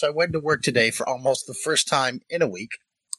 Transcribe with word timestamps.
So 0.00 0.06
I 0.06 0.12
went 0.12 0.32
to 0.32 0.40
work 0.40 0.62
today 0.62 0.90
for 0.90 1.06
almost 1.06 1.46
the 1.46 1.52
first 1.52 1.86
time 1.86 2.22
in 2.30 2.40
a 2.40 2.48
week. 2.48 2.70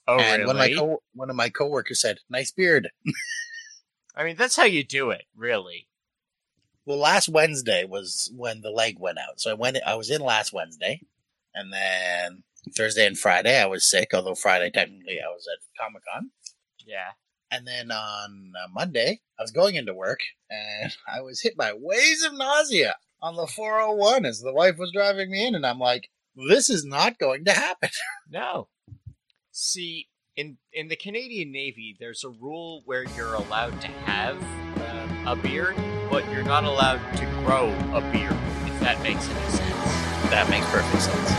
Oh, 0.07 0.17
and 0.17 0.41
really? 0.41 0.47
one 0.47 0.55
of 0.55 0.59
my 0.59 0.73
co- 0.75 1.03
one 1.13 1.29
of 1.29 1.35
my 1.35 1.49
coworkers 1.49 2.01
said, 2.01 2.17
"Nice 2.27 2.51
beard." 2.51 2.89
I 4.15 4.23
mean, 4.23 4.35
that's 4.35 4.55
how 4.55 4.63
you 4.63 4.83
do 4.83 5.11
it, 5.11 5.25
really. 5.35 5.87
Well, 6.87 6.97
last 6.97 7.29
Wednesday 7.29 7.85
was 7.85 8.31
when 8.35 8.61
the 8.61 8.71
leg 8.71 8.97
went 8.97 9.19
out. 9.19 9.39
So 9.39 9.51
I 9.51 9.53
went. 9.53 9.77
I 9.85 9.93
was 9.93 10.09
in 10.09 10.21
last 10.21 10.53
Wednesday, 10.53 11.01
and 11.53 11.71
then 11.71 12.41
Thursday 12.75 13.05
and 13.05 13.15
Friday 13.15 13.61
I 13.61 13.67
was 13.67 13.85
sick. 13.85 14.09
Although 14.11 14.33
Friday 14.33 14.71
technically 14.71 15.19
I 15.21 15.27
was 15.29 15.47
at 15.53 15.59
Comic 15.79 16.01
Con, 16.11 16.31
Yeah. 16.87 17.11
and 17.51 17.67
then 17.67 17.91
on 17.91 18.53
uh, 18.59 18.67
Monday 18.73 19.21
I 19.37 19.43
was 19.43 19.51
going 19.51 19.75
into 19.75 19.93
work, 19.93 20.21
and 20.49 20.91
I 21.07 21.21
was 21.21 21.41
hit 21.41 21.55
by 21.55 21.73
waves 21.75 22.23
of 22.23 22.33
nausea 22.33 22.95
on 23.21 23.35
the 23.35 23.45
401 23.45 24.25
as 24.25 24.41
the 24.41 24.51
wife 24.51 24.79
was 24.79 24.91
driving 24.91 25.29
me 25.29 25.45
in, 25.45 25.53
and 25.53 25.63
I'm 25.63 25.77
like, 25.77 26.09
"This 26.35 26.69
is 26.69 26.85
not 26.85 27.17
going 27.19 27.45
to 27.45 27.51
happen." 27.51 27.89
No. 28.29 28.69
See, 29.51 30.07
in 30.37 30.57
in 30.71 30.87
the 30.87 30.95
Canadian 30.95 31.51
Navy, 31.51 31.97
there's 31.99 32.23
a 32.23 32.29
rule 32.29 32.81
where 32.85 33.03
you're 33.17 33.33
allowed 33.33 33.79
to 33.81 33.87
have 33.87 34.41
um, 34.41 35.27
a 35.27 35.35
beard, 35.35 35.75
but 36.09 36.29
you're 36.31 36.43
not 36.43 36.63
allowed 36.63 37.01
to 37.17 37.25
grow 37.43 37.67
a 37.93 38.01
beard. 38.13 38.37
If 38.65 38.79
that 38.79 39.01
makes 39.03 39.27
any 39.27 39.49
sense. 39.49 40.29
that 40.29 40.49
makes 40.49 40.65
perfect 40.69 41.01
sense. 41.03 41.31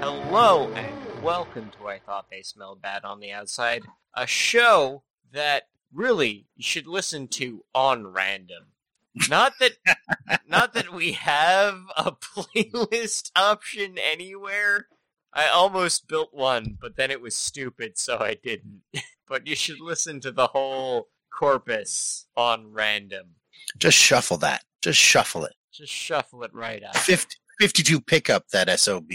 Hello 0.00 0.70
and 0.74 0.91
welcome 1.22 1.70
to 1.70 1.86
I 1.86 2.00
Thought 2.00 2.30
They 2.30 2.42
Smelled 2.42 2.82
Bad 2.82 3.04
on 3.04 3.20
the 3.20 3.30
Outside, 3.30 3.84
a 4.16 4.26
show 4.26 5.04
that 5.32 5.68
really 5.92 6.46
you 6.56 6.64
should 6.64 6.88
listen 6.88 7.28
to 7.28 7.64
on 7.72 8.08
random. 8.08 8.64
Not 9.28 9.52
that 9.60 9.74
not 10.48 10.74
that 10.74 10.92
we 10.92 11.12
have 11.12 11.78
a 11.96 12.10
playlist 12.10 13.30
option 13.36 13.98
anywhere. 13.98 14.88
I 15.32 15.46
almost 15.46 16.08
built 16.08 16.34
one, 16.34 16.76
but 16.80 16.96
then 16.96 17.12
it 17.12 17.20
was 17.20 17.36
stupid, 17.36 17.98
so 17.98 18.18
I 18.18 18.34
didn't. 18.34 18.80
but 19.28 19.46
you 19.46 19.54
should 19.54 19.80
listen 19.80 20.20
to 20.22 20.32
the 20.32 20.48
whole 20.48 21.08
corpus 21.32 22.26
on 22.36 22.72
random. 22.72 23.36
Just 23.78 23.96
shuffle 23.96 24.38
that. 24.38 24.64
Just 24.82 24.98
shuffle 24.98 25.44
it. 25.44 25.54
Just 25.72 25.92
shuffle 25.92 26.42
it 26.42 26.52
right 26.52 26.82
out. 26.82 26.96
50, 26.96 27.36
52 27.60 28.00
pickup 28.00 28.48
that 28.48 28.68
sob. 28.80 29.08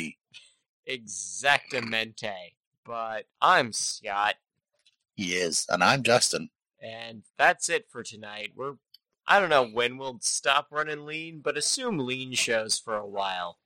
Exactamente. 0.87 2.55
But 2.85 3.25
I'm 3.41 3.73
Scott. 3.73 4.35
He 5.15 5.33
is, 5.33 5.65
and 5.69 5.83
I'm 5.83 6.03
Justin. 6.03 6.49
And 6.81 7.23
that's 7.37 7.69
it 7.69 7.87
for 7.89 8.03
tonight. 8.03 8.51
We're 8.55 8.75
I 9.27 9.39
don't 9.41 9.49
know 9.49 9.67
when 9.67 9.97
we'll 9.97 10.19
stop 10.21 10.67
running 10.71 11.05
lean, 11.05 11.41
but 11.43 11.57
assume 11.57 11.99
lean 11.99 12.33
shows 12.33 12.79
for 12.79 12.95
a 12.95 13.05
while. 13.05 13.57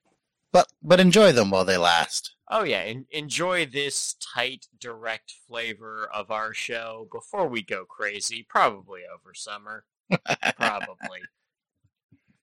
But 0.51 0.67
but 0.81 0.99
enjoy 0.99 1.31
them 1.31 1.51
while 1.51 1.65
they 1.65 1.77
last. 1.77 2.33
Oh 2.49 2.63
yeah, 2.63 2.79
en- 2.79 3.05
enjoy 3.11 3.67
this 3.67 4.15
tight, 4.15 4.67
direct 4.79 5.33
flavor 5.47 6.09
of 6.13 6.31
our 6.31 6.53
show 6.53 7.07
before 7.11 7.47
we 7.47 7.61
go 7.61 7.85
crazy. 7.85 8.45
Probably 8.49 9.01
over 9.01 9.33
summer. 9.33 9.85
Probably. 10.57 11.21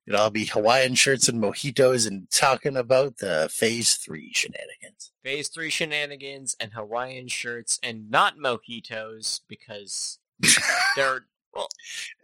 It'll 0.09 0.31
be 0.31 0.47
Hawaiian 0.47 0.95
shirts 0.95 1.29
and 1.29 1.43
mojitos 1.43 2.07
and 2.07 2.31
talking 2.31 2.77
about 2.77 3.19
the 3.19 3.49
Phase 3.53 3.95
Three 3.95 4.33
shenanigans. 4.33 5.13
Phase 5.23 5.49
three 5.49 5.69
shenanigans 5.69 6.57
and 6.59 6.73
Hawaiian 6.73 7.29
shirts 7.29 7.79
and 7.83 8.11
not 8.11 8.39
mojitos 8.39 9.41
because 9.47 10.19
they're 10.97 11.27
well. 11.55 11.69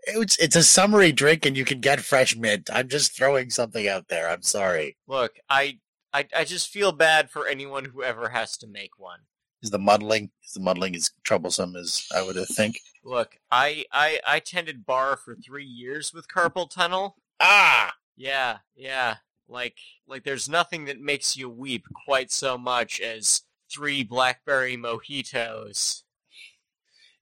It's 0.06 0.38
it's 0.38 0.56
a 0.56 0.62
summery 0.62 1.12
drink 1.12 1.44
and 1.44 1.56
you 1.56 1.66
can 1.66 1.80
get 1.80 2.00
fresh 2.00 2.34
mint. 2.34 2.70
I'm 2.72 2.88
just 2.88 3.14
throwing 3.14 3.50
something 3.50 3.86
out 3.86 4.08
there. 4.08 4.30
I'm 4.30 4.42
sorry. 4.42 4.96
look. 5.06 5.33
I 5.51 5.78
I 6.14 6.27
I 6.34 6.45
just 6.45 6.70
feel 6.70 6.92
bad 6.92 7.30
for 7.30 7.46
anyone 7.46 7.84
who 7.84 8.02
ever 8.02 8.30
has 8.30 8.56
to 8.58 8.66
make 8.66 8.98
one. 8.98 9.20
Is 9.62 9.70
the 9.70 9.78
muddling 9.78 10.30
is 10.42 10.52
the 10.52 10.61
muddling 10.61 10.95
as 10.95 11.11
troublesome 11.22 11.77
as 11.77 12.06
I 12.14 12.22
would 12.22 12.36
think? 12.48 12.80
Look, 13.05 13.36
I 13.51 13.84
I 13.92 14.20
I 14.27 14.39
tended 14.40 14.86
bar 14.86 15.16
for 15.16 15.34
three 15.34 15.66
years 15.66 16.14
with 16.14 16.28
carpal 16.28 16.70
tunnel. 16.70 17.16
Ah, 17.40 17.95
Yeah, 18.17 18.58
yeah. 18.77 19.17
Like 19.48 19.77
like 20.06 20.24
there's 20.24 20.48
nothing 20.48 20.86
that 20.86 21.00
makes 21.00 21.36
you 21.36 21.48
weep 21.50 21.84
quite 22.06 22.30
so 22.30 22.56
much 22.56 23.00
as 23.00 23.42
three 23.70 24.02
blackberry 24.02 24.77
mojitos. 24.77 26.02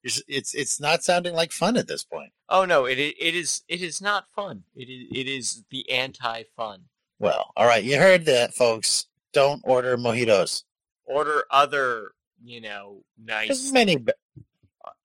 it's 0.04 0.22
it's, 0.28 0.54
it's 0.54 0.80
not 0.80 1.02
sounding 1.02 1.34
like 1.34 1.50
fun 1.52 1.76
at 1.76 1.88
this 1.88 2.04
point. 2.04 2.32
Oh 2.48 2.64
no, 2.64 2.84
it 2.84 2.98
it 2.98 3.34
is 3.34 3.62
it 3.68 3.82
is 3.82 4.00
not 4.00 4.26
fun. 4.34 4.62
It 4.76 4.88
is 4.88 5.06
it 5.10 5.26
is 5.28 5.64
the 5.70 5.88
anti 5.90 6.44
fun. 6.56 6.84
Well, 7.18 7.52
all 7.56 7.66
right, 7.66 7.82
you 7.84 7.98
heard 7.98 8.24
that, 8.26 8.54
folks. 8.54 9.06
Don't 9.32 9.62
order 9.64 9.96
mojitos. 9.96 10.62
Order 11.04 11.44
other, 11.50 12.12
you 12.44 12.60
know, 12.60 13.02
There's 13.18 13.48
nice 13.48 13.72
many 13.72 13.96
be- 13.96 14.12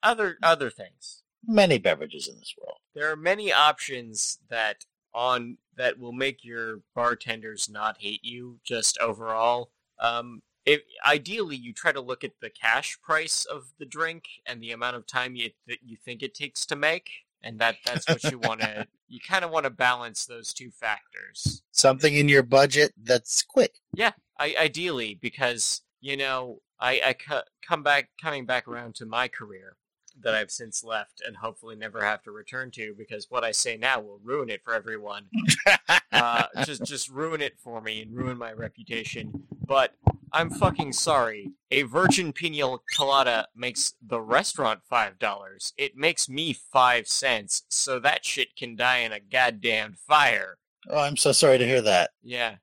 other 0.03 0.37
other 0.43 0.69
things. 0.69 1.23
many 1.45 1.77
beverages 1.79 2.27
in 2.27 2.37
this 2.37 2.53
world. 2.61 2.77
There 2.93 3.11
are 3.11 3.15
many 3.15 3.51
options 3.51 4.37
that 4.49 4.85
on 5.17 5.57
that 5.75 5.99
will 5.99 6.13
make 6.13 6.45
your 6.45 6.81
bartenders 6.95 7.67
not 7.67 7.97
hate 7.99 8.23
you 8.23 8.59
just 8.63 8.97
overall. 8.99 9.71
Um, 9.99 10.43
if 10.63 10.81
ideally 11.05 11.55
you 11.55 11.73
try 11.73 11.91
to 11.91 12.01
look 12.01 12.23
at 12.23 12.39
the 12.39 12.51
cash 12.51 12.99
price 13.01 13.43
of 13.45 13.73
the 13.79 13.85
drink 13.85 14.25
and 14.45 14.61
the 14.61 14.71
amount 14.71 14.95
of 14.95 15.07
time 15.07 15.35
you 15.35 15.49
that 15.65 15.79
you 15.83 15.97
think 15.97 16.21
it 16.21 16.35
takes 16.35 16.65
to 16.67 16.75
make, 16.75 17.09
and 17.41 17.57
that 17.59 17.77
that's 17.83 18.07
what 18.07 18.23
you 18.25 18.37
want 18.39 18.61
to. 18.61 18.87
You 19.09 19.21
kind 19.25 19.45
of 19.45 19.51
want 19.51 19.63
to 19.63 19.69
balance 19.69 20.25
those 20.25 20.53
two 20.53 20.69
factors. 20.69 21.61
Something 21.71 22.15
in 22.15 22.27
your 22.27 22.43
budget 22.43 22.91
that's 23.01 23.41
quick. 23.41 23.75
Yeah, 23.95 24.11
I, 24.37 24.53
ideally, 24.59 25.17
because 25.21 25.81
you 26.01 26.17
know, 26.17 26.59
I, 26.77 27.01
I 27.05 27.13
cu- 27.13 27.47
come 27.65 27.83
back 27.83 28.09
coming 28.21 28.45
back 28.45 28.67
around 28.67 28.95
to 28.95 29.05
my 29.05 29.29
career 29.29 29.77
that 30.23 30.33
I've 30.33 30.51
since 30.51 30.83
left 30.83 31.21
and 31.25 31.37
hopefully 31.37 31.75
never 31.75 32.03
have 32.03 32.23
to 32.23 32.31
return 32.31 32.71
to 32.71 32.93
because 32.97 33.27
what 33.29 33.43
I 33.43 33.51
say 33.51 33.77
now 33.77 33.99
will 33.99 34.19
ruin 34.23 34.49
it 34.49 34.63
for 34.63 34.73
everyone. 34.73 35.25
uh, 36.11 36.43
just 36.65 36.83
just 36.83 37.09
ruin 37.09 37.41
it 37.41 37.57
for 37.59 37.81
me 37.81 38.01
and 38.01 38.15
ruin 38.15 38.37
my 38.37 38.51
reputation. 38.51 39.43
But 39.65 39.93
I'm 40.33 40.49
fucking 40.49 40.93
sorry. 40.93 41.51
A 41.71 41.83
virgin 41.83 42.33
pina 42.33 42.77
colada 42.95 43.47
makes 43.55 43.93
the 44.01 44.19
restaurant 44.21 44.81
five 44.89 45.19
dollars. 45.19 45.73
It 45.77 45.95
makes 45.95 46.27
me 46.27 46.53
five 46.53 47.07
cents, 47.07 47.63
so 47.69 47.99
that 47.99 48.25
shit 48.25 48.55
can 48.55 48.75
die 48.75 48.99
in 48.99 49.11
a 49.11 49.19
goddamn 49.19 49.95
fire. 50.07 50.57
oh, 50.89 50.99
I'm 50.99 51.17
so 51.17 51.31
sorry 51.31 51.57
to 51.57 51.65
hear 51.65 51.81
that. 51.81 52.11
Yeah. 52.23 52.55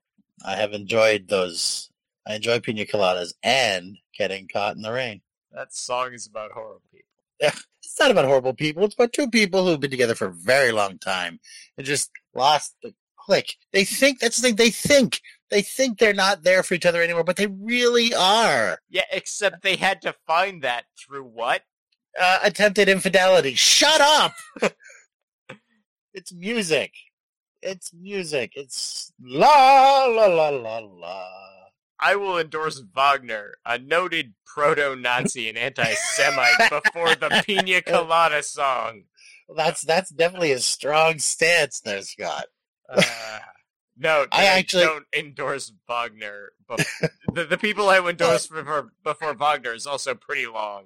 I 0.45 0.55
have 0.55 0.73
enjoyed 0.73 1.27
those. 1.27 1.89
I 2.27 2.35
enjoy 2.35 2.59
pina 2.59 2.85
coladas 2.85 3.33
and 3.43 3.97
getting 4.17 4.47
caught 4.47 4.75
in 4.75 4.81
the 4.81 4.91
rain. 4.91 5.21
That 5.51 5.73
song 5.73 6.13
is 6.13 6.27
about 6.27 6.51
horrible 6.51 6.81
people. 6.91 7.04
It's 7.95 8.01
not 8.01 8.11
about 8.11 8.25
horrible 8.25 8.53
people. 8.53 8.83
It's 8.83 8.93
about 8.93 9.13
two 9.13 9.29
people 9.29 9.65
who've 9.65 9.79
been 9.79 9.89
together 9.89 10.15
for 10.15 10.27
a 10.27 10.33
very 10.33 10.73
long 10.73 10.97
time 10.97 11.39
and 11.77 11.87
just 11.87 12.11
lost 12.33 12.75
the 12.83 12.93
click. 13.17 13.55
They 13.71 13.85
think 13.85 14.19
that's 14.19 14.41
the 14.41 14.49
thing. 14.49 14.55
They 14.57 14.69
think 14.69 15.21
they 15.49 15.61
think 15.61 15.97
they're 15.97 16.13
not 16.13 16.43
there 16.43 16.63
for 16.63 16.73
each 16.73 16.85
other 16.85 17.01
anymore, 17.01 17.23
but 17.23 17.37
they 17.37 17.47
really 17.47 18.13
are. 18.13 18.79
Yeah, 18.89 19.05
except 19.11 19.61
they 19.61 19.75
had 19.77 20.01
to 20.01 20.13
find 20.27 20.61
that 20.63 20.85
through 20.99 21.23
what? 21.23 21.61
Uh, 22.19 22.39
attempted 22.43 22.89
infidelity. 22.89 23.55
Shut 23.55 24.01
up. 24.01 24.33
it's 26.13 26.33
music. 26.33 26.91
It's 27.61 27.93
music. 27.93 28.51
It's 28.55 29.13
la 29.21 30.05
la 30.05 30.25
la 30.25 30.49
la 30.49 30.79
la. 30.79 31.54
I 31.99 32.15
will 32.15 32.37
endorse 32.37 32.81
Wagner, 32.93 33.55
a 33.65 33.77
noted 33.77 34.33
proto-Nazi 34.45 35.49
and 35.49 35.57
anti-Semite, 35.57 36.69
before 36.83 37.15
the 37.15 37.43
Pina 37.45 37.81
Colada 37.81 38.43
song. 38.43 39.03
Well, 39.47 39.55
that's 39.57 39.81
that's 39.81 40.09
definitely 40.09 40.51
a 40.51 40.59
strong 40.59 41.19
stance 41.19 41.79
there, 41.81 42.01
Scott. 42.01 42.45
Uh, 42.89 43.39
no, 43.97 44.25
I 44.31 44.45
actually- 44.45 44.83
don't 44.83 45.05
endorse 45.15 45.71
Wagner. 45.87 46.51
But 46.67 46.85
the, 47.33 47.45
the 47.45 47.57
people 47.57 47.89
I 47.89 47.99
would 47.99 48.19
endorse 48.19 48.47
before, 48.47 48.91
before 49.03 49.33
Wagner 49.35 49.73
is 49.73 49.85
also 49.85 50.15
pretty 50.15 50.47
long. 50.47 50.85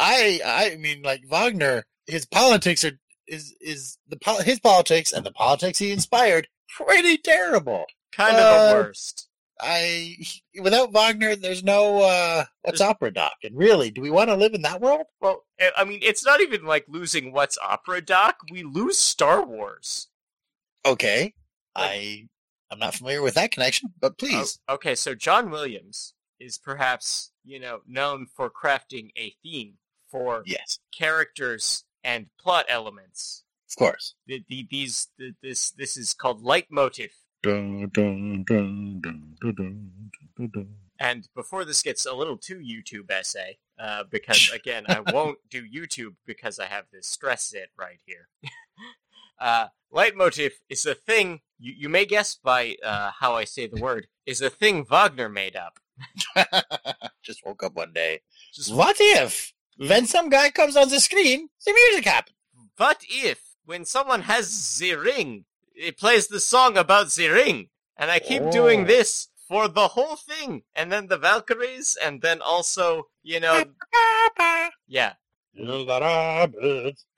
I 0.00 0.40
I 0.44 0.76
mean, 0.76 1.02
like 1.02 1.22
Wagner, 1.28 1.84
his 2.06 2.24
politics 2.26 2.82
are 2.84 2.98
is 3.28 3.54
is 3.60 3.98
the 4.08 4.16
pol- 4.16 4.40
his 4.42 4.58
politics 4.58 5.12
and 5.12 5.24
the 5.24 5.32
politics 5.32 5.78
he 5.78 5.92
inspired 5.92 6.48
pretty 6.76 7.18
terrible. 7.18 7.84
Kind 8.10 8.36
of 8.36 8.42
Uh, 8.42 8.68
the 8.68 8.74
worst. 8.74 9.28
I 9.62 10.16
without 10.60 10.92
Wagner, 10.92 11.36
there's 11.36 11.62
no 11.62 12.02
uh 12.02 12.44
what's 12.62 12.80
opera 12.80 13.12
doc, 13.12 13.34
and 13.44 13.56
really, 13.56 13.90
do 13.90 14.00
we 14.00 14.10
want 14.10 14.28
to 14.30 14.36
live 14.36 14.54
in 14.54 14.62
that 14.62 14.80
world? 14.80 15.06
Well, 15.20 15.44
I- 15.60 15.70
I 15.78 15.84
mean, 15.84 16.00
it's 16.02 16.24
not 16.24 16.40
even 16.40 16.64
like 16.64 16.84
losing 16.88 17.32
what's 17.32 17.56
opera 17.58 18.00
doc. 18.02 18.38
We 18.50 18.62
lose 18.64 18.98
Star 18.98 19.44
Wars. 19.44 20.08
Okay, 20.84 21.34
Like- 21.76 21.90
I 21.90 22.28
I'm 22.70 22.78
not 22.78 22.94
familiar 22.94 23.20
with 23.22 23.34
that 23.34 23.50
connection, 23.52 23.92
but 24.00 24.16
please. 24.18 24.58
Oh, 24.66 24.74
okay, 24.74 24.94
so 24.94 25.14
John 25.14 25.50
Williams 25.50 26.14
is 26.40 26.56
perhaps, 26.58 27.30
you 27.44 27.60
know, 27.60 27.82
known 27.86 28.26
for 28.26 28.50
crafting 28.50 29.10
a 29.16 29.36
theme 29.42 29.74
for 30.10 30.42
Yes, 30.46 30.78
characters 30.96 31.84
and 32.02 32.26
plot 32.38 32.64
elements. 32.68 33.44
of 33.70 33.76
course. 33.76 34.14
The, 34.26 34.42
the, 34.48 34.66
these 34.70 35.08
the, 35.18 35.34
this 35.42 35.70
this 35.72 35.96
is 35.96 36.14
called 36.14 36.42
leitmotif. 36.42 37.12
And 40.98 41.28
before 41.34 41.64
this 41.64 41.82
gets 41.82 42.06
a 42.06 42.14
little 42.14 42.36
too 42.36 42.58
YouTube 42.58 43.10
essay, 43.10 43.58
uh, 43.78 44.04
because 44.08 44.50
again, 44.54 44.84
I 44.88 45.00
won't 45.12 45.38
do 45.50 45.64
YouTube 45.64 46.14
because 46.24 46.58
I 46.60 46.66
have 46.66 46.84
this 46.92 47.08
stress 47.08 47.52
it 47.52 47.70
right 47.76 47.98
here. 48.06 48.28
uh, 49.40 49.66
leitmotif 49.90 50.60
is 50.68 50.86
a 50.86 50.94
thing, 50.94 51.40
you, 51.58 51.74
you 51.76 51.88
may 51.88 52.06
guess 52.06 52.36
by 52.36 52.76
uh, 52.84 53.10
how 53.18 53.34
I 53.34 53.44
say 53.44 53.66
the 53.66 53.80
word, 53.80 54.06
is 54.26 54.40
a 54.40 54.50
thing 54.50 54.84
Wagner 54.84 55.28
made 55.28 55.56
up. 55.56 55.80
Just 57.22 57.44
woke 57.44 57.64
up 57.64 57.74
one 57.74 57.92
day. 57.92 58.20
Just 58.54 58.72
What 58.72 58.96
if 59.00 59.52
when 59.76 60.06
some 60.06 60.28
guy 60.28 60.50
comes 60.50 60.76
on 60.76 60.88
the 60.88 61.00
screen, 61.00 61.48
the 61.64 61.72
music 61.72 62.04
happens? 62.04 62.36
what 62.76 63.02
if, 63.08 63.56
when 63.64 63.84
someone 63.84 64.22
has 64.22 64.78
the 64.78 64.94
ring, 64.94 65.44
it 65.82 65.98
plays 65.98 66.28
the 66.28 66.40
song 66.40 66.76
about 66.76 67.10
the 67.10 67.28
ring? 67.28 67.68
And 67.96 68.10
I 68.10 68.18
keep 68.18 68.42
doing 68.50 68.82
Oh. 68.82 68.86
this 68.86 69.28
for 69.48 69.68
the 69.68 69.88
whole 69.88 70.16
thing, 70.16 70.62
and 70.74 70.90
then 70.90 71.08
the 71.08 71.18
Valkyries, 71.18 71.96
and 72.02 72.22
then 72.22 72.40
also, 72.40 73.08
you 73.22 73.38
know, 73.38 73.64
yeah, 74.86 75.14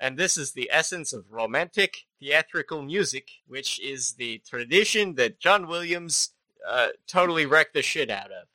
And 0.01 0.19
this 0.19 0.37
is 0.37 0.53
the 0.53 0.69
essence 0.73 1.13
of 1.13 1.31
romantic 1.31 1.99
theatrical 2.19 2.83
music, 2.83 3.29
which 3.47 3.79
is 3.79 4.15
the 4.15 4.43
tradition 4.49 5.15
that 5.15 5.39
John 5.39 5.69
Williams 5.69 6.31
uh, 6.67 6.89
totally 7.07 7.47
wrecked 7.47 7.75
the 7.75 7.83
shit 7.83 8.11
out 8.11 8.33
of. 8.33 8.49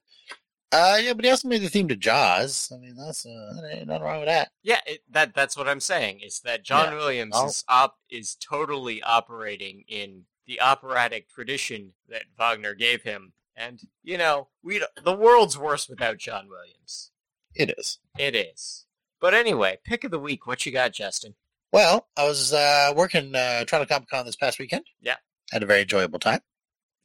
Uh, 0.72 1.00
yeah, 1.02 1.14
but 1.14 1.26
he 1.26 1.32
also 1.32 1.48
made 1.48 1.62
the 1.64 1.70
theme 1.70 1.88
to 1.88 1.96
Jaws. 1.96 2.72
I 2.74 2.78
mean, 2.78 2.96
that's 2.96 3.26
uh, 3.26 3.54
ain't 3.72 3.88
nothing 3.88 4.04
wrong 4.04 4.20
with 4.20 4.28
that. 4.30 4.52
Yeah, 4.62 4.80
it, 4.86 5.02
that 5.10 5.34
that's 5.34 5.58
what 5.58 5.68
I'm 5.68 5.80
saying. 5.80 6.20
Is 6.20 6.42
that 6.42 6.64
John 6.64 6.92
Yeah. 6.92 6.98
Williams 6.98 7.34
Oh. 7.36 7.48
is 7.48 7.64
op 7.68 7.98
is 8.10 8.36
totally 8.36 9.02
operating 9.02 9.84
in 9.88 10.26
the 10.46 10.62
operatic 10.62 11.28
tradition 11.30 11.94
that 12.08 12.24
Wagner 12.38 12.76
gave 12.76 13.02
him, 13.02 13.34
and 13.56 13.80
you 14.04 14.18
know, 14.18 14.48
we 14.62 14.84
the 15.04 15.14
world's 15.16 15.58
worse 15.58 15.90
without 15.90 16.18
John 16.18 16.48
Williams. 16.50 17.12
It 17.56 17.74
is. 17.78 17.98
It 18.20 18.36
is. 18.36 18.86
But 19.20 19.34
anyway, 19.34 19.80
pick 19.84 20.04
of 20.04 20.12
the 20.12 20.20
week. 20.20 20.46
What 20.46 20.66
you 20.68 20.72
got, 20.72 20.94
Justin? 20.94 21.34
Well, 21.72 22.08
I 22.16 22.26
was 22.28 22.54
uh, 22.54 22.94
working 22.96 23.36
uh, 23.36 23.66
Toronto 23.66 23.88
Comic 23.92 24.10
Con 24.10 24.26
this 24.26 24.36
past 24.36 24.60
weekend. 24.60 24.86
Yeah. 25.02 25.16
Had 25.52 25.64
a 25.64 25.66
very 25.66 25.82
enjoyable 25.82 26.20
time. 26.20 26.42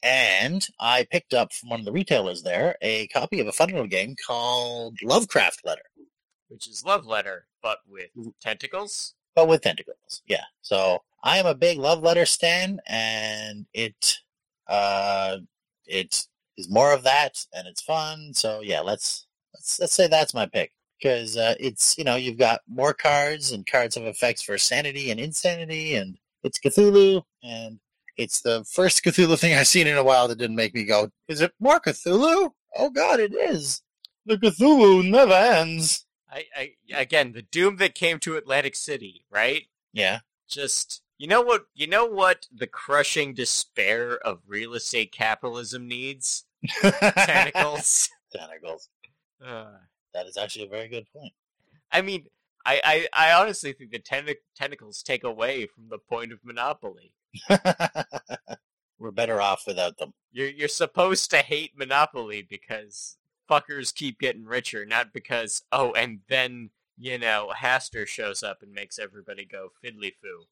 And 0.05 0.67
I 0.79 1.07
picked 1.11 1.33
up 1.33 1.53
from 1.53 1.71
one 1.71 1.81
of 1.81 1.87
the 1.87 1.93
retailers 1.93 2.43
there 2.43 2.77
a 2.83 3.07
copy 3.09 3.41
of 3.41 3.47
a 3.47 3.53
fun 3.53 3.71
little 3.71 3.87
game 3.87 4.15
called 4.27 4.99
Lovecraft 5.03 5.63
Letter, 5.65 5.83
Which 6.49 6.69
is 6.69 6.85
love 6.85 7.07
letter, 7.07 7.47
but 7.63 7.79
with 7.89 8.11
tentacles. 8.41 9.15
but 9.35 9.49
with 9.49 9.63
tentacles. 9.63 10.23
Yeah. 10.27 10.45
So 10.61 11.03
I 11.23 11.39
am 11.39 11.47
a 11.47 11.55
big 11.55 11.79
love 11.79 12.03
letter 12.03 12.27
stan, 12.27 12.81
and 12.87 13.65
it 13.73 14.19
uh, 14.69 15.39
it 15.87 16.27
is 16.59 16.69
more 16.71 16.93
of 16.93 17.03
that, 17.05 17.45
and 17.55 17.67
it's 17.67 17.81
fun. 17.83 18.35
So 18.35 18.61
yeah, 18.61 18.81
let's 18.81 19.27
let's 19.55 19.81
let's 19.81 19.95
say 19.95 20.07
that's 20.07 20.35
my 20.35 20.45
pick 20.45 20.73
because 21.01 21.39
uh, 21.39 21.55
it's 21.59 21.97
you 21.97 22.05
know 22.05 22.17
you've 22.17 22.39
got 22.39 22.61
more 22.69 22.93
cards 22.93 23.53
and 23.53 23.67
cards 23.67 23.95
have 23.95 24.05
effects 24.05 24.43
for 24.43 24.59
sanity 24.59 25.11
and 25.11 25.19
insanity, 25.19 25.95
and 25.97 26.19
it's 26.43 26.59
Cthulhu, 26.59 27.23
and 27.43 27.81
it's 28.17 28.41
the 28.41 28.65
first 28.65 29.03
Cthulhu 29.05 29.39
thing 29.39 29.55
I've 29.55 29.67
seen 29.67 29.87
in 29.87 29.97
a 29.97 30.05
while 30.05 30.29
that 30.29 30.39
didn't 30.39 30.57
make 30.57 30.75
me 30.75 30.85
go, 30.85 31.11
"Is 31.29 31.41
it 31.41 31.53
more 31.61 31.81
Cthulhu?" 31.81 32.53
Oh 32.77 32.91
God, 32.91 33.21
it 33.21 33.35
is. 33.35 33.83
The 34.27 34.37
Cthulhu 34.37 35.09
never 35.09 35.33
ends. 35.33 36.07
I, 36.31 36.45
I 36.57 36.73
again, 36.93 37.33
the 37.33 37.43
doom 37.43 37.77
that 37.77 37.95
came 37.95 38.19
to 38.21 38.37
Atlantic 38.37 38.75
City, 38.77 39.25
right? 39.31 39.65
Yeah. 39.93 40.21
Just 40.49 41.03
you 41.19 41.27
know 41.27 41.43
what 41.43 41.67
you 41.75 41.87
know 41.87 42.07
what 42.07 42.47
the 42.53 42.67
crushing 42.67 43.35
despair 43.35 44.17
of 44.19 44.41
real 44.47 44.75
estate 44.75 45.13
capitalism 45.13 45.87
needs? 45.89 46.45
Tentacles. 46.81 48.09
Tentacles. 48.35 48.89
Uh, 49.45 49.67
That 50.13 50.27
is 50.27 50.37
actually 50.37 50.67
a 50.67 50.71
very 50.71 50.89
good 50.89 51.07
point. 51.13 51.33
I 51.93 52.03
mean, 52.03 52.27
I, 52.67 52.81
I, 53.13 53.29
I 53.31 53.33
honestly 53.41 53.73
think 53.73 53.91
the 53.91 53.99
tentac- 54.01 54.37
tentacles 54.57 55.03
take 55.03 55.23
away 55.23 55.67
from 55.67 55.89
the 55.91 55.99
point 55.99 56.33
of 56.33 56.39
monopoly. 56.45 57.13
We're 58.99 59.11
better 59.11 59.41
off 59.41 59.65
without 59.67 59.99
them. 59.99 60.15
You're 60.33 60.49
you're 60.49 60.69
supposed 60.69 61.31
to 61.31 61.39
hate 61.39 61.77
monopoly 61.77 62.47
because 62.49 63.17
fuckers 63.51 63.95
keep 63.95 64.19
getting 64.19 64.45
richer, 64.45 64.85
not 64.87 65.13
because 65.13 65.63
oh, 65.73 65.93
and 65.93 66.21
then 66.29 66.71
you 66.97 67.19
know 67.19 67.53
Hastur 67.57 68.07
shows 68.07 68.43
up 68.43 68.63
and 68.63 68.73
makes 68.73 68.99
everybody 68.99 69.45
go 69.45 69.69
fiddly 69.85 70.13
foo. 70.23 70.47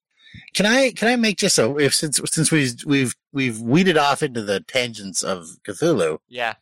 Can 0.55 0.67
I 0.67 0.91
can 0.93 1.09
I 1.09 1.17
make 1.17 1.39
just 1.39 1.59
a 1.59 1.77
if 1.77 1.95
since 1.95 2.21
since 2.27 2.51
we've 2.51 2.75
we've 2.85 3.15
we've 3.33 3.61
weeded 3.61 3.97
off 3.97 4.23
into 4.23 4.43
the 4.43 4.61
tangents 4.61 5.23
of 5.23 5.47
Cthulhu, 5.67 6.19
Yeah, 6.29 6.55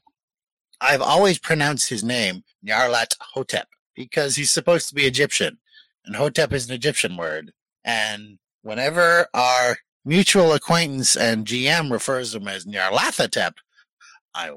I've 0.80 1.02
always 1.02 1.38
pronounced 1.38 1.88
his 1.88 2.02
name 2.02 2.44
Nyarlathotep 2.66 3.16
Hotep 3.20 3.68
because 3.94 4.36
he's 4.36 4.50
supposed 4.50 4.88
to 4.88 4.94
be 4.94 5.06
Egyptian, 5.06 5.58
and 6.04 6.16
Hotep 6.16 6.52
is 6.52 6.68
an 6.68 6.74
Egyptian 6.74 7.16
word. 7.16 7.52
And 7.84 8.38
whenever 8.62 9.26
our 9.34 9.78
mutual 10.04 10.52
acquaintance 10.52 11.16
and 11.16 11.46
GM 11.46 11.90
refers 11.90 12.32
to 12.32 12.38
him 12.38 12.48
as 12.48 12.64
Nyarlathotep, 12.64 13.54
I 14.34 14.50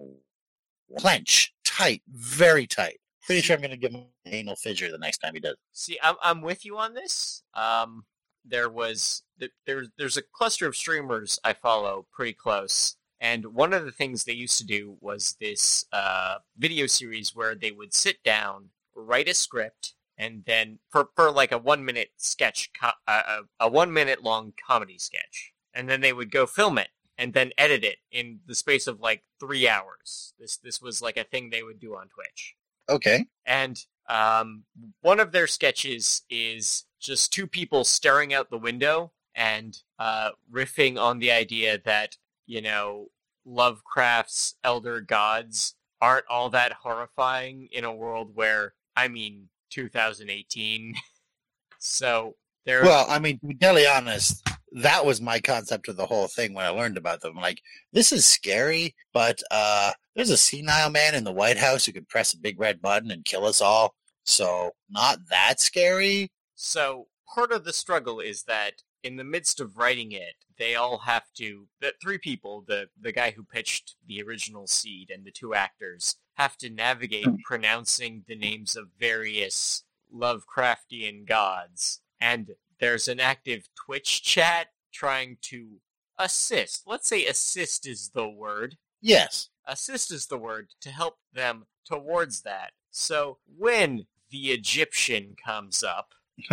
clench 0.97 1.53
tight, 1.63 2.01
very 2.07 2.67
tight. 2.67 2.99
Pretty 3.25 3.41
sure 3.41 3.55
I'm 3.55 3.61
going 3.61 3.71
to 3.71 3.77
give 3.77 3.93
him 3.93 4.05
an 4.25 4.33
anal 4.33 4.55
fissure 4.55 4.91
the 4.91 4.97
next 4.97 5.19
time 5.19 5.33
he 5.33 5.39
does. 5.39 5.55
See, 5.71 5.97
I'm 6.03 6.15
I'm 6.21 6.41
with 6.41 6.65
you 6.65 6.77
on 6.77 6.93
this. 6.93 7.43
Um, 7.53 8.05
there 8.45 8.69
was 8.69 9.23
th- 9.39 9.51
there's 9.65 9.89
there's 9.97 10.17
a 10.17 10.21
cluster 10.21 10.67
of 10.67 10.75
streamers 10.75 11.39
I 11.43 11.53
follow 11.53 12.05
pretty 12.11 12.33
close, 12.33 12.97
and 13.21 13.45
one 13.53 13.73
of 13.73 13.85
the 13.85 13.91
things 13.91 14.23
they 14.23 14.33
used 14.33 14.57
to 14.57 14.65
do 14.65 14.97
was 14.99 15.37
this 15.39 15.85
uh, 15.93 16.39
video 16.57 16.85
series 16.85 17.33
where 17.33 17.55
they 17.55 17.71
would 17.71 17.93
sit 17.93 18.21
down, 18.23 18.69
write 18.93 19.29
a 19.29 19.33
script, 19.33 19.93
and 20.17 20.43
then 20.45 20.79
for 20.89 21.09
for 21.15 21.31
like 21.31 21.51
a 21.51 21.57
one 21.57 21.83
minute 21.85 22.11
sketch, 22.17 22.71
co- 22.79 22.91
uh, 23.07 23.41
a, 23.59 23.65
a 23.65 23.69
one 23.69 23.91
minute 23.93 24.23
long 24.23 24.53
comedy 24.67 24.97
sketch, 24.97 25.53
and 25.73 25.89
then 25.89 26.01
they 26.01 26.13
would 26.13 26.31
go 26.31 26.45
film 26.45 26.77
it 26.77 26.89
and 27.17 27.33
then 27.33 27.51
edit 27.57 27.83
it 27.83 27.97
in 28.11 28.39
the 28.47 28.55
space 28.55 28.87
of 28.87 28.99
like 28.99 29.23
three 29.39 29.67
hours. 29.67 30.33
This 30.39 30.57
this 30.57 30.81
was 30.81 31.01
like 31.01 31.17
a 31.17 31.23
thing 31.23 31.49
they 31.49 31.63
would 31.63 31.79
do 31.79 31.95
on 31.95 32.09
Twitch. 32.09 32.55
Okay. 32.89 33.25
And 33.45 33.79
um, 34.09 34.63
one 35.01 35.19
of 35.19 35.31
their 35.31 35.47
sketches 35.47 36.23
is 36.29 36.85
just 36.99 37.31
two 37.31 37.47
people 37.47 37.83
staring 37.83 38.33
out 38.33 38.49
the 38.49 38.57
window 38.57 39.11
and 39.35 39.77
uh, 39.99 40.31
riffing 40.51 40.99
on 40.99 41.19
the 41.19 41.31
idea 41.31 41.79
that, 41.85 42.17
you 42.45 42.61
know, 42.61 43.07
Lovecraft's 43.45 44.55
elder 44.63 45.01
gods 45.01 45.75
aren't 46.01 46.25
all 46.29 46.49
that 46.49 46.73
horrifying 46.73 47.69
in 47.71 47.83
a 47.83 47.95
world 47.95 48.31
where, 48.35 48.73
I 48.95 49.07
mean, 49.07 49.49
2018. 49.73 50.95
so 51.79 52.35
they're. 52.65 52.83
Well, 52.83 53.05
I 53.09 53.19
mean, 53.19 53.39
to 53.39 53.47
be 53.47 53.55
totally 53.55 53.87
honest, 53.87 54.47
that 54.73 55.05
was 55.05 55.21
my 55.21 55.39
concept 55.39 55.87
of 55.87 55.97
the 55.97 56.05
whole 56.05 56.27
thing 56.27 56.53
when 56.53 56.65
I 56.65 56.69
learned 56.69 56.97
about 56.97 57.21
them. 57.21 57.35
Like, 57.35 57.59
this 57.91 58.11
is 58.11 58.25
scary, 58.25 58.95
but 59.13 59.41
uh, 59.51 59.91
there's 60.15 60.29
a 60.29 60.37
senile 60.37 60.89
man 60.89 61.15
in 61.15 61.23
the 61.23 61.31
White 61.31 61.57
House 61.57 61.85
who 61.85 61.91
could 61.91 62.09
press 62.09 62.33
a 62.33 62.39
big 62.39 62.59
red 62.59 62.81
button 62.81 63.11
and 63.11 63.25
kill 63.25 63.45
us 63.45 63.61
all. 63.61 63.95
So, 64.23 64.71
not 64.89 65.19
that 65.29 65.59
scary. 65.59 66.31
So 66.55 67.07
part 67.33 67.51
of 67.51 67.65
the 67.65 67.73
struggle 67.73 68.19
is 68.19 68.43
that 68.43 68.83
in 69.03 69.17
the 69.17 69.23
midst 69.23 69.59
of 69.59 69.77
writing 69.77 70.13
it, 70.13 70.35
they 70.57 70.75
all 70.75 70.99
have 70.99 71.25
to 71.37 71.67
the 71.81 71.93
three 72.01 72.17
people, 72.17 72.63
the 72.67 72.87
the 72.99 73.11
guy 73.11 73.31
who 73.31 73.43
pitched 73.43 73.95
the 74.07 74.21
original 74.21 74.67
seed 74.67 75.09
and 75.09 75.25
the 75.25 75.31
two 75.31 75.53
actors 75.53 76.15
have 76.35 76.57
to 76.57 76.69
navigate 76.69 77.27
pronouncing 77.43 78.23
the 78.27 78.35
names 78.35 78.75
of 78.75 78.87
various 78.99 79.83
Lovecraftian 80.13 81.25
gods. 81.27 82.01
And 82.19 82.51
there's 82.79 83.07
an 83.07 83.19
active 83.19 83.69
Twitch 83.75 84.23
chat 84.23 84.67
trying 84.91 85.37
to 85.41 85.79
assist. 86.17 86.83
Let's 86.87 87.07
say 87.07 87.25
assist 87.25 87.87
is 87.87 88.11
the 88.13 88.27
word 88.29 88.77
Yes. 89.01 89.49
assist 89.67 90.11
is 90.11 90.27
the 90.27 90.37
word 90.37 90.69
to 90.81 90.89
help 90.89 91.17
them 91.33 91.65
towards 91.85 92.41
that. 92.43 92.71
So 92.91 93.39
when 93.57 94.05
the 94.29 94.51
Egyptian 94.51 95.35
comes 95.43 95.83
up, 95.83 96.13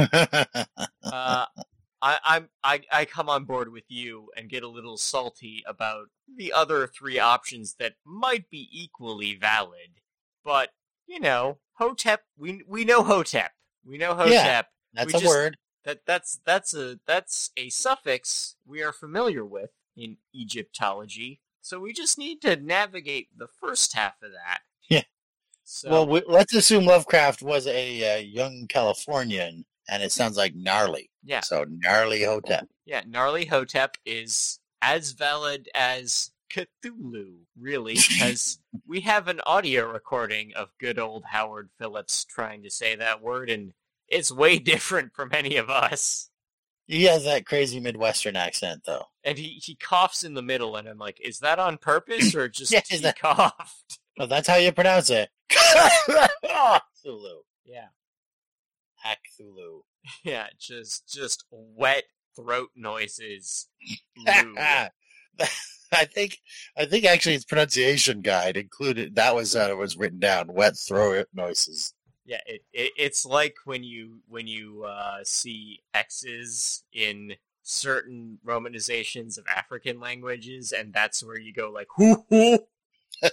uh, 1.05 1.47
I, 2.03 2.19
I'm 2.25 2.49
I, 2.65 2.81
I 2.93 3.05
come 3.05 3.29
on 3.29 3.45
board 3.45 3.71
with 3.73 3.85
you 3.89 4.31
and 4.37 4.49
get 4.49 4.63
a 4.63 4.69
little 4.69 4.97
salty 4.97 5.63
about 5.67 6.07
the 6.37 6.53
other 6.53 6.87
three 6.87 7.19
options 7.19 7.75
that 7.79 7.95
might 8.05 8.49
be 8.51 8.69
equally 8.73 9.35
valid. 9.35 10.01
But 10.45 10.71
you 11.07 11.21
know, 11.21 11.59
Hotep, 11.75 12.23
we 12.39 12.63
we 12.67 12.85
know 12.85 13.03
Hotep, 13.03 13.53
we 13.85 13.99
know 13.99 14.15
Hotep. 14.15 14.33
Yeah. 14.33 14.63
That's 14.95 15.13
We 15.13 15.19
a 15.19 15.21
just- 15.21 15.29
word. 15.29 15.57
That 15.85 16.01
that's 16.07 16.41
that's 16.45 16.75
a 16.75 17.01
that's 17.07 17.51
a 17.57 17.71
suffix 17.71 18.57
we 18.67 18.83
are 18.83 18.93
familiar 18.93 19.45
with 19.47 19.71
in 19.97 20.19
Egyptology. 20.35 21.41
So 21.63 21.81
we 21.81 21.93
just 21.95 22.19
need 22.19 22.43
to 22.43 22.57
navigate 22.57 23.29
the 23.37 23.47
first 23.49 23.95
half 23.95 24.23
of 24.23 24.31
that. 24.33 24.61
Yeah. 24.91 25.03
So 25.65 25.91
Well, 25.91 26.07
we, 26.07 26.23
let's 26.29 26.55
assume 26.55 26.85
Lovecraft 26.85 27.43
was 27.43 27.67
a 27.67 28.17
uh, 28.17 28.19
young 28.19 28.67
Californian, 28.69 29.65
and 29.91 30.03
it 30.03 30.13
sounds 30.13 30.37
like 30.37 30.55
gnarly. 30.55 31.11
yeah, 31.25 31.41
So 31.41 31.67
gnarly 31.69 32.23
Hotep. 32.23 32.69
yeah, 32.87 33.03
gnarly 33.07 33.45
Hotep 33.47 33.97
is 34.07 34.59
as 34.81 35.11
valid 35.13 35.69
as 35.75 36.31
Cthulhu, 36.51 37.35
really, 37.59 37.95
because 37.95 38.59
we 38.89 39.01
have 39.03 39.29
an 39.29 39.41
audio 39.47 39.91
recording 39.91 40.53
of 40.55 40.71
good 40.81 40.99
old 40.99 41.25
Howard 41.27 41.69
Phillips 41.79 42.25
trying 42.25 42.63
to 42.63 42.71
say 42.71 42.95
that 42.97 43.21
word, 43.23 43.51
and 43.51 43.73
it's 44.09 44.33
way 44.33 44.59
different 44.73 45.13
from 45.15 45.31
any 45.33 45.57
of 45.57 45.69
us. 45.69 46.31
He 46.87 47.05
has 47.05 47.23
that 47.25 47.47
crazy 47.47 47.79
Midwestern 47.79 48.35
accent, 48.35 48.83
though. 48.85 49.05
And 49.23 49.39
he, 49.39 49.61
he 49.65 49.77
coughs 49.77 50.25
in 50.25 50.35
the 50.35 50.43
middle, 50.43 50.75
and 50.75 50.89
I'm 50.89 50.99
like, 50.99 51.21
is 51.21 51.39
that 51.41 51.59
on 51.61 51.79
purpose 51.79 52.35
or 52.35 52.49
just 52.49 52.73
Yeah, 52.73 52.81
he 52.89 52.97
that- 52.99 53.19
coughed? 53.21 53.99
Oh, 54.19 54.27
that's 54.27 54.49
how 54.49 54.57
you 54.57 54.73
pronounce 54.73 55.09
it. 55.11 55.31
Cthulhu. 55.53 57.39
Yeah, 57.65 57.87
Cthulhu. 59.05 59.81
yeah, 60.25 60.49
just 60.59 61.09
just 61.09 61.45
wet 61.51 62.05
throat 62.37 62.71
noises. 62.77 63.69
I 65.93 66.05
think 66.05 66.39
I 66.77 66.85
think 66.85 67.05
actually 67.05 67.35
its 67.35 67.45
pronunciation 67.45 68.21
guide 68.21 68.57
included 68.57 69.17
that 69.17 69.35
was 69.35 69.57
uh, 69.57 69.75
was 69.77 69.97
written 69.97 70.21
down 70.21 70.53
wet 70.53 70.77
throat 70.77 71.29
noises. 71.35 71.95
Yeah, 72.25 72.41
it, 72.47 72.63
it 72.73 72.93
it's 72.97 73.27
like 73.27 73.57
when 73.65 73.83
you 73.83 74.21
when 74.29 74.47
you 74.47 74.85
uh, 74.85 75.19
see 75.25 75.83
X's 75.95 76.85
in 76.93 77.35
certain 77.63 78.39
romanizations 78.47 79.37
of 79.39 79.47
African 79.49 79.99
languages, 80.01 80.73
and 80.73 80.93
that's 80.93 81.25
where 81.25 81.39
you 81.39 81.53
go 81.53 81.71
like 81.71 81.89
hoo 81.97 82.25
hoo. 82.29 82.59
uh, 83.25 83.31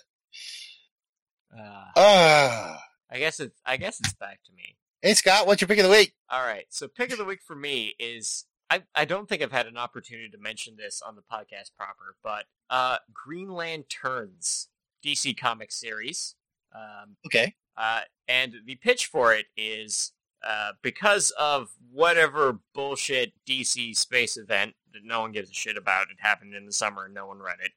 Ah, 1.95 2.81
I 3.11 3.19
guess 3.19 3.39
it's 3.39 3.59
I 3.65 3.77
guess 3.77 3.99
it's 3.99 4.13
back 4.13 4.39
to 4.45 4.51
me. 4.53 4.76
Hey 5.01 5.13
Scott, 5.13 5.47
what's 5.47 5.61
your 5.61 5.67
pick 5.67 5.79
of 5.79 5.85
the 5.85 5.91
week? 5.91 6.13
All 6.29 6.45
right, 6.45 6.65
so 6.69 6.87
pick 6.87 7.11
of 7.11 7.17
the 7.17 7.25
week 7.25 7.41
for 7.41 7.55
me 7.55 7.95
is 7.99 8.45
I 8.69 8.83
I 8.95 9.05
don't 9.05 9.27
think 9.29 9.41
I've 9.41 9.51
had 9.51 9.67
an 9.67 9.77
opportunity 9.77 10.29
to 10.29 10.37
mention 10.37 10.75
this 10.77 11.01
on 11.01 11.15
the 11.15 11.21
podcast 11.21 11.71
proper, 11.77 12.15
but 12.23 12.45
uh, 12.69 12.97
Green 13.13 13.49
Lanterns 13.49 14.69
DC 15.05 15.37
comic 15.37 15.71
series. 15.71 16.35
Um, 16.75 17.15
Okay, 17.25 17.55
Uh, 17.77 18.01
and 18.27 18.55
the 18.65 18.75
pitch 18.75 19.05
for 19.05 19.33
it 19.33 19.45
is 19.55 20.11
uh, 20.45 20.71
because 20.81 21.31
of 21.39 21.69
whatever 21.91 22.59
bullshit 22.73 23.33
DC 23.47 23.95
space 23.95 24.37
event 24.37 24.73
that 24.93 25.03
no 25.03 25.21
one 25.21 25.31
gives 25.31 25.49
a 25.49 25.53
shit 25.53 25.77
about. 25.77 26.09
It 26.11 26.17
happened 26.19 26.53
in 26.53 26.65
the 26.65 26.71
summer 26.71 27.05
and 27.05 27.13
no 27.13 27.25
one 27.25 27.39
read 27.39 27.57
it. 27.63 27.71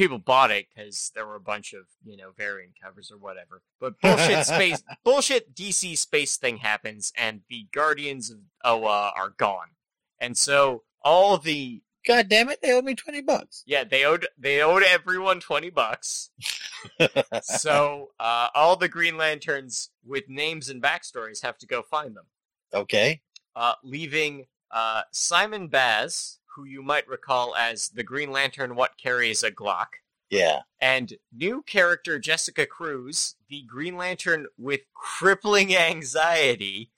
People 0.00 0.18
bought 0.18 0.50
it 0.50 0.64
because 0.74 1.12
there 1.14 1.26
were 1.26 1.34
a 1.34 1.40
bunch 1.40 1.74
of 1.74 1.82
you 2.06 2.16
know 2.16 2.30
variant 2.34 2.72
covers 2.82 3.12
or 3.12 3.18
whatever. 3.18 3.60
But 3.78 4.00
bullshit 4.00 4.46
space, 4.46 4.82
bullshit 5.04 5.54
DC 5.54 5.98
space 5.98 6.38
thing 6.38 6.56
happens, 6.56 7.12
and 7.18 7.42
the 7.50 7.66
Guardians 7.70 8.30
of 8.30 8.38
Oa 8.64 9.12
are 9.14 9.28
gone. 9.28 9.72
And 10.18 10.38
so 10.38 10.84
all 11.04 11.36
the 11.36 11.82
God 12.06 12.30
damn 12.30 12.48
it, 12.48 12.62
they 12.62 12.72
owed 12.72 12.86
me 12.86 12.94
twenty 12.94 13.20
bucks. 13.20 13.62
yeah 13.66 13.84
they 13.84 14.06
owed 14.06 14.26
they 14.38 14.62
owed 14.62 14.82
everyone 14.84 15.38
twenty 15.38 15.68
bucks. 15.68 16.30
so 17.42 18.12
uh, 18.18 18.48
all 18.54 18.76
the 18.76 18.88
Green 18.88 19.18
Lanterns 19.18 19.90
with 20.02 20.30
names 20.30 20.70
and 20.70 20.82
backstories 20.82 21.42
have 21.42 21.58
to 21.58 21.66
go 21.66 21.82
find 21.82 22.16
them, 22.16 22.24
okay, 22.72 23.20
uh, 23.54 23.74
leaving 23.84 24.46
uh, 24.70 25.02
Simon 25.10 25.68
Baz, 25.68 26.38
who 26.54 26.64
you 26.64 26.82
might 26.82 27.08
recall 27.08 27.54
as 27.56 27.88
the 27.88 28.02
Green 28.02 28.30
Lantern 28.30 28.74
what 28.74 28.98
carries 28.98 29.42
a 29.42 29.50
Glock, 29.50 29.86
yeah, 30.30 30.60
and 30.80 31.14
new 31.32 31.62
character 31.62 32.18
Jessica 32.18 32.66
Cruz, 32.66 33.36
the 33.48 33.62
Green 33.62 33.96
Lantern 33.96 34.46
with 34.58 34.80
crippling 34.94 35.76
anxiety, 35.76 36.90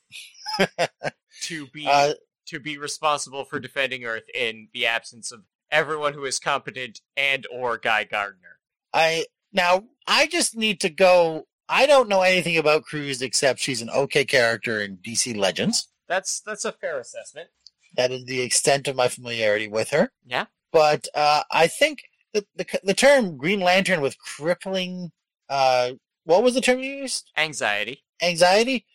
to 1.43 1.67
be 1.69 1.87
uh, 1.87 2.15
to 2.47 2.61
be 2.61 2.79
responsible 2.79 3.45
for 3.45 3.59
defending 3.59 4.05
Earth 4.05 4.29
in 4.35 4.69
the 4.73 4.87
absence 4.87 5.33
of 5.33 5.43
everyone 5.71 6.13
who 6.13 6.25
is 6.25 6.39
competent 6.39 7.01
and 7.17 7.47
or 7.51 7.79
Guy 7.79 8.05
Gardner. 8.05 8.59
I 8.93 9.27
now 9.53 9.85
I 10.07 10.27
just 10.27 10.57
need 10.57 10.81
to 10.81 10.91
go. 10.91 11.47
I 11.69 11.87
don't 11.87 12.09
know 12.09 12.21
anything 12.21 12.59
about 12.59 12.85
Cruz 12.85 13.23
except 13.23 13.61
she's 13.61 13.81
an 13.81 13.91
okay 13.91 14.25
character 14.25 14.81
in 14.81 14.99
DC 14.99 15.37
Legends. 15.37 15.89
That's 16.09 16.41
that's 16.41 16.65
a 16.65 16.73
fair 16.73 17.01
assessment. 17.01 17.49
That 17.97 18.13
is 18.13 18.25
the 18.25 18.41
extent 18.41 18.89
of 18.89 18.97
my 18.97 19.09
familiarity 19.09 19.69
with 19.69 19.91
her. 19.91 20.11
Yeah. 20.25 20.47
But 20.73 21.09
uh, 21.15 21.43
I 21.51 21.67
think 21.67 22.03
the, 22.33 22.45
the 22.57 22.67
the 22.83 22.95
term 22.95 23.37
Green 23.37 23.61
Lantern 23.61 24.01
with 24.01 24.19
crippling. 24.19 25.13
Uh, 25.49 25.93
what 26.25 26.43
was 26.43 26.55
the 26.55 26.61
term 26.61 26.79
you 26.79 26.91
used? 26.91 27.31
Anxiety. 27.37 28.03
Anxiety. 28.23 28.87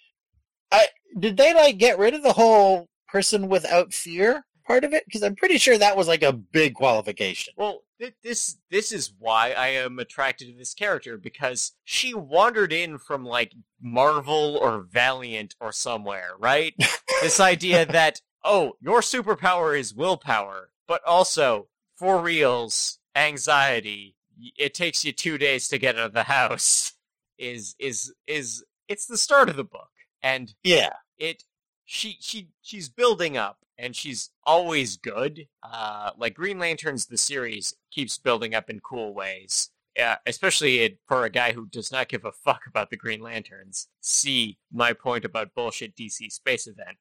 I 0.71 0.87
did 1.19 1.37
they 1.37 1.53
like 1.53 1.77
get 1.77 1.99
rid 1.99 2.13
of 2.13 2.23
the 2.23 2.33
whole 2.33 2.87
person 3.07 3.47
without 3.47 3.93
fear 3.93 4.43
part 4.67 4.83
of 4.83 4.93
it? 4.93 5.05
Because 5.05 5.23
I'm 5.23 5.35
pretty 5.35 5.57
sure 5.57 5.77
that 5.77 5.97
was 5.97 6.07
like 6.07 6.21
a 6.21 6.33
big 6.33 6.75
qualification. 6.75 7.53
Well, 7.57 7.83
th- 7.99 8.13
this 8.23 8.57
this 8.69 8.91
is 8.91 9.13
why 9.17 9.53
I 9.53 9.67
am 9.69 9.97
attracted 9.99 10.49
to 10.49 10.57
this 10.57 10.73
character 10.73 11.17
because 11.17 11.73
she 11.85 12.13
wandered 12.13 12.73
in 12.73 12.97
from 12.97 13.25
like 13.25 13.53
Marvel 13.81 14.57
or 14.57 14.81
Valiant 14.81 15.55
or 15.59 15.71
somewhere, 15.71 16.31
right? 16.37 16.73
this 17.21 17.39
idea 17.39 17.85
that 17.85 18.21
oh, 18.43 18.73
your 18.81 19.01
superpower 19.01 19.77
is 19.77 19.93
willpower, 19.93 20.69
but 20.87 21.03
also 21.05 21.67
for 21.95 22.19
reals, 22.21 22.99
anxiety. 23.15 24.15
It 24.57 24.73
takes 24.73 25.03
you 25.03 25.11
2 25.11 25.37
days 25.37 25.67
to 25.69 25.77
get 25.79 25.95
out 25.97 26.07
of 26.07 26.13
the 26.13 26.23
house. 26.23 26.93
Is 27.39 27.75
is 27.77 28.11
is 28.25 28.63
it's 28.87 29.05
the 29.05 29.15
start 29.15 29.47
of 29.47 29.57
the 29.57 29.63
book. 29.63 29.91
And 30.23 30.55
Yeah. 30.63 30.89
it 31.19 31.43
she 31.85 32.17
she 32.19 32.49
she's 32.63 32.89
building 32.89 33.37
up 33.37 33.59
and 33.77 33.95
she's 33.95 34.31
always 34.43 34.97
good 34.97 35.47
uh 35.61 36.09
like 36.17 36.33
green 36.33 36.57
lanterns 36.57 37.05
the 37.05 37.15
series 37.17 37.75
keeps 37.91 38.17
building 38.17 38.55
up 38.55 38.69
in 38.71 38.79
cool 38.79 39.13
ways 39.13 39.69
uh, 40.01 40.15
especially 40.25 40.79
it, 40.79 40.97
for 41.07 41.25
a 41.25 41.29
guy 41.29 41.51
who 41.53 41.65
does 41.67 41.91
not 41.91 42.07
give 42.09 42.25
a 42.25 42.31
fuck 42.31 42.61
about 42.67 42.89
the 42.89 42.97
green 42.97 43.21
lanterns 43.21 43.87
see 44.01 44.57
my 44.71 44.91
point 44.93 45.23
about 45.23 45.53
bullshit 45.55 45.95
dc 45.95 46.31
space 46.31 46.65
event 46.67 46.97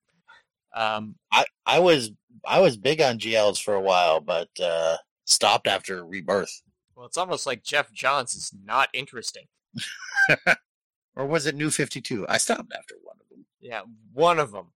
um 0.76 1.16
I, 1.32 1.44
I 1.66 1.80
was 1.80 2.12
I 2.46 2.60
was 2.60 2.76
big 2.76 3.00
on 3.00 3.18
GLs 3.18 3.60
for 3.60 3.74
a 3.74 3.80
while, 3.80 4.20
but 4.20 4.48
uh, 4.62 4.96
stopped 5.24 5.66
after 5.66 6.04
Rebirth. 6.04 6.62
well 6.94 7.06
it's 7.06 7.16
almost 7.16 7.46
like 7.46 7.64
Geoff 7.64 7.90
Johns 7.92 8.34
is 8.34 8.52
not 8.64 8.88
interesting 8.92 9.46
Or 11.16 11.26
was 11.26 11.46
it 11.46 11.54
New 11.54 11.70
Fifty 11.70 12.00
Two? 12.02 12.26
I 12.28 12.36
stopped 12.36 12.72
after 12.76 12.94
one 13.02 13.16
of 13.20 13.28
them. 13.30 13.46
Yeah, 13.60 13.80
one 14.12 14.38
of 14.38 14.52
them. 14.52 14.66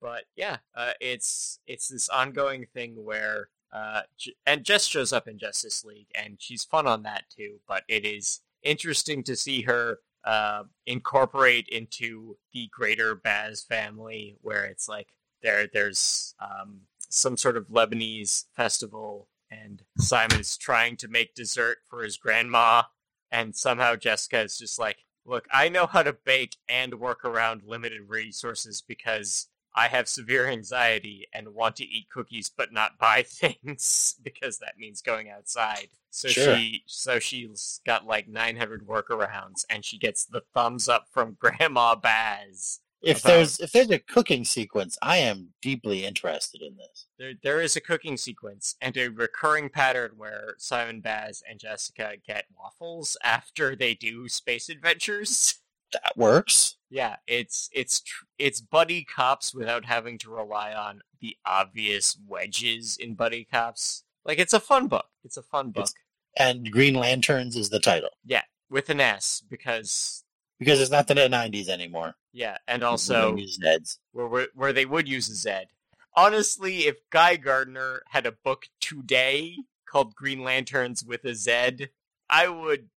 But 0.00 0.24
yeah, 0.36 0.56
uh, 0.74 0.92
it's 1.00 1.60
it's 1.66 1.88
this 1.88 2.08
ongoing 2.08 2.66
thing 2.72 3.04
where 3.04 3.50
uh, 3.72 4.02
and 4.46 4.64
Jess 4.64 4.86
shows 4.86 5.12
up 5.12 5.28
in 5.28 5.38
Justice 5.38 5.84
League, 5.84 6.08
and 6.14 6.36
she's 6.40 6.64
fun 6.64 6.86
on 6.86 7.02
that 7.02 7.24
too. 7.34 7.60
But 7.68 7.84
it 7.88 8.06
is 8.06 8.40
interesting 8.62 9.22
to 9.24 9.36
see 9.36 9.62
her 9.62 9.98
uh, 10.24 10.64
incorporate 10.86 11.68
into 11.68 12.38
the 12.54 12.68
greater 12.72 13.14
Baz 13.14 13.62
family, 13.62 14.36
where 14.40 14.64
it's 14.64 14.88
like 14.88 15.08
there 15.42 15.66
there's 15.72 16.34
um, 16.40 16.82
some 17.08 17.36
sort 17.36 17.56
of 17.56 17.68
Lebanese 17.68 18.44
festival, 18.54 19.28
and 19.50 19.82
Simon 19.98 20.40
is 20.40 20.56
trying 20.56 20.96
to 20.98 21.08
make 21.08 21.34
dessert 21.34 21.78
for 21.88 22.02
his 22.02 22.16
grandma, 22.16 22.82
and 23.30 23.54
somehow 23.54 23.96
Jessica 23.96 24.40
is 24.40 24.58
just 24.58 24.78
like, 24.78 25.04
look, 25.24 25.46
I 25.52 25.68
know 25.68 25.86
how 25.86 26.02
to 26.02 26.12
bake 26.12 26.56
and 26.68 26.94
work 27.00 27.24
around 27.24 27.62
limited 27.64 28.02
resources 28.08 28.82
because 28.86 29.48
I 29.74 29.88
have 29.88 30.06
severe 30.08 30.48
anxiety 30.48 31.26
and 31.32 31.54
want 31.54 31.76
to 31.76 31.84
eat 31.84 32.10
cookies 32.10 32.50
but 32.54 32.72
not 32.72 32.98
buy 32.98 33.22
things 33.26 34.16
because 34.22 34.58
that 34.58 34.78
means 34.78 35.00
going 35.00 35.30
outside. 35.30 35.88
So 36.10 36.28
Sure. 36.28 36.56
she 36.56 36.82
so 36.86 37.18
she's 37.18 37.80
got 37.86 38.06
like 38.06 38.28
900 38.28 38.86
workarounds 38.86 39.64
and 39.70 39.82
she 39.84 39.96
gets 39.98 40.24
the 40.26 40.42
thumbs 40.52 40.88
up 40.88 41.06
from 41.10 41.36
Grandma 41.40 41.94
Baz. 41.94 42.80
If 43.02 43.22
there's 43.22 43.58
if 43.60 43.72
there's 43.72 43.90
a 43.90 43.98
cooking 43.98 44.44
sequence, 44.44 44.96
I 45.02 45.18
am 45.18 45.48
deeply 45.60 46.04
interested 46.04 46.62
in 46.62 46.76
this. 46.76 47.06
There 47.18 47.32
there 47.42 47.60
is 47.60 47.74
a 47.76 47.80
cooking 47.80 48.16
sequence 48.16 48.76
and 48.80 48.96
a 48.96 49.08
recurring 49.08 49.68
pattern 49.68 50.12
where 50.16 50.54
Simon 50.58 51.00
Baz 51.00 51.42
and 51.48 51.58
Jessica 51.58 52.12
get 52.26 52.44
waffles 52.56 53.16
after 53.24 53.74
they 53.74 53.94
do 53.94 54.28
space 54.28 54.68
adventures. 54.68 55.56
That 55.92 56.16
works. 56.16 56.78
Yeah, 56.88 57.16
it's 57.26 57.68
it's 57.70 58.00
tr- 58.00 58.24
it's 58.38 58.62
buddy 58.62 59.04
cops 59.04 59.54
without 59.54 59.84
having 59.84 60.16
to 60.20 60.30
rely 60.30 60.72
on 60.72 61.02
the 61.20 61.36
obvious 61.44 62.16
wedges 62.26 62.96
in 62.98 63.14
buddy 63.14 63.44
cops. 63.44 64.02
Like 64.24 64.38
it's 64.38 64.54
a 64.54 64.60
fun 64.60 64.86
book. 64.88 65.04
It's 65.22 65.36
a 65.36 65.42
fun 65.42 65.70
book 65.70 65.82
It's- 65.82 65.94
And 66.38 66.70
Green 66.72 66.94
Lanterns 66.94 67.56
is 67.56 67.68
the 67.68 67.78
title 67.78 68.08
Yeah, 68.24 68.40
with 68.70 68.88
an 68.88 69.00
S 69.00 69.42
because 69.50 70.24
because 70.64 70.80
it's 70.80 70.90
not 70.90 71.06
the 71.06 71.14
'90s 71.14 71.68
anymore. 71.68 72.14
yeah, 72.32 72.58
and 72.66 72.82
also 72.82 73.14
don't 73.14 73.38
use 73.38 73.58
Zeds. 73.62 73.98
where 74.12 74.26
where, 74.26 74.46
where 74.54 74.72
they 74.72 74.86
would 74.86 75.08
use 75.08 75.28
a 75.28 75.34
Z. 75.34 75.66
Honestly, 76.14 76.86
if 76.86 76.96
Guy 77.10 77.36
Gardner 77.36 78.02
had 78.10 78.26
a 78.26 78.32
book 78.32 78.66
today 78.80 79.56
called 79.86 80.14
Green 80.14 80.42
Lanterns 80.44 81.04
with 81.04 81.24
a 81.24 81.34
Z, 81.34 81.88
I 82.28 82.48
would 82.48 82.88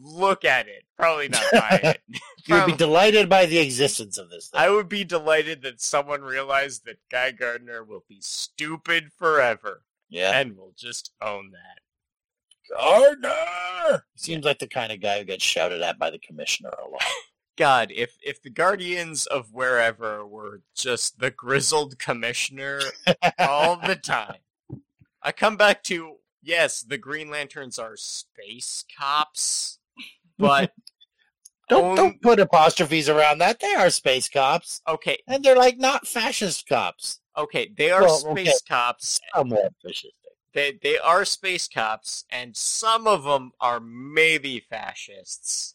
look 0.00 0.44
at 0.44 0.68
it. 0.68 0.84
Probably 0.96 1.28
not 1.28 1.44
buy 1.52 1.80
it. 1.82 2.00
You 2.46 2.56
would 2.56 2.66
be 2.66 2.76
delighted 2.76 3.28
by 3.28 3.46
the 3.46 3.58
existence 3.58 4.18
of 4.18 4.30
this 4.30 4.48
thing. 4.48 4.60
I 4.60 4.70
would 4.70 4.88
be 4.88 5.04
delighted 5.04 5.62
that 5.62 5.80
someone 5.80 6.22
realized 6.22 6.84
that 6.86 6.98
Guy 7.10 7.30
Gardner 7.32 7.84
will 7.84 8.04
be 8.08 8.18
stupid 8.20 9.12
forever 9.16 9.82
yeah. 10.08 10.38
and 10.38 10.56
will 10.56 10.72
just 10.76 11.12
own 11.20 11.52
that. 11.52 11.81
Gardner! 12.70 14.04
Seems 14.16 14.44
like 14.44 14.58
the 14.58 14.66
kind 14.66 14.92
of 14.92 15.00
guy 15.00 15.18
who 15.18 15.24
gets 15.24 15.44
shouted 15.44 15.82
at 15.82 15.98
by 15.98 16.10
the 16.10 16.18
commissioner 16.18 16.70
a 16.70 16.88
lot. 16.88 17.02
God, 17.58 17.92
if 17.94 18.16
if 18.22 18.40
the 18.42 18.50
Guardians 18.50 19.26
of 19.26 19.52
wherever 19.52 20.26
were 20.26 20.62
just 20.74 21.18
the 21.18 21.30
grizzled 21.30 21.98
commissioner 21.98 22.80
all 23.38 23.76
the 23.76 23.96
time. 23.96 24.36
I 25.22 25.32
come 25.32 25.56
back 25.56 25.82
to 25.84 26.16
yes, 26.42 26.82
the 26.82 26.98
Green 26.98 27.30
Lanterns 27.30 27.78
are 27.78 27.96
space 27.96 28.84
cops, 28.98 29.78
but 30.38 30.72
Don't 31.68 31.84
own- 31.90 31.96
don't 31.96 32.22
put 32.22 32.40
apostrophes 32.40 33.08
around 33.08 33.38
that. 33.38 33.60
They 33.60 33.74
are 33.74 33.88
space 33.88 34.28
cops, 34.28 34.82
okay, 34.88 35.18
and 35.28 35.44
they're 35.44 35.56
like 35.56 35.78
not 35.78 36.06
fascist 36.08 36.66
cops. 36.68 37.20
okay, 37.36 37.70
they 37.78 37.90
are 37.90 38.02
Well, 38.02 38.18
space 38.18 38.48
okay. 38.48 38.56
cops. 38.68 39.20
Somewhat 39.34 39.72
fascistic. 39.86 40.10
They 40.54 40.78
they 40.82 40.98
are 40.98 41.24
space 41.24 41.68
cops, 41.68 42.24
and 42.30 42.56
some 42.56 43.06
of 43.06 43.24
them 43.24 43.52
are 43.60 43.80
maybe 43.80 44.60
fascists. 44.60 45.74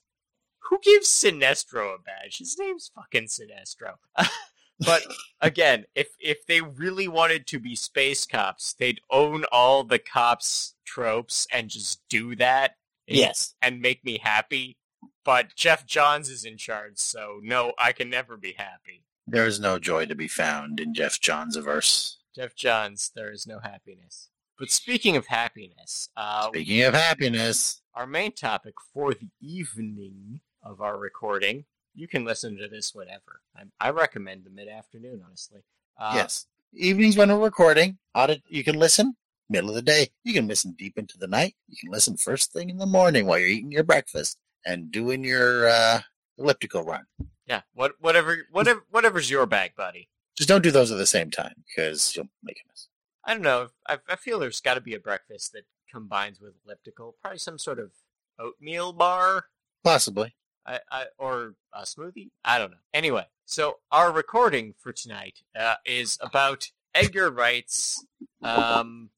Who 0.70 0.80
gives 0.82 1.08
Sinestro 1.08 1.96
a 1.96 1.98
badge? 2.00 2.38
His 2.40 2.58
name's 2.60 2.92
fucking 2.94 3.26
Sinestro. 3.28 3.96
but 4.80 5.04
again, 5.42 5.86
if 5.96 6.10
if 6.20 6.46
they 6.46 6.62
really 6.62 7.08
wanted 7.08 7.48
to 7.48 7.60
be 7.60 7.76
space 7.76 8.26
cops, 8.26 8.74
they'd 8.74 9.02
own 9.10 9.46
all 9.52 9.84
the 9.84 10.00
cops 10.00 10.76
tropes 10.86 11.48
and 11.52 11.70
just 11.70 12.02
do 12.10 12.36
that. 12.36 12.76
and- 13.08 13.18
Yes. 13.18 13.56
and 13.62 13.82
make 13.82 14.04
me 14.04 14.20
happy. 14.22 14.78
But 15.24 15.56
Geoff 15.56 15.86
Johns 15.86 16.30
is 16.30 16.44
in 16.46 16.58
charge, 16.58 16.98
so 16.98 17.40
no, 17.42 17.74
I 17.78 17.92
can 17.94 18.10
never 18.10 18.36
be 18.38 18.54
happy. 18.58 19.04
There 19.26 19.46
is 19.48 19.60
no 19.60 19.78
joy 19.80 20.06
to 20.06 20.16
be 20.16 20.28
found 20.28 20.80
in 20.80 20.94
Geoff 20.94 21.20
Johns' 21.20 21.56
verse. 21.58 22.18
Geoff 22.36 22.56
Johns, 22.56 23.12
there 23.16 23.32
is 23.32 23.46
no 23.48 23.60
happiness. 23.60 24.30
But 24.58 24.72
speaking 24.72 25.16
of 25.16 25.28
happiness, 25.28 26.10
uh, 26.18 26.48
Speaking 26.48 26.82
of 26.84 26.94
happiness, 26.94 27.82
our 27.94 28.08
main 28.08 28.32
topic 28.32 28.74
for 28.94 29.14
the 29.14 29.30
evening 29.42 30.42
of 30.64 30.82
our 30.82 30.98
recording. 30.98 31.66
You 31.94 32.08
can 32.08 32.26
listen 32.26 32.58
to 32.58 32.68
this 32.68 32.94
whenever. 32.94 33.42
I, 33.56 33.64
I 33.80 33.90
recommend 33.90 34.44
the 34.44 34.50
mid 34.50 34.68
afternoon, 34.68 35.24
honestly. 35.26 35.62
Uh, 36.00 36.14
yes, 36.16 36.46
evenings 36.74 37.18
when 37.18 37.30
we're 37.30 37.44
recording, 37.44 37.98
audit. 38.14 38.44
You 38.50 38.64
can 38.64 38.78
listen 38.78 39.16
middle 39.50 39.70
of 39.70 39.76
the 39.76 39.82
day. 39.82 40.10
You 40.24 40.34
can 40.34 40.48
listen 40.48 40.76
deep 40.78 40.98
into 40.98 41.18
the 41.18 41.28
night. 41.28 41.56
You 41.68 41.78
can 41.78 41.92
listen 41.92 42.18
first 42.18 42.52
thing 42.52 42.70
in 42.70 42.78
the 42.78 42.86
morning 42.86 43.26
while 43.26 43.40
you're 43.40 43.48
eating 43.48 43.72
your 43.72 43.84
breakfast 43.84 44.38
and 44.66 44.92
doing 44.92 45.24
your 45.24 45.70
uh, 45.70 46.02
elliptical 46.38 46.84
run. 46.84 47.06
Yeah. 47.48 47.62
What, 47.74 47.94
whatever, 48.00 48.46
whatever, 48.52 48.84
whatever's 48.90 49.30
your 49.30 49.46
bag, 49.46 49.72
buddy. 49.76 50.10
Just 50.38 50.50
don't 50.50 50.64
do 50.64 50.72
those 50.72 50.92
at 50.92 50.98
the 50.98 51.06
same 51.06 51.32
time 51.32 51.54
because 51.68 52.16
you'll 52.16 52.30
make 52.44 52.62
a 52.64 52.68
mess. 52.68 52.88
I 53.28 53.34
don't 53.34 53.44
know. 53.44 53.68
I, 53.88 53.98
I 54.08 54.16
feel 54.16 54.40
there's 54.40 54.62
got 54.62 54.76
to 54.76 54.82
be 54.82 54.96
a 54.96 55.00
breakfast 55.00 55.52
that 55.52 55.64
combines 55.92 56.40
with 56.40 56.54
elliptical. 56.66 57.18
Probably 57.22 57.40
some 57.40 57.60
sort 57.60 57.78
of 57.78 57.92
oatmeal 58.40 58.94
bar. 58.94 59.48
Possibly. 59.84 60.36
I, 60.66 60.80
I, 60.90 61.06
or 61.18 61.56
a 61.74 61.82
smoothie. 61.82 62.30
I 62.46 62.58
don't 62.58 62.72
know. 62.72 62.78
Anyway, 62.94 63.26
so 63.46 63.80
our 63.92 64.14
recording 64.14 64.76
for 64.80 64.94
tonight 64.94 65.40
uh, 65.60 65.76
is 65.86 66.18
about 66.22 66.72
Edgar 66.96 67.30
Wright's 67.30 68.06
um, 68.42 69.10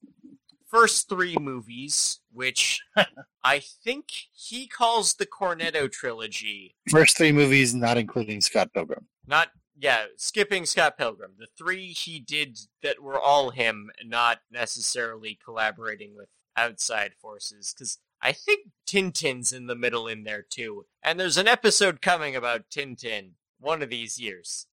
first 0.68 1.08
three 1.08 1.36
movies, 1.36 2.20
which 2.32 2.82
I 3.44 3.60
think 3.60 4.06
he 4.32 4.66
calls 4.66 5.14
the 5.14 5.26
Cornetto 5.26 5.90
trilogy. 5.90 6.74
First 6.88 7.16
three 7.16 7.32
movies, 7.32 7.74
not 7.74 7.96
including 7.96 8.40
Scott 8.40 8.72
Pilgrim. 8.74 9.06
Not 9.26 9.50
yeah, 9.80 10.06
skipping 10.16 10.66
Scott 10.66 10.98
Pilgrim. 10.98 11.32
The 11.38 11.46
three 11.56 11.88
he 11.88 12.20
did 12.20 12.58
that 12.82 13.02
were 13.02 13.18
all 13.18 13.50
him, 13.50 13.90
not 14.04 14.40
necessarily 14.50 15.38
collaborating 15.42 16.14
with 16.14 16.28
outside 16.56 17.12
forces. 17.20 17.74
Because 17.76 17.98
I 18.20 18.32
think 18.32 18.68
Tintin's 18.86 19.52
in 19.52 19.66
the 19.66 19.74
middle 19.74 20.06
in 20.06 20.24
there 20.24 20.42
too, 20.42 20.84
and 21.02 21.18
there's 21.18 21.38
an 21.38 21.48
episode 21.48 22.02
coming 22.02 22.36
about 22.36 22.68
Tintin 22.70 23.30
one 23.58 23.82
of 23.82 23.88
these 23.90 24.20
years. 24.20 24.66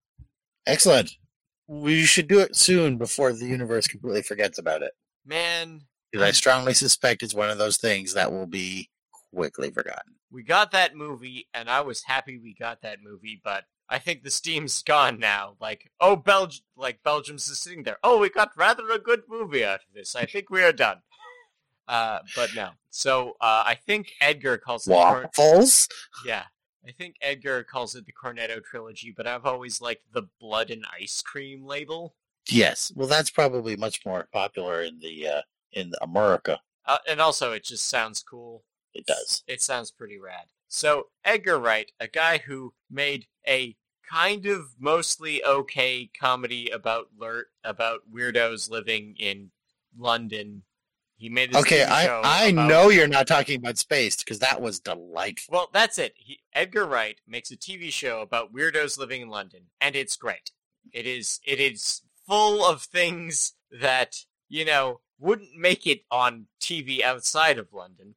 Excellent. 0.65 1.17
We 1.67 2.03
should 2.05 2.27
do 2.27 2.39
it 2.39 2.55
soon 2.55 2.97
before 2.97 3.33
the 3.33 3.45
universe 3.45 3.87
completely 3.87 4.21
forgets 4.21 4.57
about 4.57 4.81
it. 4.83 4.91
Man, 5.25 5.81
Because 6.11 6.27
I 6.27 6.31
strongly 6.31 6.73
suspect 6.73 7.23
it's 7.23 7.33
one 7.33 7.49
of 7.49 7.57
those 7.57 7.77
things 7.77 8.13
that 8.13 8.31
will 8.31 8.47
be 8.47 8.89
quickly 9.33 9.69
forgotten. 9.71 10.15
we 10.31 10.43
got 10.43 10.71
that 10.71 10.95
movie, 10.95 11.47
and 11.53 11.69
I 11.69 11.81
was 11.81 12.03
happy 12.03 12.37
we 12.37 12.53
got 12.53 12.81
that 12.81 12.99
movie, 13.03 13.39
but 13.43 13.65
I 13.89 13.99
think 13.99 14.23
the 14.23 14.29
steam's 14.31 14.83
gone 14.83 15.17
now. 15.19 15.55
Like, 15.61 15.89
oh, 16.01 16.17
Belg, 16.17 16.59
like 16.75 17.03
Belgium's 17.03 17.47
just 17.47 17.63
sitting 17.63 17.83
there. 17.83 17.97
Oh, 18.03 18.17
we 18.19 18.29
got 18.29 18.51
rather 18.57 18.89
a 18.89 18.99
good 18.99 19.21
movie 19.29 19.63
out 19.63 19.79
of 19.87 19.93
this. 19.93 20.15
I 20.15 20.25
think 20.25 20.49
we 20.49 20.63
are 20.63 20.73
done. 20.73 20.97
Uh, 21.89 22.19
but 22.35 22.49
no. 22.53 22.71
So 22.89 23.37
uh, 23.39 23.63
I 23.65 23.75
think 23.75 24.11
Edgar 24.19 24.57
calls 24.57 24.85
it. 24.85 24.89
the 24.89 24.95
Cor- 24.97 25.21
Waffles? 25.23 25.87
yeah, 26.25 26.43
I 26.85 26.91
think 26.91 27.15
Edgar 27.21 27.63
calls 27.63 27.95
it 27.95 28.05
the 28.05 28.11
Cornetto 28.11 28.61
trilogy, 28.61 29.13
but 29.15 29.25
I've 29.25 29.45
always 29.45 29.79
liked 29.79 30.03
the 30.11 30.23
blood 30.41 30.69
and 30.69 30.83
ice 30.99 31.21
cream 31.21 31.65
label. 31.65 32.13
Yes. 32.49 32.91
Well, 32.93 33.07
that's 33.07 33.29
probably 33.29 33.77
much 33.77 34.05
more 34.05 34.27
popular 34.33 34.81
in 34.81 34.99
the 34.99 35.27
uh, 35.29 35.41
in 35.71 35.93
America. 36.01 36.59
Uh, 36.85 36.97
and 37.07 37.21
also, 37.21 37.53
it 37.53 37.63
just 37.63 37.87
sounds 37.87 38.21
cool. 38.21 38.65
It 38.93 39.05
does. 39.05 39.43
It 39.47 39.61
sounds 39.61 39.89
pretty 39.89 40.17
rad. 40.19 40.47
So 40.67 41.07
Edgar 41.23 41.57
Wright, 41.57 41.89
a 42.01 42.09
guy 42.09 42.39
who 42.39 42.73
made 42.91 43.27
a 43.47 43.75
kind 44.09 44.45
of 44.45 44.75
mostly 44.79 45.43
okay 45.43 46.09
comedy 46.19 46.69
about 46.69 47.07
ler- 47.17 47.47
about 47.63 48.01
weirdos 48.11 48.69
living 48.69 49.15
in 49.19 49.51
London. 49.97 50.63
He 51.17 51.29
made 51.29 51.51
this 51.51 51.61
Okay, 51.61 51.83
I 51.83 52.07
I 52.21 52.45
about- 52.47 52.67
know 52.69 52.89
you're 52.89 53.07
not 53.07 53.25
talking 53.27 53.57
about 53.57 53.77
space 53.79 54.17
because 54.17 54.39
that 54.39 54.61
was 54.61 54.79
delightful. 54.79 55.51
Well, 55.51 55.69
that's 55.73 55.97
it. 55.97 56.13
He, 56.15 56.39
Edgar 56.53 56.85
Wright 56.85 57.19
makes 57.27 57.49
a 57.51 57.57
TV 57.57 57.91
show 57.91 58.21
about 58.21 58.53
weirdos 58.53 58.97
living 58.99 59.21
in 59.23 59.29
London, 59.29 59.63
and 59.81 59.95
it's 59.95 60.15
great. 60.15 60.51
It 60.93 61.05
is 61.07 61.39
it 61.43 61.59
is 61.59 62.01
full 62.27 62.63
of 62.65 62.83
things 62.83 63.53
that 63.71 64.25
you 64.47 64.63
know 64.63 65.01
wouldn't 65.19 65.55
make 65.57 65.87
it 65.87 66.01
on 66.11 66.47
TV 66.61 67.01
outside 67.01 67.57
of 67.57 67.73
London. 67.73 68.15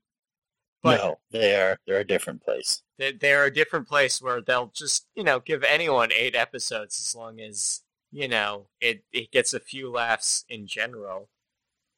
But 0.82 0.96
no, 0.98 1.18
they 1.30 1.54
are 1.56 1.78
they're 1.86 2.00
a 2.00 2.06
different 2.06 2.42
place. 2.42 2.82
they- 2.98 3.12
they're 3.12 3.44
a 3.44 3.52
different 3.52 3.86
place 3.88 4.20
where 4.22 4.40
they'll 4.40 4.72
just 4.74 5.06
you 5.14 5.22
know 5.24 5.38
give 5.40 5.62
anyone 5.62 6.10
eight 6.12 6.34
episodes 6.34 6.98
as 7.00 7.14
long 7.14 7.40
as 7.40 7.82
you 8.10 8.26
know 8.28 8.68
it 8.80 9.04
it 9.12 9.30
gets 9.30 9.52
a 9.54 9.60
few 9.60 9.90
laughs 9.90 10.44
in 10.48 10.66
general 10.66 11.28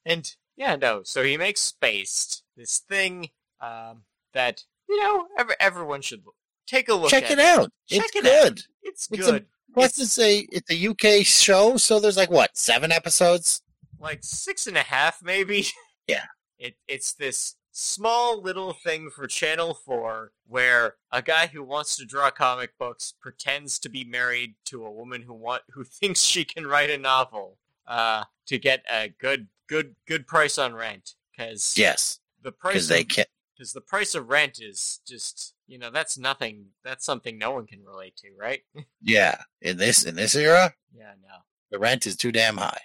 and 0.05 0.35
yeah 0.57 0.75
no 0.75 1.01
so 1.03 1.23
he 1.23 1.37
makes 1.37 1.61
spaced 1.61 2.43
this 2.57 2.77
thing 2.79 3.29
um 3.61 4.03
that 4.33 4.63
you 4.89 5.01
know 5.01 5.27
every, 5.37 5.55
everyone 5.59 6.01
should 6.01 6.23
take 6.67 6.89
a 6.89 6.93
look 6.93 7.09
Check 7.09 7.23
at 7.25 7.31
it 7.31 7.39
out. 7.39 7.71
Check 7.87 8.03
it's 8.05 8.15
it 8.15 8.23
good. 8.23 8.61
it's 8.83 9.07
It's 9.11 9.27
a- 9.27 9.31
good 9.31 9.45
Plus, 9.73 9.97
It's- 9.97 10.17
it's 10.17 10.19
a 10.19 10.39
it's 10.55 10.71
a 10.71 10.87
UK 11.19 11.25
show, 11.25 11.77
so 11.77 11.99
there's 11.99 12.17
like 12.17 12.29
what 12.29 12.55
seven 12.55 12.91
episodes. 12.91 13.61
like 13.99 14.19
six 14.23 14.67
and 14.67 14.77
a 14.77 14.83
half 14.83 15.19
maybe 15.23 15.65
Yeah. 16.07 16.25
it 16.59 16.75
it's 16.87 17.13
this 17.13 17.55
small 17.75 18.39
little 18.39 18.71
thing 18.71 19.09
for 19.09 19.25
channel 19.25 19.73
4 19.73 20.31
where 20.47 20.95
a 21.11 21.21
guy 21.23 21.47
who 21.47 21.63
wants 21.63 21.97
to 21.97 22.05
draw 22.05 22.29
comic 22.29 22.77
books 22.77 23.15
pretends 23.19 23.79
to 23.79 23.89
be 23.89 24.03
married 24.03 24.53
to 24.65 24.85
a 24.85 24.91
woman 24.91 25.23
who 25.23 25.33
want 25.33 25.63
who 25.71 25.83
thinks 25.99 26.21
she 26.21 26.45
can 26.45 26.67
write 26.67 26.91
a 26.91 26.97
novel 26.97 27.57
uh 27.87 28.23
to 28.45 28.59
get 28.59 28.83
a 28.91 29.09
good 29.09 29.47
good 29.67 29.95
good 30.07 30.27
price 30.27 30.57
on 30.59 30.73
rent 30.75 31.15
cuz 31.37 31.75
Yes, 31.77 32.19
the 32.43 32.51
price 32.51 32.87
they 32.87 33.01
of, 33.01 33.07
can. 33.07 33.25
cuz 33.57 33.73
the 33.73 33.81
price 33.81 34.13
of 34.13 34.29
rent 34.29 34.59
is 34.61 35.01
just 35.07 35.55
you 35.65 35.79
know 35.79 35.89
that's 35.89 36.15
nothing 36.15 36.67
that's 36.83 37.03
something 37.03 37.39
no 37.39 37.51
one 37.51 37.65
can 37.65 37.83
relate 37.83 38.15
to 38.17 38.27
right 38.37 38.63
Yeah, 39.01 39.41
in 39.61 39.77
this 39.77 40.03
in 40.05 40.13
this 40.15 40.35
era, 40.35 40.75
yeah 40.93 41.13
no 41.23 41.37
the 41.71 41.79
rent 41.79 42.05
is 42.05 42.15
too 42.15 42.31
damn 42.31 42.57
high. 42.57 42.81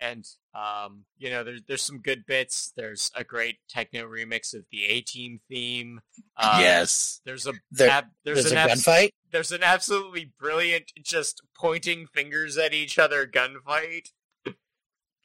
And 0.00 0.24
um, 0.54 1.04
you 1.18 1.30
know, 1.30 1.44
there's 1.44 1.62
there's 1.68 1.82
some 1.82 1.98
good 2.00 2.24
bits. 2.26 2.72
There's 2.76 3.10
a 3.14 3.22
great 3.24 3.56
techno 3.68 4.06
remix 4.08 4.54
of 4.54 4.64
the 4.72 4.84
A 4.86 5.00
Team 5.02 5.40
theme. 5.48 6.00
Uh, 6.36 6.58
yes, 6.60 7.20
there's 7.24 7.46
a 7.46 7.52
There- 7.70 7.88
ab- 7.90 8.06
there's, 8.24 8.38
there's, 8.42 8.52
an 8.52 8.58
a 8.58 8.60
abs- 8.60 8.84
gunfight. 8.84 9.10
there's 9.30 9.52
an 9.52 9.62
absolutely 9.62 10.32
brilliant 10.38 10.92
just 11.02 11.42
pointing 11.56 12.06
fingers 12.06 12.56
at 12.58 12.72
each 12.72 12.98
other 12.98 13.26
gunfight. 13.26 14.08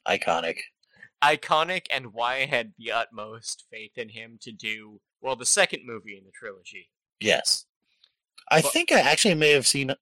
Iconic. 0.06 0.58
Iconic, 1.24 1.86
and 1.90 2.12
why 2.12 2.36
I 2.36 2.46
had 2.46 2.72
the 2.78 2.92
utmost 2.92 3.64
faith 3.70 3.92
in 3.96 4.10
him 4.10 4.38
to 4.42 4.52
do 4.52 5.00
well 5.20 5.34
the 5.34 5.46
second 5.46 5.80
movie 5.84 6.16
in 6.16 6.24
the 6.24 6.30
trilogy. 6.32 6.90
Yes, 7.20 7.64
I 8.50 8.60
But- 8.62 8.72
think 8.72 8.92
I 8.92 9.00
actually 9.00 9.34
may 9.34 9.50
have 9.52 9.66
seen. 9.66 9.94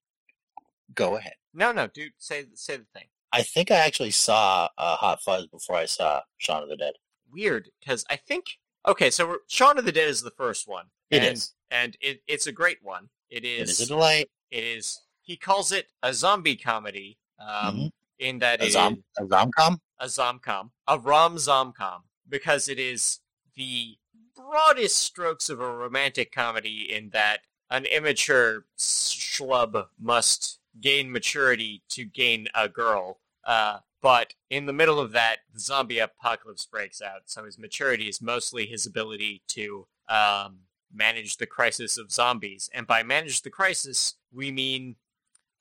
Go 0.93 1.15
ahead. 1.15 1.33
No, 1.53 1.71
no, 1.71 1.87
dude, 1.87 2.11
say 2.19 2.45
say 2.53 2.77
the 2.77 2.85
thing. 2.93 3.07
I 3.31 3.41
think 3.43 3.71
I 3.71 3.75
actually 3.77 4.11
saw 4.11 4.69
uh, 4.77 4.95
Hot 4.97 5.21
Fuzz 5.21 5.47
before 5.47 5.75
I 5.75 5.85
saw 5.85 6.21
Shaun 6.37 6.63
of 6.63 6.69
the 6.69 6.77
Dead. 6.77 6.93
Weird, 7.31 7.69
because 7.79 8.05
I 8.09 8.15
think 8.15 8.45
Okay, 8.87 9.09
so 9.09 9.37
Shaun 9.47 9.77
of 9.79 9.85
the 9.85 9.91
Dead 9.91 10.07
is 10.07 10.21
the 10.21 10.29
first 10.31 10.67
one. 10.67 10.85
It 11.09 11.23
and, 11.23 11.33
is. 11.33 11.53
and 11.71 11.97
it, 12.01 12.21
it's 12.27 12.45
a 12.47 12.51
great 12.51 12.77
one. 12.83 13.09
It 13.31 13.43
It 13.43 13.61
is. 13.61 13.69
is 13.79 13.81
a 13.81 13.85
delight. 13.87 14.29
it 14.51 14.63
is. 14.63 15.01
He 15.21 15.35
calls 15.37 15.71
it 15.71 15.87
a 16.03 16.13
zombie 16.13 16.55
comedy. 16.55 17.17
Um, 17.39 17.75
Mhm. 17.77 17.91
in 18.19 18.39
that 18.39 18.61
A, 18.61 18.65
it 18.67 18.71
zom- 18.71 19.03
a 19.17 19.23
zomcom. 19.23 19.79
a 19.99 20.05
zomcom, 20.05 20.69
a 20.87 20.97
rom 20.99 21.35
zomcom, 21.35 22.03
because 22.29 22.69
it 22.69 22.79
is 22.79 23.19
the 23.55 23.97
broadest 24.35 24.97
strokes 24.97 25.49
of 25.49 25.59
a 25.59 25.69
romantic 25.75 26.31
comedy 26.31 26.89
in 26.93 27.09
that 27.09 27.41
an 27.71 27.85
immature 27.85 28.65
schlub 28.77 29.87
must 29.99 30.59
gain 30.79 31.11
maturity 31.11 31.83
to 31.89 32.05
gain 32.05 32.47
a 32.55 32.67
girl. 32.69 33.19
Uh, 33.43 33.79
but 34.01 34.33
in 34.49 34.65
the 34.65 34.73
middle 34.73 34.99
of 34.99 35.11
that, 35.13 35.37
the 35.53 35.59
zombie 35.59 35.99
apocalypse 35.99 36.65
breaks 36.65 37.01
out, 37.01 37.21
so 37.25 37.43
his 37.45 37.57
maturity 37.57 38.07
is 38.07 38.21
mostly 38.21 38.65
his 38.67 38.85
ability 38.85 39.41
to 39.49 39.87
um, 40.07 40.59
manage 40.93 41.37
the 41.37 41.47
crisis 41.47 41.97
of 41.97 42.11
zombies. 42.11 42.69
And 42.73 42.85
by 42.85 43.01
manage 43.03 43.41
the 43.41 43.49
crisis, 43.49 44.15
we 44.31 44.51
mean 44.51 44.95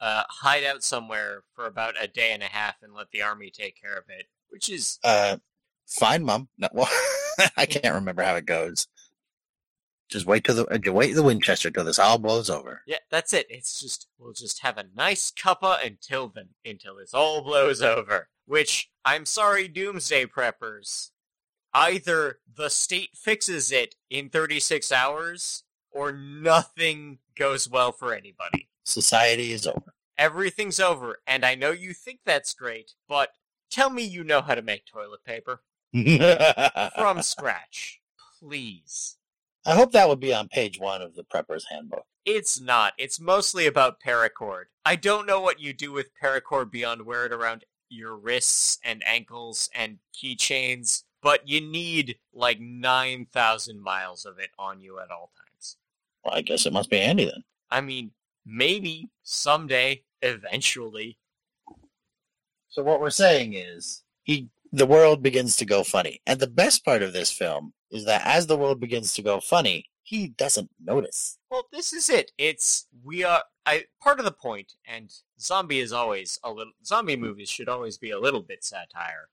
uh, 0.01 0.25
hide 0.29 0.65
out 0.65 0.83
somewhere 0.83 1.45
for 1.55 1.67
about 1.67 1.95
a 1.99 2.07
day 2.07 2.33
and 2.33 2.43
a 2.43 2.47
half 2.47 2.83
and 2.83 2.93
let 2.93 3.11
the 3.13 3.23
army 3.23 3.51
take 3.51 3.81
care 3.81 3.97
of 3.97 4.05
it, 4.09 4.27
which 4.51 4.69
is 4.69 4.99
Uh, 5.03 5.39
fine, 5.87 6.23
mom. 6.25 6.49
No, 6.59 6.69
well, 6.73 6.89
I 7.57 7.65
can't 7.67 7.95
remember 7.95 8.23
how 8.23 8.37
it 8.37 8.45
goes. 8.47 8.87
Just 10.15 10.27
wait 10.27 10.45
till 10.45 10.55
the 10.55 10.67
uh, 10.67 10.93
wait 10.93 11.13
the 11.17 11.25
Winchester 11.25 11.73
till 11.73 11.83
this 11.83 11.99
all 11.99 12.19
blows 12.19 12.49
over. 12.49 12.83
yeah, 12.87 12.99
that's 13.11 13.33
it. 13.33 13.49
It's 13.51 13.81
just 13.81 14.07
we'll 14.17 14.33
just 14.33 14.63
have 14.63 14.79
a 14.79 14.85
nice 14.95 15.33
cuppa 15.33 15.85
until 15.85 16.29
then, 16.29 16.51
until 16.65 16.95
this 16.95 17.13
all 17.13 17.43
blows 17.43 17.83
over. 17.83 18.29
Which 18.47 18.93
I'm 19.05 19.27
sorry, 19.27 19.67
Doomsday 19.67 20.27
preppers. 20.27 21.11
Either 21.75 22.39
the 22.57 22.69
state 22.69 23.17
fixes 23.17 23.73
it 23.73 23.97
in 24.09 24.29
36 24.29 24.93
hours, 24.93 25.65
or 25.91 26.13
nothing 26.13 27.19
goes 27.37 27.69
well 27.69 27.91
for 27.91 28.15
anybody. 28.15 28.69
Society 28.85 29.51
is 29.51 29.67
over. 29.67 29.95
Everything's 30.17 30.79
over, 30.79 31.19
and 31.27 31.45
I 31.45 31.57
know 31.57 31.73
you 31.73 31.93
think 31.93 32.21
that's 32.25 32.55
great, 32.55 32.93
but 33.09 33.31
tell 33.69 33.91
me 33.91 34.05
you 34.05 34.23
know 34.23 34.43
how 34.43 34.55
to 34.55 34.63
make 34.63 34.87
toilet 34.87 35.25
paper 35.25 35.65
from 36.97 37.21
scratch, 37.21 38.01
please. 38.39 39.17
I 39.67 39.75
hope 39.75 39.93
that 39.93 40.09
would 40.09 40.21
be 40.21 40.35
on 40.35 40.49
page 40.49 40.79
one 40.79 41.01
of 41.01 41.15
the 41.15 41.25
Prepper's 41.25 41.67
Handbook. 41.71 42.05
It's 42.27 42.61
not. 42.61 42.93
It's 42.99 43.19
mostly 43.19 43.67
about 43.67 44.01
paracord. 44.01 44.65
I 44.85 44.97
don't 44.97 45.27
know 45.27 45.41
what 45.41 45.61
you 45.61 45.73
do 45.73 45.93
with 45.93 46.11
paracord 46.23 46.71
beyond 46.71 47.03
wear 47.03 47.27
it 47.27 47.33
around 47.33 47.65
your 47.89 48.17
wrists 48.17 48.79
and 48.85 49.03
ankles 49.07 49.71
and 49.75 49.99
keychains, 50.15 51.05
but 51.23 51.49
you 51.49 51.61
need 51.61 52.17
like 52.33 52.61
9,000 52.61 53.81
miles 53.81 54.27
of 54.27 54.39
it 54.39 54.51
on 54.59 54.81
you 54.81 54.99
at 54.99 55.11
all 55.11 55.31
times. 55.37 55.77
Well, 56.25 56.35
I 56.35 56.43
guess 56.43 56.67
it 56.67 56.73
must 56.73 56.91
be 56.91 56.99
handy 56.99 57.25
then. 57.25 57.45
I 57.71 57.81
mean, 57.81 58.11
maybe 58.45 59.09
someday, 59.23 60.03
eventually. 60.23 61.19
So 62.69 62.83
what 62.83 63.01
we're 63.01 63.11
saying 63.11 63.55
is, 63.55 64.03
he 64.23 64.49
the 64.73 64.87
world 64.87 65.23
begins 65.23 65.57
to 65.57 65.65
go 65.65 65.85
funny, 65.85 66.21
and 66.27 66.41
the 66.41 66.49
best 66.49 66.85
part 66.85 67.03
of 67.03 67.13
this 67.13 67.31
film 67.31 67.73
is 67.95 68.05
that 68.05 68.23
as 68.27 68.47
the 68.47 68.57
world 68.57 68.81
begins 68.81 69.15
to 69.15 69.23
go 69.23 69.41
funny, 69.41 69.87
he 70.03 70.29
doesn't 70.29 70.71
notice. 70.83 71.39
Well, 71.51 71.67
this 71.73 71.93
is 71.93 72.11
it. 72.11 72.33
It's 72.37 72.87
we 73.03 73.25
are 73.25 73.43
I 73.65 73.85
part 74.03 74.19
of 74.19 74.27
the 74.27 74.33
point, 74.33 74.75
and 74.87 75.11
zombie 75.41 75.81
is 75.81 75.93
always 75.93 76.39
a 76.45 76.51
little 76.53 76.75
zombie 76.85 77.17
movies 77.17 77.49
should 77.49 77.69
always 77.69 77.97
be 77.97 78.11
a 78.11 78.21
little 78.21 78.43
bit 78.43 78.63
satire. 78.65 79.29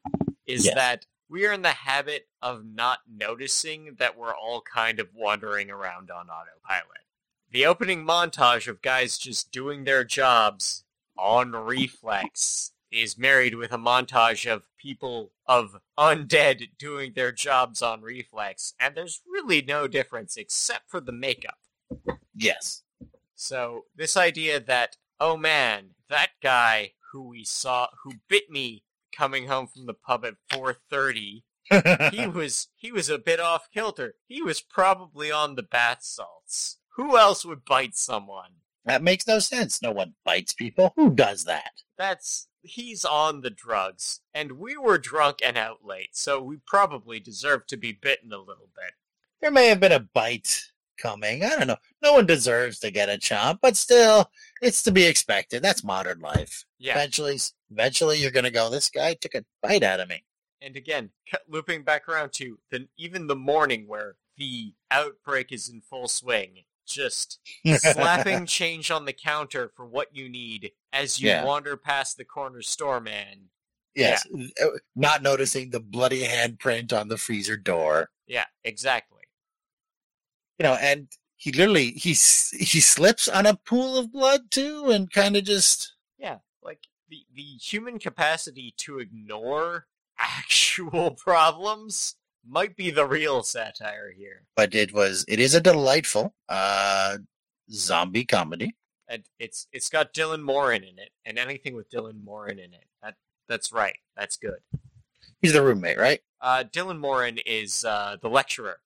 Is 0.46 0.66
Yes. 0.66 0.76
that 0.76 1.06
we 1.28 1.46
are 1.46 1.54
in 1.54 1.62
the 1.62 1.70
habit 1.70 2.28
of 2.42 2.66
not 2.66 3.00
noticing 3.10 3.96
that 4.00 4.18
we're 4.18 4.34
all 4.36 4.62
kind 4.62 5.00
of 5.00 5.10
wandering 5.14 5.70
around 5.70 6.12
on 6.12 6.28
autopilot. 6.30 7.06
The 7.50 7.66
opening 7.66 8.06
montage 8.06 8.68
of 8.68 8.82
guys 8.82 9.18
just 9.18 9.52
doing 9.52 9.84
their 9.84 10.04
jobs 10.04 10.84
on 11.18 11.52
reflex 11.52 12.72
is 12.92 13.18
married 13.18 13.56
with 13.56 13.72
a 13.72 13.78
montage 13.78 14.52
of 14.52 14.68
people 14.78 15.32
of 15.46 15.78
undead 15.98 16.70
doing 16.78 17.14
their 17.14 17.32
jobs 17.32 17.82
on 17.82 18.02
reflex, 18.02 18.74
and 18.80 18.96
there's 18.96 19.22
really 19.26 19.62
no 19.62 19.88
difference 19.88 20.38
except 20.38 20.90
for 20.90 21.00
the 21.00 21.12
makeup. 21.12 21.58
Yes. 22.36 22.84
So 23.36 23.86
this 23.96 24.16
idea 24.18 24.60
that 24.60 24.98
oh 25.20 25.38
man, 25.38 25.92
that 26.10 26.32
guy 26.42 26.94
who 27.12 27.30
we 27.30 27.44
saw 27.44 27.88
who 28.04 28.14
bit 28.28 28.50
me 28.50 28.84
coming 29.16 29.48
home 29.48 29.68
from 29.68 29.86
the 29.86 29.94
pub 29.94 30.26
at 30.26 30.36
4:30, 30.52 31.44
he 32.12 32.28
was 32.28 32.68
he 32.76 32.92
was 32.92 33.10
a 33.10 33.18
bit 33.18 33.40
off 33.40 33.70
kilter. 33.74 34.16
He 34.28 34.42
was 34.42 34.62
probably 34.62 35.32
on 35.32 35.56
the 35.56 35.64
bath 35.64 36.00
salts. 36.02 36.78
Who 36.96 37.18
else 37.18 37.46
would 37.46 37.66
bite 37.66 37.96
someone? 37.96 38.62
that 38.86 39.04
makes 39.04 39.28
no 39.28 39.40
sense. 39.40 39.82
No 39.82 39.92
one 39.92 40.16
bites 40.26 40.54
people. 40.54 40.94
Who 40.96 41.12
does 41.12 41.46
that? 41.46 41.72
That's 42.02 42.48
he's 42.64 43.06
on 43.06 43.42
the 43.42 43.52
drugs 43.52 44.22
and 44.34 44.54
we 44.54 44.76
were 44.76 44.98
drunk 44.98 45.38
and 45.46 45.56
out 45.56 45.86
late, 45.86 46.10
so 46.14 46.42
we 46.42 46.58
probably 46.66 47.20
deserve 47.20 47.68
to 47.68 47.78
be 47.78 47.92
bitten 47.92 48.34
a 48.34 48.40
little 48.40 48.70
bit. 48.76 48.94
There 49.40 49.52
may 49.52 49.68
have 49.68 49.80
been 49.80 49.92
a 49.92 50.00
bite 50.00 50.64
coming. 50.98 51.44
I 51.44 51.50
don't 51.50 51.68
know. 51.68 51.78
No 52.02 52.14
one 52.14 52.26
deserves 52.26 52.80
to 52.80 52.90
get 52.90 53.10
a 53.10 53.20
chomp, 53.20 53.60
but 53.62 53.78
still, 53.78 54.32
it's 54.64 54.82
to 54.82 54.92
be 54.92 55.06
expected. 55.06 55.62
That's 55.62 55.84
modern 55.84 56.22
life. 56.22 56.66
Yeah. 56.80 56.94
Eventually, 56.94 57.38
eventually, 57.70 58.18
you're 58.18 58.32
gonna 58.32 58.50
go. 58.50 58.72
This 58.72 58.90
guy 58.90 59.14
took 59.14 59.36
a 59.36 59.46
bite 59.62 59.84
out 59.84 60.00
of 60.00 60.10
me. 60.10 60.24
And 60.60 60.76
again, 60.76 61.12
looping 61.48 61.84
back 61.84 62.10
around 62.10 62.34
to 62.34 62.58
the 62.72 62.88
even 62.98 63.28
the 63.28 63.36
morning 63.36 63.88
where 63.88 64.16
the 64.38 64.74
outbreak 64.90 65.52
is 65.52 65.70
in 65.70 65.82
full 65.82 66.08
swing, 66.08 66.64
just 66.94 67.40
slapping 67.78 68.46
change 68.46 68.92
on 68.92 69.06
the 69.06 69.14
counter 69.14 69.72
for 69.76 69.86
what 69.86 70.16
you 70.16 70.30
need 70.30 70.72
as 70.94 71.22
you 71.22 71.30
Yeah. 71.30 71.44
wander 71.46 71.78
past 71.78 72.18
the 72.18 72.26
corner 72.26 72.62
store 72.62 73.00
man. 73.00 73.50
yes, 73.96 74.26
uh, 74.62 74.68
not 74.96 75.22
noticing 75.22 75.70
the 75.70 75.80
bloody 75.80 76.24
handprint 76.24 76.98
on 76.98 77.08
the 77.08 77.18
freezer 77.18 77.58
door. 77.58 78.10
Yeah, 78.28 78.46
exactly. 78.64 79.22
You 80.60 80.64
know, 80.64 80.74
and 80.80 81.08
he 81.38 81.52
literally 81.52 81.92
he 81.92 82.10
he 82.10 82.80
slips 82.80 83.28
on 83.28 83.46
a 83.46 83.56
pool 83.56 83.98
of 83.98 84.12
blood 84.12 84.52
too, 84.52 84.92
and 84.92 85.12
kind 85.12 85.36
of 85.36 85.44
just 85.44 85.96
Yeah, 86.18 86.38
like 86.62 86.82
the 87.10 87.26
the 87.34 87.42
human 87.42 88.00
capacity 88.00 88.74
to 88.78 89.00
ignore 89.00 89.88
actual 90.20 91.12
problems 91.12 92.16
might 92.48 92.76
be 92.76 92.92
the 92.92 93.06
real 93.06 93.44
satire 93.44 94.12
here. 94.12 94.44
but 94.56 94.74
it 94.76 94.94
was 94.94 95.24
it 95.28 95.40
is 95.40 95.54
a 95.56 95.62
delightful 95.62 96.34
uh 96.50 97.18
zombie 97.72 98.26
comedy. 98.26 98.76
And 99.08 99.24
it's 99.40 99.68
it's 99.74 99.90
got 99.90 100.14
Dylan 100.14 100.42
Moran 100.42 100.84
in 100.84 100.98
it, 100.98 101.10
and 101.26 101.38
anything 101.38 101.76
with 101.76 101.90
Dylan 101.90 102.24
Moran 102.24 102.60
in 102.60 102.74
it. 102.74 102.86
That 103.04 103.16
that's 103.50 103.74
right. 103.74 103.98
That's 104.16 104.38
good. 104.38 104.60
He's 105.42 105.52
the 105.54 105.62
roommate, 105.64 105.98
right? 105.98 106.22
Uh, 106.40 106.64
Dylan 106.64 106.98
Moran 107.00 107.38
is 107.46 107.84
uh, 107.84 108.16
the 108.22 108.30
lecturer 108.30 108.78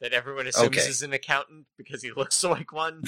that 0.00 0.12
everyone 0.12 0.46
assumes 0.48 0.76
Okay. 0.78 0.88
is 0.88 1.02
an 1.02 1.12
accountant 1.12 1.66
because 1.76 2.02
he 2.02 2.10
looks 2.16 2.42
like 2.42 2.72
one. 2.72 3.02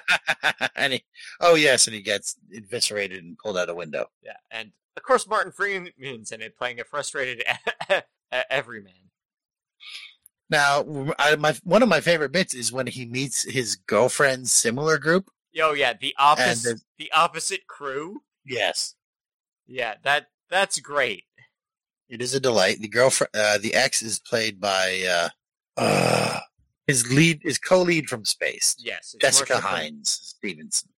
and 0.76 0.94
he, 0.94 1.04
oh 1.40 1.54
yes, 1.54 1.86
and 1.86 1.94
he 1.94 2.00
gets 2.02 2.36
eviscerated 2.50 3.22
and 3.22 3.36
pulled 3.38 3.58
out 3.58 3.68
a 3.68 3.74
window. 3.74 4.06
Yeah, 4.22 4.36
and 4.50 4.72
of 4.96 5.02
course 5.02 5.26
Martin 5.28 5.52
Freeman's 5.52 6.32
in 6.32 6.40
it, 6.40 6.56
playing 6.56 6.80
a 6.80 6.84
frustrated 6.84 7.44
everyman. 8.50 9.05
Now, 10.48 11.12
I, 11.18 11.36
my 11.36 11.54
one 11.64 11.82
of 11.82 11.88
my 11.88 12.00
favorite 12.00 12.32
bits 12.32 12.54
is 12.54 12.72
when 12.72 12.86
he 12.86 13.04
meets 13.04 13.42
his 13.42 13.76
girlfriend's 13.76 14.52
similar 14.52 14.98
group. 14.98 15.30
Oh 15.60 15.72
yeah, 15.72 15.94
the 15.98 16.14
opposite, 16.18 16.80
the 16.98 17.10
opposite 17.12 17.66
crew. 17.66 18.22
Yes, 18.44 18.94
Yeah, 19.66 19.94
that 20.04 20.28
that's 20.48 20.78
great. 20.78 21.24
it 22.08 22.22
is 22.22 22.34
a 22.34 22.40
delight. 22.40 22.80
The 22.80 22.88
girlfriend, 22.88 23.30
uh, 23.34 23.58
the 23.58 23.74
ex, 23.74 24.02
is 24.02 24.20
played 24.20 24.60
by 24.60 25.04
uh, 25.08 25.28
uh, 25.76 26.40
his 26.86 27.12
lead, 27.12 27.40
his 27.42 27.58
co-lead 27.58 28.08
from 28.08 28.24
Spaced, 28.24 28.84
Yes, 28.84 29.16
Jessica 29.20 29.54
Hynes 29.58 30.06
Stevenson. 30.08 30.90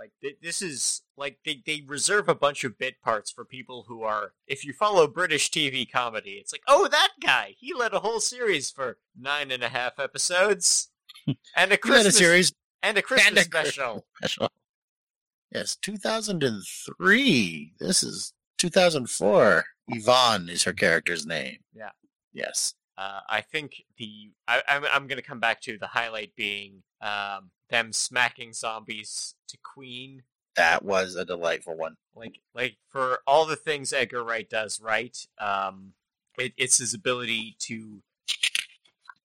Like 0.00 0.12
th- 0.22 0.38
this 0.42 0.62
is 0.62 1.02
like 1.18 1.40
they 1.44 1.62
they 1.66 1.82
reserve 1.86 2.26
a 2.26 2.34
bunch 2.34 2.64
of 2.64 2.78
bit 2.78 3.02
parts 3.02 3.30
for 3.30 3.44
people 3.44 3.84
who 3.86 4.02
are. 4.02 4.32
If 4.46 4.64
you 4.64 4.72
follow 4.72 5.06
British 5.06 5.50
TV 5.50 5.86
comedy, 5.90 6.38
it's 6.40 6.52
like, 6.52 6.62
oh, 6.66 6.88
that 6.88 7.10
guy. 7.22 7.54
He 7.58 7.74
led 7.74 7.92
a 7.92 8.00
whole 8.00 8.20
series 8.20 8.70
for 8.70 8.96
nine 9.14 9.50
and 9.50 9.62
a 9.62 9.68
half 9.68 9.98
episodes, 9.98 10.88
and 11.26 11.36
a 11.54 11.58
had 11.58 11.72
a 11.72 11.76
Christmas 11.76 12.16
series 12.16 12.54
and 12.82 12.96
a 12.96 13.02
Christmas 13.02 13.28
and 13.28 13.38
a 13.38 13.42
special. 13.42 14.06
special. 14.16 14.50
Yes, 15.52 15.76
2003. 15.76 17.74
This 17.78 18.02
is 18.02 18.32
2004. 18.56 19.64
Yvonne 19.88 20.48
is 20.48 20.64
her 20.64 20.72
character's 20.72 21.26
name. 21.26 21.58
Yeah. 21.74 21.90
Yes. 22.32 22.72
Uh, 22.96 23.20
I 23.28 23.42
think 23.42 23.84
the 23.98 24.30
I, 24.48 24.62
I'm 24.66 24.84
I'm 24.90 25.06
gonna 25.08 25.20
come 25.20 25.40
back 25.40 25.60
to 25.62 25.76
the 25.76 25.88
highlight 25.88 26.34
being 26.36 26.82
um, 27.02 27.50
them 27.70 27.92
smacking 27.92 28.52
zombies 28.52 29.34
to 29.48 29.58
Queen. 29.62 30.22
That 30.56 30.84
was 30.84 31.16
a 31.16 31.24
delightful 31.24 31.76
one. 31.76 31.96
Like 32.14 32.40
like 32.54 32.76
for 32.88 33.20
all 33.26 33.46
the 33.46 33.56
things 33.56 33.92
Edgar 33.92 34.24
Wright 34.24 34.48
does 34.48 34.80
right, 34.80 35.16
um, 35.38 35.92
it, 36.38 36.52
it's 36.56 36.78
his 36.78 36.92
ability 36.92 37.56
to 37.60 38.02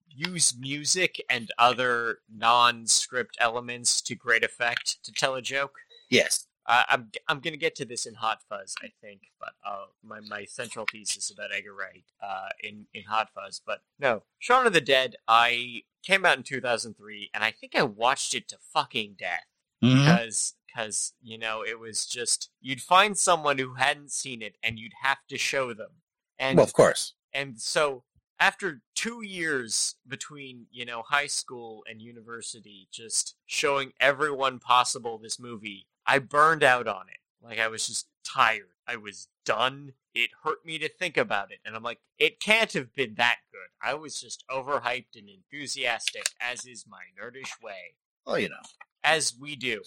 use 0.07 0.55
music 0.57 1.23
and 1.29 1.51
other 1.57 2.19
non-script 2.33 3.37
elements 3.39 4.01
to 4.01 4.15
great 4.15 4.43
effect 4.43 5.03
to 5.03 5.11
tell 5.11 5.35
a 5.35 5.41
joke. 5.41 5.75
Yes. 6.09 6.47
Uh, 6.67 6.83
I'm 6.89 7.11
I'm 7.27 7.39
gonna 7.41 7.57
get 7.57 7.75
to 7.75 7.85
this 7.85 8.05
in 8.05 8.15
Hot 8.15 8.41
Fuzz, 8.49 8.75
I 8.81 8.87
think, 9.01 9.21
but 9.39 9.53
uh, 9.65 9.85
my 10.03 10.19
my 10.21 10.45
central 10.45 10.85
thesis 10.91 11.29
about 11.29 11.51
Edgar 11.53 11.73
Wright 11.75 12.03
uh, 12.23 12.49
in 12.63 12.87
in 12.93 13.03
Hot 13.03 13.29
Fuzz. 13.35 13.61
But 13.65 13.81
no, 13.99 14.23
Shaun 14.39 14.65
of 14.65 14.73
the 14.73 14.81
Dead. 14.81 15.15
I 15.27 15.83
came 16.03 16.25
out 16.25 16.37
in 16.37 16.43
2003, 16.43 17.29
and 17.33 17.43
I 17.43 17.51
think 17.51 17.75
I 17.75 17.83
watched 17.83 18.33
it 18.33 18.47
to 18.49 18.57
fucking 18.73 19.15
death 19.19 19.45
Mhm. 19.83 20.05
because 20.05 20.55
because 20.67 21.13
you 21.21 21.37
know 21.37 21.63
it 21.63 21.79
was 21.79 22.05
just 22.07 22.49
you'd 22.61 22.81
find 22.81 23.17
someone 23.17 23.57
who 23.59 23.75
hadn't 23.75 24.11
seen 24.11 24.41
it, 24.41 24.55
and 24.63 24.79
you'd 24.79 24.93
have 25.03 25.19
to 25.29 25.37
show 25.37 25.73
them, 25.73 26.01
and 26.39 26.57
Well, 26.57 26.65
of 26.65 26.73
course. 26.73 27.13
and 27.31 27.61
so 27.61 28.03
after 28.39 28.81
two 28.95 29.21
years 29.21 29.95
between 30.07 30.65
you 30.71 30.83
know 30.85 31.03
high 31.03 31.27
school 31.27 31.83
and 31.87 32.01
university 32.01 32.87
just 32.91 33.35
showing 33.45 33.93
everyone 33.99 34.59
possible 34.59 35.17
this 35.17 35.39
movie 35.39 35.87
i 36.07 36.19
burned 36.19 36.63
out 36.63 36.87
on 36.87 37.07
it 37.09 37.19
like 37.45 37.59
i 37.59 37.67
was 37.67 37.87
just 37.87 38.07
tired 38.23 38.69
i 38.87 38.95
was 38.95 39.27
done 39.45 39.93
it 40.13 40.29
hurt 40.43 40.65
me 40.65 40.77
to 40.77 40.89
think 40.89 41.17
about 41.17 41.51
it 41.51 41.59
and 41.65 41.75
i'm 41.75 41.83
like 41.83 41.99
it 42.17 42.39
can't 42.39 42.73
have 42.73 42.93
been 42.95 43.15
that 43.15 43.37
good 43.51 43.69
i 43.87 43.93
was 43.93 44.19
just 44.19 44.43
overhyped 44.49 45.15
and 45.15 45.29
enthusiastic 45.29 46.23
as 46.41 46.65
is 46.65 46.85
my 46.89 47.01
nerdish 47.21 47.61
way 47.63 47.95
Well, 48.25 48.39
you 48.39 48.49
know. 48.49 48.55
as 49.03 49.33
we 49.39 49.55
do. 49.55 49.81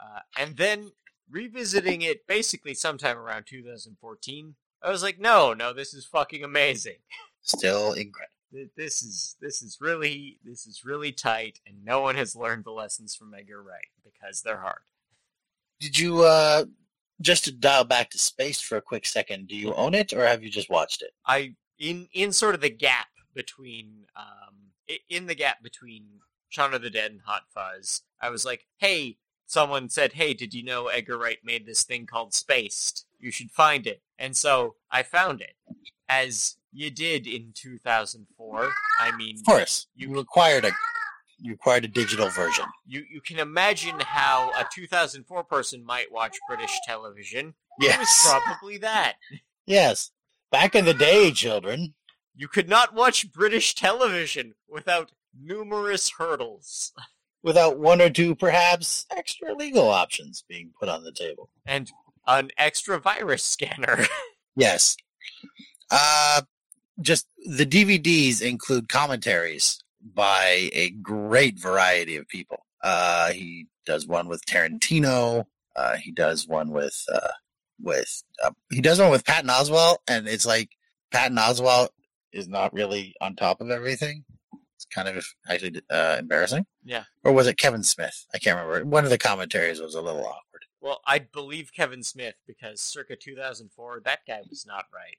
Uh, 0.00 0.20
and 0.38 0.56
then 0.56 0.92
revisiting 1.30 2.02
it 2.02 2.26
basically 2.26 2.72
sometime 2.74 3.18
around 3.18 3.44
2014, 3.46 4.54
I 4.82 4.90
was 4.90 5.02
like, 5.02 5.18
no, 5.18 5.52
no, 5.54 5.72
this 5.72 5.92
is 5.92 6.04
fucking 6.04 6.44
amazing. 6.44 6.98
Still 7.42 7.92
incredible. 7.94 8.34
This 8.76 9.02
is 9.02 9.36
this 9.42 9.60
is 9.60 9.76
really 9.78 10.38
this 10.42 10.66
is 10.66 10.82
really 10.82 11.12
tight, 11.12 11.60
and 11.66 11.84
no 11.84 12.00
one 12.00 12.14
has 12.16 12.34
learned 12.34 12.64
the 12.64 12.70
lessons 12.70 13.14
from 13.14 13.34
Edgar 13.34 13.62
Wright 13.62 13.88
because 14.02 14.40
they're 14.40 14.60
hard. 14.62 14.80
Did 15.80 15.98
you, 15.98 16.24
uh, 16.24 16.64
just 17.20 17.44
to 17.44 17.52
dial 17.52 17.84
back 17.84 18.10
to 18.10 18.18
space 18.18 18.60
for 18.60 18.76
a 18.76 18.82
quick 18.82 19.06
second, 19.06 19.48
do 19.48 19.56
you 19.56 19.74
own 19.74 19.94
it 19.94 20.12
or 20.12 20.24
have 20.26 20.42
you 20.42 20.50
just 20.50 20.70
watched 20.70 21.02
it? 21.02 21.10
I 21.26 21.54
in 21.78 22.08
in 22.12 22.32
sort 22.32 22.54
of 22.54 22.60
the 22.60 22.70
gap 22.70 23.06
between 23.34 24.06
um 24.16 24.54
in 25.08 25.26
the 25.26 25.34
gap 25.34 25.62
between 25.62 26.04
Shaun 26.48 26.74
of 26.74 26.82
the 26.82 26.90
Dead 26.90 27.10
and 27.10 27.20
Hot 27.26 27.42
Fuzz, 27.52 28.02
I 28.20 28.30
was 28.30 28.44
like, 28.44 28.66
hey, 28.78 29.18
someone 29.46 29.88
said, 29.88 30.12
hey, 30.14 30.32
did 30.32 30.54
you 30.54 30.62
know 30.64 30.86
Edgar 30.88 31.18
Wright 31.18 31.38
made 31.44 31.66
this 31.66 31.82
thing 31.82 32.06
called 32.06 32.32
Spaced? 32.34 33.04
You 33.18 33.30
should 33.30 33.50
find 33.50 33.86
it. 33.86 34.00
And 34.18 34.36
so 34.36 34.76
I 34.90 35.02
found 35.02 35.40
it, 35.40 35.54
as 36.08 36.56
you 36.72 36.90
did 36.90 37.26
in 37.26 37.52
2004. 37.54 38.70
I 39.00 39.16
mean, 39.16 39.36
Of 39.38 39.44
course. 39.44 39.86
You- 39.94 40.08
You 40.10 40.16
required 40.16 40.64
a, 40.64 40.70
you 41.40 41.52
required 41.52 41.84
a 41.84 41.88
digital 41.88 42.28
version. 42.30 42.64
you 42.86 43.04
you 43.10 43.20
can 43.20 43.38
imagine 43.38 43.98
how 44.00 44.50
a 44.58 44.66
2004 44.74 45.44
person 45.44 45.84
might 45.84 46.10
watch 46.12 46.36
British 46.48 46.76
television. 46.86 47.54
It 47.80 47.98
was 47.98 48.08
Yes. 48.08 48.28
probably 48.44 48.78
that. 48.78 49.14
Yes. 49.66 50.10
Back 50.50 50.74
in 50.74 50.84
the 50.84 50.94
day, 50.94 51.30
children. 51.30 51.94
You 52.34 52.48
could 52.48 52.68
not 52.68 52.94
watch 52.94 53.30
British 53.32 53.74
television 53.74 54.54
without 54.68 55.12
numerous 55.38 56.10
hurdles. 56.18 56.92
Without 57.42 57.78
one 57.78 58.00
or 58.02 58.10
two, 58.10 58.34
perhaps, 58.34 59.06
extra 59.16 59.54
legal 59.54 59.88
options 59.88 60.42
being 60.48 60.70
put 60.80 60.88
on 60.88 61.04
the 61.04 61.12
table. 61.12 61.50
and 61.66 61.90
an 62.26 62.50
extra 62.58 62.98
virus 62.98 63.44
scanner. 63.44 64.06
Yes. 64.56 64.96
Uh, 65.90 66.42
just 67.00 67.28
the 67.46 67.64
DVDs 67.64 68.42
include 68.42 68.88
commentaries 68.88 69.78
by 70.14 70.70
a 70.72 70.90
great 70.90 71.58
variety 71.58 72.16
of 72.16 72.28
people. 72.28 72.64
Uh, 72.82 73.32
he 73.32 73.66
does 73.86 74.06
one 74.06 74.28
with 74.28 74.44
Tarantino. 74.46 75.44
Uh, 75.74 75.96
he 75.96 76.12
does 76.12 76.46
one 76.46 76.70
with, 76.70 77.04
uh, 77.12 77.32
with, 77.80 78.22
uh, 78.44 78.50
he 78.70 78.80
does 78.80 78.98
one 79.00 79.10
with 79.10 79.24
Patton 79.24 79.50
Oswalt, 79.50 79.98
and 80.08 80.28
it's 80.28 80.46
like 80.46 80.70
Patton 81.12 81.36
Oswalt 81.36 81.88
is 82.32 82.48
not 82.48 82.72
really 82.72 83.14
on 83.20 83.36
top 83.36 83.60
of 83.60 83.70
everything. 83.70 84.24
It's 84.76 84.84
kind 84.84 85.08
of 85.08 85.24
actually 85.48 85.80
uh, 85.90 86.16
embarrassing. 86.18 86.66
Yeah. 86.84 87.04
Or 87.24 87.32
was 87.32 87.46
it 87.46 87.58
Kevin 87.58 87.82
Smith? 87.82 88.26
I 88.34 88.38
can't 88.38 88.56
remember. 88.58 88.88
One 88.88 89.04
of 89.04 89.10
the 89.10 89.18
commentaries 89.18 89.80
was 89.80 89.94
a 89.94 90.00
little 90.02 90.20
awkward. 90.24 90.64
well, 90.80 91.00
I 91.06 91.18
believe 91.18 91.72
Kevin 91.72 92.02
Smith 92.02 92.34
because 92.46 92.80
circa 92.80 93.16
2004, 93.16 94.02
that 94.04 94.20
guy 94.26 94.40
was 94.48 94.64
not 94.66 94.84
right. 94.94 95.16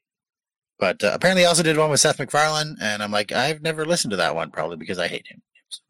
But 0.79 1.03
uh, 1.03 1.11
apparently, 1.13 1.43
he 1.43 1.47
also 1.47 1.63
did 1.63 1.77
one 1.77 1.89
with 1.89 1.99
Seth 1.99 2.19
MacFarlane, 2.19 2.77
and 2.81 3.03
I'm 3.03 3.11
like, 3.11 3.31
I've 3.31 3.61
never 3.61 3.85
listened 3.85 4.11
to 4.11 4.17
that 4.17 4.33
one, 4.33 4.49
probably 4.49 4.77
because 4.77 4.97
I 4.97 5.07
hate 5.07 5.27
him. 5.27 5.41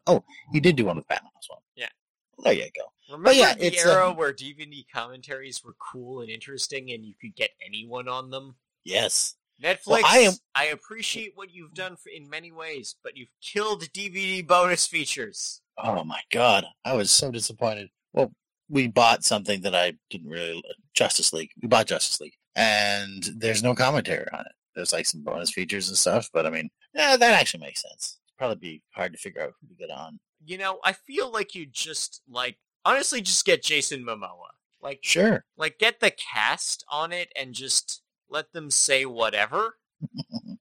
Oh, 0.06 0.24
he 0.52 0.60
did 0.60 0.76
do 0.76 0.84
one 0.84 0.96
with 0.96 1.08
Batman 1.08 1.30
as 1.38 1.46
well. 1.48 1.62
Yeah. 1.76 1.88
Well, 2.36 2.44
there 2.44 2.52
you 2.54 2.70
go. 2.76 2.84
Remember 3.16 3.32
yeah, 3.32 3.54
the 3.54 3.76
era 3.78 4.10
um, 4.10 4.16
where 4.16 4.32
DVD 4.32 4.84
commentaries 4.92 5.64
were 5.64 5.74
cool 5.92 6.20
and 6.20 6.30
interesting 6.30 6.90
and 6.92 7.04
you 7.04 7.14
could 7.20 7.34
get 7.34 7.50
anyone 7.64 8.08
on 8.08 8.30
them? 8.30 8.56
Yes. 8.84 9.34
Netflix, 9.62 9.86
Well, 9.86 10.02
I 10.06 10.18
am- 10.18 10.34
I 10.54 10.64
appreciate 10.66 11.32
what 11.34 11.50
you've 11.52 11.74
done 11.74 11.96
for, 11.96 12.08
in 12.08 12.30
many 12.30 12.50
ways, 12.50 12.96
but 13.02 13.16
you've 13.16 13.32
killed 13.42 13.82
DVD 13.92 14.46
bonus 14.46 14.86
features. 14.86 15.60
Oh 15.76 16.04
my 16.04 16.20
god, 16.30 16.64
I 16.84 16.94
was 16.94 17.10
so 17.10 17.30
disappointed. 17.30 17.90
Well, 18.12 18.32
we 18.68 18.86
bought 18.86 19.24
something 19.24 19.62
that 19.62 19.74
I 19.74 19.94
didn't 20.08 20.30
really 20.30 20.62
Justice 20.94 21.32
League. 21.32 21.50
We 21.60 21.68
bought 21.68 21.86
Justice 21.88 22.20
League, 22.20 22.36
and 22.54 23.22
there's 23.36 23.62
no 23.62 23.74
commentary 23.74 24.26
on 24.32 24.40
it. 24.40 24.52
There's 24.74 24.92
like 24.92 25.06
some 25.06 25.22
bonus 25.22 25.50
features 25.52 25.88
and 25.88 25.96
stuff, 25.96 26.28
but 26.32 26.46
I 26.46 26.50
mean, 26.50 26.70
yeah, 26.94 27.16
that 27.16 27.40
actually 27.40 27.60
makes 27.60 27.82
sense. 27.82 28.18
It'd 28.28 28.38
probably 28.38 28.56
be 28.56 28.82
hard 28.94 29.12
to 29.12 29.18
figure 29.18 29.42
out 29.42 29.52
who 29.60 29.68
to 29.68 29.74
get 29.74 29.90
on. 29.90 30.18
You 30.44 30.58
know, 30.58 30.78
I 30.84 30.92
feel 30.92 31.30
like 31.30 31.54
you 31.54 31.66
just, 31.66 32.22
like, 32.28 32.56
honestly, 32.84 33.20
just 33.20 33.44
get 33.44 33.62
Jason 33.62 34.04
Momoa. 34.04 34.48
Like, 34.82 35.00
Sure. 35.02 35.44
like 35.58 35.78
get 35.78 36.00
the 36.00 36.10
cast 36.12 36.84
on 36.90 37.12
it 37.12 37.30
and 37.36 37.52
just 37.52 38.02
let 38.30 38.52
them 38.52 38.70
say 38.70 39.04
whatever. 39.04 39.76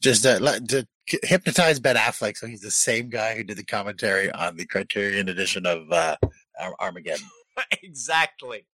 Just 0.00 0.26
uh, 0.26 0.40
to 0.40 0.84
hypnotize 1.22 1.78
Ben 1.78 1.94
Affleck, 1.94 2.36
so 2.36 2.48
he's 2.48 2.60
the 2.60 2.72
same 2.72 3.08
guy 3.08 3.36
who 3.36 3.44
did 3.44 3.56
the 3.56 3.64
commentary 3.64 4.32
on 4.32 4.56
the 4.56 4.66
Criterion 4.66 5.28
edition 5.28 5.64
of 5.64 5.90
uh, 5.92 6.16
Armageddon. 6.80 7.24
exactly. 7.84 8.66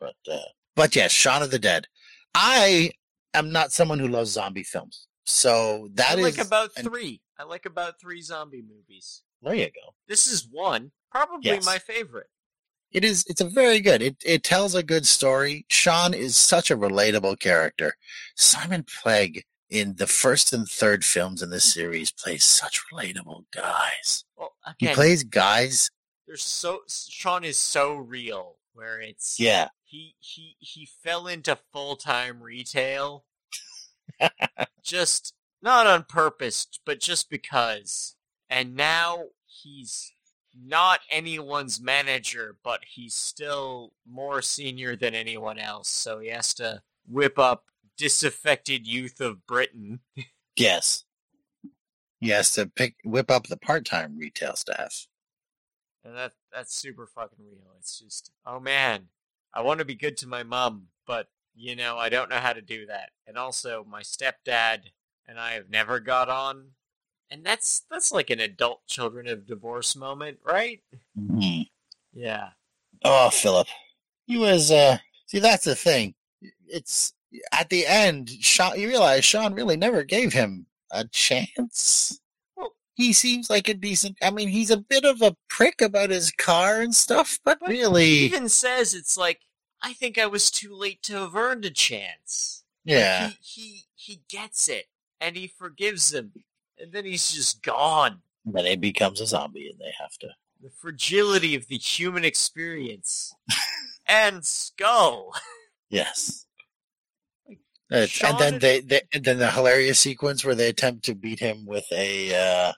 But 0.00 0.14
uh, 0.30 0.38
but 0.74 0.96
yes, 0.96 1.12
Shaun 1.12 1.42
of 1.42 1.50
the 1.50 1.58
Dead. 1.58 1.86
I 2.34 2.90
am 3.32 3.52
not 3.52 3.72
someone 3.72 3.98
who 3.98 4.08
loves 4.08 4.30
zombie 4.30 4.62
films, 4.64 5.06
so 5.24 5.88
that 5.94 6.16
I 6.18 6.20
is 6.20 6.36
like 6.38 6.46
about 6.46 6.70
and- 6.76 6.86
three. 6.86 7.20
I 7.38 7.42
like 7.44 7.66
about 7.66 8.00
three 8.00 8.22
zombie 8.22 8.62
movies. 8.62 9.22
there 9.42 9.54
you 9.54 9.66
go. 9.66 9.94
This 10.08 10.26
is 10.26 10.46
one, 10.50 10.92
probably 11.10 11.50
Yes. 11.50 11.64
my 11.66 11.78
favorite. 11.78 12.28
It 12.92 13.04
is. 13.04 13.24
It's 13.26 13.40
a 13.40 13.44
very 13.48 13.80
good. 13.80 14.00
It 14.02 14.16
it 14.24 14.44
tells 14.44 14.74
a 14.76 14.82
good 14.84 15.04
story. 15.06 15.66
Shaun 15.68 16.14
is 16.14 16.36
such 16.36 16.70
a 16.70 16.76
relatable 16.76 17.40
character. 17.40 17.96
Simon 18.36 18.84
Pegg 18.84 19.44
in 19.68 19.96
the 19.96 20.06
first 20.06 20.52
and 20.52 20.68
third 20.68 21.04
films 21.04 21.42
in 21.42 21.50
this 21.50 21.72
series 21.74 22.12
plays 22.12 22.44
such 22.44 22.80
relatable 22.92 23.46
guys. 23.50 24.24
Well, 24.36 24.54
He 24.78 24.94
plays 24.94 25.24
guys. 25.24 25.90
there's 26.28 26.44
so 26.44 26.82
Shaun 26.88 27.42
is 27.42 27.58
so 27.58 27.96
real, 27.96 28.58
where 28.74 29.00
it's 29.00 29.40
Yeah. 29.40 29.70
He 29.94 30.16
he 30.18 30.56
he 30.58 30.86
fell 30.86 31.28
into 31.28 31.56
full 31.72 31.94
time 31.94 32.42
retail, 32.42 33.24
just 34.82 35.34
not 35.62 35.86
on 35.86 36.04
purpose, 36.04 36.66
but 36.84 37.00
just 37.00 37.30
because. 37.30 38.16
And 38.50 38.74
now 38.74 39.26
he's 39.46 40.12
not 40.54 41.00
anyone's 41.10 41.80
manager, 41.80 42.56
but 42.62 42.80
he's 42.94 43.14
still 43.14 43.92
more 44.06 44.42
senior 44.42 44.96
than 44.96 45.14
anyone 45.14 45.58
else, 45.58 45.88
so 45.88 46.18
he 46.18 46.28
has 46.28 46.54
to 46.54 46.82
whip 47.08 47.38
up 47.38 47.64
disaffected 47.96 48.86
youth 48.86 49.20
of 49.20 49.46
Britain. 49.46 50.00
Yes. 50.56 51.02
He 52.20 52.28
has 52.28 52.52
to 52.52 52.66
pick 52.66 52.94
whip 53.04 53.28
up 53.28 53.48
the 53.48 53.56
part 53.56 53.84
time 53.84 54.16
retail 54.16 54.54
staff. 54.54 55.08
And 56.04 56.16
that 56.16 56.30
that's 56.52 56.72
super 56.72 57.08
fucking 57.08 57.44
real. 57.44 57.74
It's 57.80 57.98
just, 57.98 58.30
oh 58.46 58.60
man, 58.60 59.08
I 59.54 59.62
want 59.62 59.78
to 59.78 59.84
be 59.84 59.94
good 59.94 60.16
to 60.18 60.26
my 60.28 60.42
mom, 60.42 60.88
but 61.06 61.28
you 61.54 61.76
know, 61.76 61.96
I 61.96 62.08
don't 62.08 62.28
know 62.28 62.38
how 62.38 62.52
to 62.52 62.60
do 62.60 62.86
that. 62.86 63.10
And 63.26 63.38
also, 63.38 63.86
my 63.88 64.02
stepdad 64.02 64.80
and 65.26 65.38
I 65.38 65.52
have 65.52 65.70
never 65.70 66.00
got 66.00 66.28
on. 66.28 66.72
And 67.30 67.44
that's 67.44 67.82
that's 67.90 68.12
like 68.12 68.30
an 68.30 68.40
adult 68.40 68.86
children 68.86 69.26
of 69.28 69.46
divorce 69.46 69.96
moment, 69.96 70.38
right? 70.44 70.80
Mhm. 71.18 71.68
Yeah. 72.12 72.50
Oh, 73.04 73.30
Philip, 73.30 73.68
he 74.26 74.36
was. 74.36 74.70
uh 74.70 74.98
See, 75.26 75.38
that's 75.38 75.64
the 75.64 75.74
thing. 75.74 76.14
It's 76.68 77.14
at 77.50 77.70
the 77.70 77.86
end. 77.86 78.30
Shaun, 78.30 78.78
you 78.78 78.88
realize 78.88 79.24
Shaun 79.24 79.54
really 79.54 79.76
never 79.76 80.04
gave 80.04 80.32
him 80.32 80.66
a 80.90 81.04
chance. 81.06 82.20
He 82.94 83.12
seems 83.12 83.50
like 83.50 83.68
a 83.68 83.74
decent. 83.74 84.16
I 84.22 84.30
mean, 84.30 84.48
he's 84.48 84.70
a 84.70 84.76
bit 84.76 85.04
of 85.04 85.20
a 85.20 85.36
prick 85.48 85.80
about 85.80 86.10
his 86.10 86.30
car 86.30 86.80
and 86.80 86.94
stuff, 86.94 87.38
but, 87.44 87.58
But 87.60 87.68
really, 87.68 88.04
He 88.06 88.24
even 88.26 88.48
says 88.48 88.94
it's 88.94 89.16
like, 89.16 89.40
I 89.82 89.92
think 89.92 90.16
I 90.16 90.26
was 90.26 90.50
too 90.50 90.74
late 90.74 91.02
to 91.04 91.14
have 91.14 91.34
earned 91.34 91.64
a 91.64 91.70
chance. 91.70 92.64
Like, 92.86 92.94
yeah, 92.96 93.28
he, 93.28 93.36
he 93.40 93.82
he 93.94 94.20
gets 94.28 94.68
it 94.68 94.86
and 95.20 95.36
he 95.36 95.46
forgives 95.46 96.12
him. 96.12 96.32
and 96.78 96.92
then 96.92 97.04
he's 97.04 97.32
just 97.32 97.62
gone. 97.62 98.20
Then 98.44 98.66
he 98.66 98.76
becomes 98.76 99.20
a 99.20 99.26
zombie, 99.26 99.70
and 99.70 99.78
they 99.80 99.92
have 99.98 100.16
to. 100.18 100.28
The 100.62 100.70
fragility 100.70 101.54
of 101.54 101.66
the 101.68 101.78
human 101.78 102.24
experience. 102.24 103.34
and 104.06 104.44
Skull. 104.44 105.32
Yes. 105.90 106.46
And 107.90 108.38
then 108.38 108.58
they, 108.58 108.80
they, 108.80 109.02
and 109.12 109.24
then 109.24 109.38
the 109.38 109.50
hilarious 109.50 109.98
sequence 110.00 110.44
where 110.44 110.54
they 110.54 110.68
attempt 110.68 111.04
to 111.04 111.14
beat 111.14 111.38
him 111.38 111.64
with 111.66 111.86
a, 111.92 112.34
uh, 112.34 112.72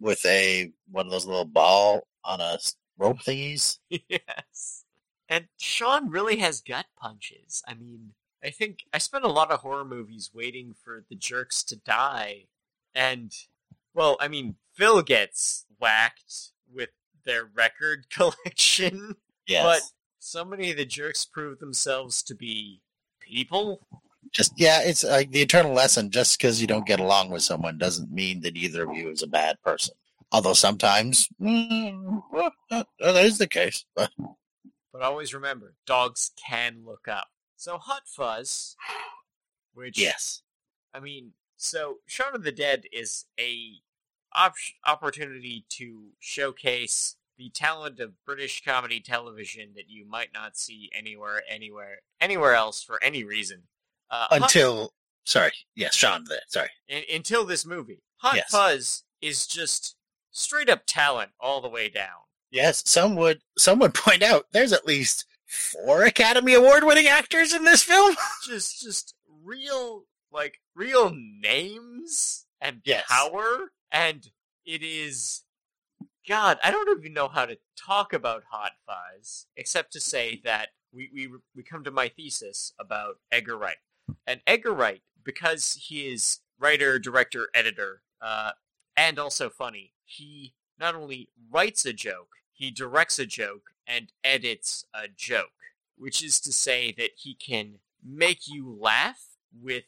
with 0.00 0.24
a 0.26 0.70
one 0.90 1.06
of 1.06 1.12
those 1.12 1.26
little 1.26 1.44
ball 1.44 2.06
on 2.24 2.40
a 2.40 2.58
rope 2.98 3.18
thingies. 3.20 3.78
yes. 4.08 4.84
And 5.28 5.46
Shaun 5.58 6.10
really 6.10 6.36
has 6.38 6.60
gut 6.60 6.86
punches. 6.98 7.62
I 7.66 7.74
mean, 7.74 8.12
I 8.42 8.50
think 8.50 8.80
I 8.92 8.98
spent 8.98 9.24
a 9.24 9.28
lot 9.28 9.50
of 9.50 9.60
horror 9.60 9.84
movies 9.84 10.30
waiting 10.34 10.74
for 10.84 11.04
the 11.08 11.16
jerks 11.16 11.62
to 11.64 11.76
die. 11.76 12.44
And, 12.94 13.32
well, 13.94 14.16
I 14.20 14.28
mean, 14.28 14.56
Phil 14.74 15.02
gets 15.02 15.64
whacked 15.80 16.50
with 16.72 16.90
their 17.24 17.44
record 17.44 18.06
collection, 18.10 19.16
Yes. 19.46 19.64
but 19.64 19.82
so 20.18 20.44
many 20.44 20.70
of 20.70 20.76
the 20.76 20.84
jerks 20.84 21.24
prove 21.24 21.58
themselves 21.58 22.22
to 22.24 22.34
be 22.34 22.82
people. 23.20 23.86
Just 24.34 24.52
yeah, 24.56 24.82
it's 24.82 25.04
like 25.04 25.30
the 25.30 25.40
eternal 25.40 25.72
lesson. 25.72 26.10
Just 26.10 26.38
because 26.38 26.60
you 26.60 26.66
don't 26.66 26.86
get 26.86 27.00
along 27.00 27.30
with 27.30 27.42
someone 27.42 27.78
doesn't 27.78 28.10
mean 28.10 28.40
that 28.42 28.56
either 28.56 28.88
of 28.88 28.96
you 28.96 29.08
is 29.08 29.22
a 29.22 29.28
bad 29.28 29.56
person. 29.62 29.94
Although 30.32 30.52
sometimes 30.52 31.28
mm, 31.40 32.22
well, 32.32 32.52
that 32.68 32.88
that 32.98 33.24
is 33.24 33.38
the 33.38 33.46
case. 33.46 33.86
But 33.94 34.10
But 34.92 35.02
always 35.02 35.32
remember, 35.32 35.74
dogs 35.86 36.32
can 36.36 36.82
look 36.84 37.08
up. 37.08 37.28
So 37.56 37.78
Hot 37.78 38.02
Fuzz, 38.06 38.76
which 39.72 39.98
yes, 39.98 40.42
I 40.92 41.00
mean, 41.00 41.32
so 41.56 41.98
Shaun 42.06 42.34
of 42.34 42.42
the 42.42 42.52
Dead 42.52 42.84
is 42.92 43.26
a 43.38 43.80
op- 44.34 44.54
opportunity 44.84 45.64
to 45.70 46.08
showcase 46.18 47.16
the 47.36 47.50
talent 47.50 48.00
of 48.00 48.24
British 48.24 48.64
comedy 48.64 49.00
television 49.00 49.70
that 49.74 49.88
you 49.88 50.06
might 50.06 50.32
not 50.32 50.56
see 50.56 50.90
anywhere, 50.96 51.42
anywhere, 51.48 51.98
anywhere 52.20 52.54
else 52.54 52.82
for 52.82 53.02
any 53.02 53.24
reason. 53.24 53.64
Uh, 54.14 54.26
Hot- 54.28 54.42
until 54.42 54.92
sorry, 55.24 55.52
yes, 55.74 55.94
Shaun. 55.94 56.24
There, 56.28 56.38
sorry. 56.48 56.70
in- 56.88 57.04
until 57.16 57.44
this 57.44 57.64
movie, 57.66 58.02
Hot 58.18 58.36
Yes. 58.36 58.50
Fuzz 58.50 59.02
is 59.20 59.46
just 59.46 59.96
straight 60.30 60.68
up 60.70 60.82
talent 60.86 61.32
all 61.40 61.60
the 61.60 61.68
way 61.68 61.88
down. 61.88 62.20
Yes, 62.50 62.82
some 62.88 63.16
would 63.16 63.40
some 63.58 63.78
would 63.80 63.94
point 64.06 64.22
out 64.22 64.46
there's 64.52 64.72
at 64.72 64.86
least 64.86 65.24
four 65.46 66.04
Academy 66.04 66.54
Award 66.54 66.84
winning 66.84 67.06
actors 67.08 67.52
in 67.52 67.64
this 67.64 67.82
film. 67.82 68.14
just 68.46 68.80
just 68.80 69.14
real 69.42 70.04
like 70.30 70.60
real 70.76 71.12
names 71.14 72.46
and 72.60 72.80
Yes. 72.84 73.04
power 73.08 73.72
and 73.92 74.30
it 74.64 74.82
is 74.82 75.42
god 76.26 76.58
i 76.64 76.70
don't 76.70 76.98
even 76.98 77.12
know 77.12 77.28
how 77.28 77.44
to 77.44 77.58
talk 77.76 78.12
about 78.14 78.42
hot 78.50 78.72
fuzz 78.86 79.46
except 79.56 79.92
to 79.92 80.00
say 80.00 80.40
that 80.44 80.68
we 80.92 81.10
we, 81.12 81.28
we 81.54 81.62
come 81.62 81.84
to 81.84 81.90
my 81.90 82.08
thesis 82.08 82.72
about 82.80 83.16
edgar 83.30 83.56
wright 83.58 83.76
and 84.26 84.40
edgar 84.46 84.72
wright 84.72 85.02
because 85.22 85.78
he 85.88 86.12
is 86.12 86.40
writer 86.58 86.98
director 86.98 87.48
editor 87.54 88.02
uh, 88.20 88.52
and 88.96 89.18
also 89.18 89.48
funny 89.48 89.92
he 90.04 90.54
not 90.78 90.94
only 90.94 91.28
writes 91.50 91.84
a 91.84 91.92
joke 91.92 92.28
he 92.52 92.70
directs 92.70 93.18
a 93.18 93.26
joke 93.26 93.70
and 93.86 94.12
edits 94.22 94.84
a 94.94 95.08
joke 95.08 95.50
which 95.96 96.22
is 96.22 96.40
to 96.40 96.52
say 96.52 96.92
that 96.92 97.10
he 97.16 97.34
can 97.34 97.74
make 98.04 98.46
you 98.46 98.76
laugh 98.78 99.36
with 99.62 99.84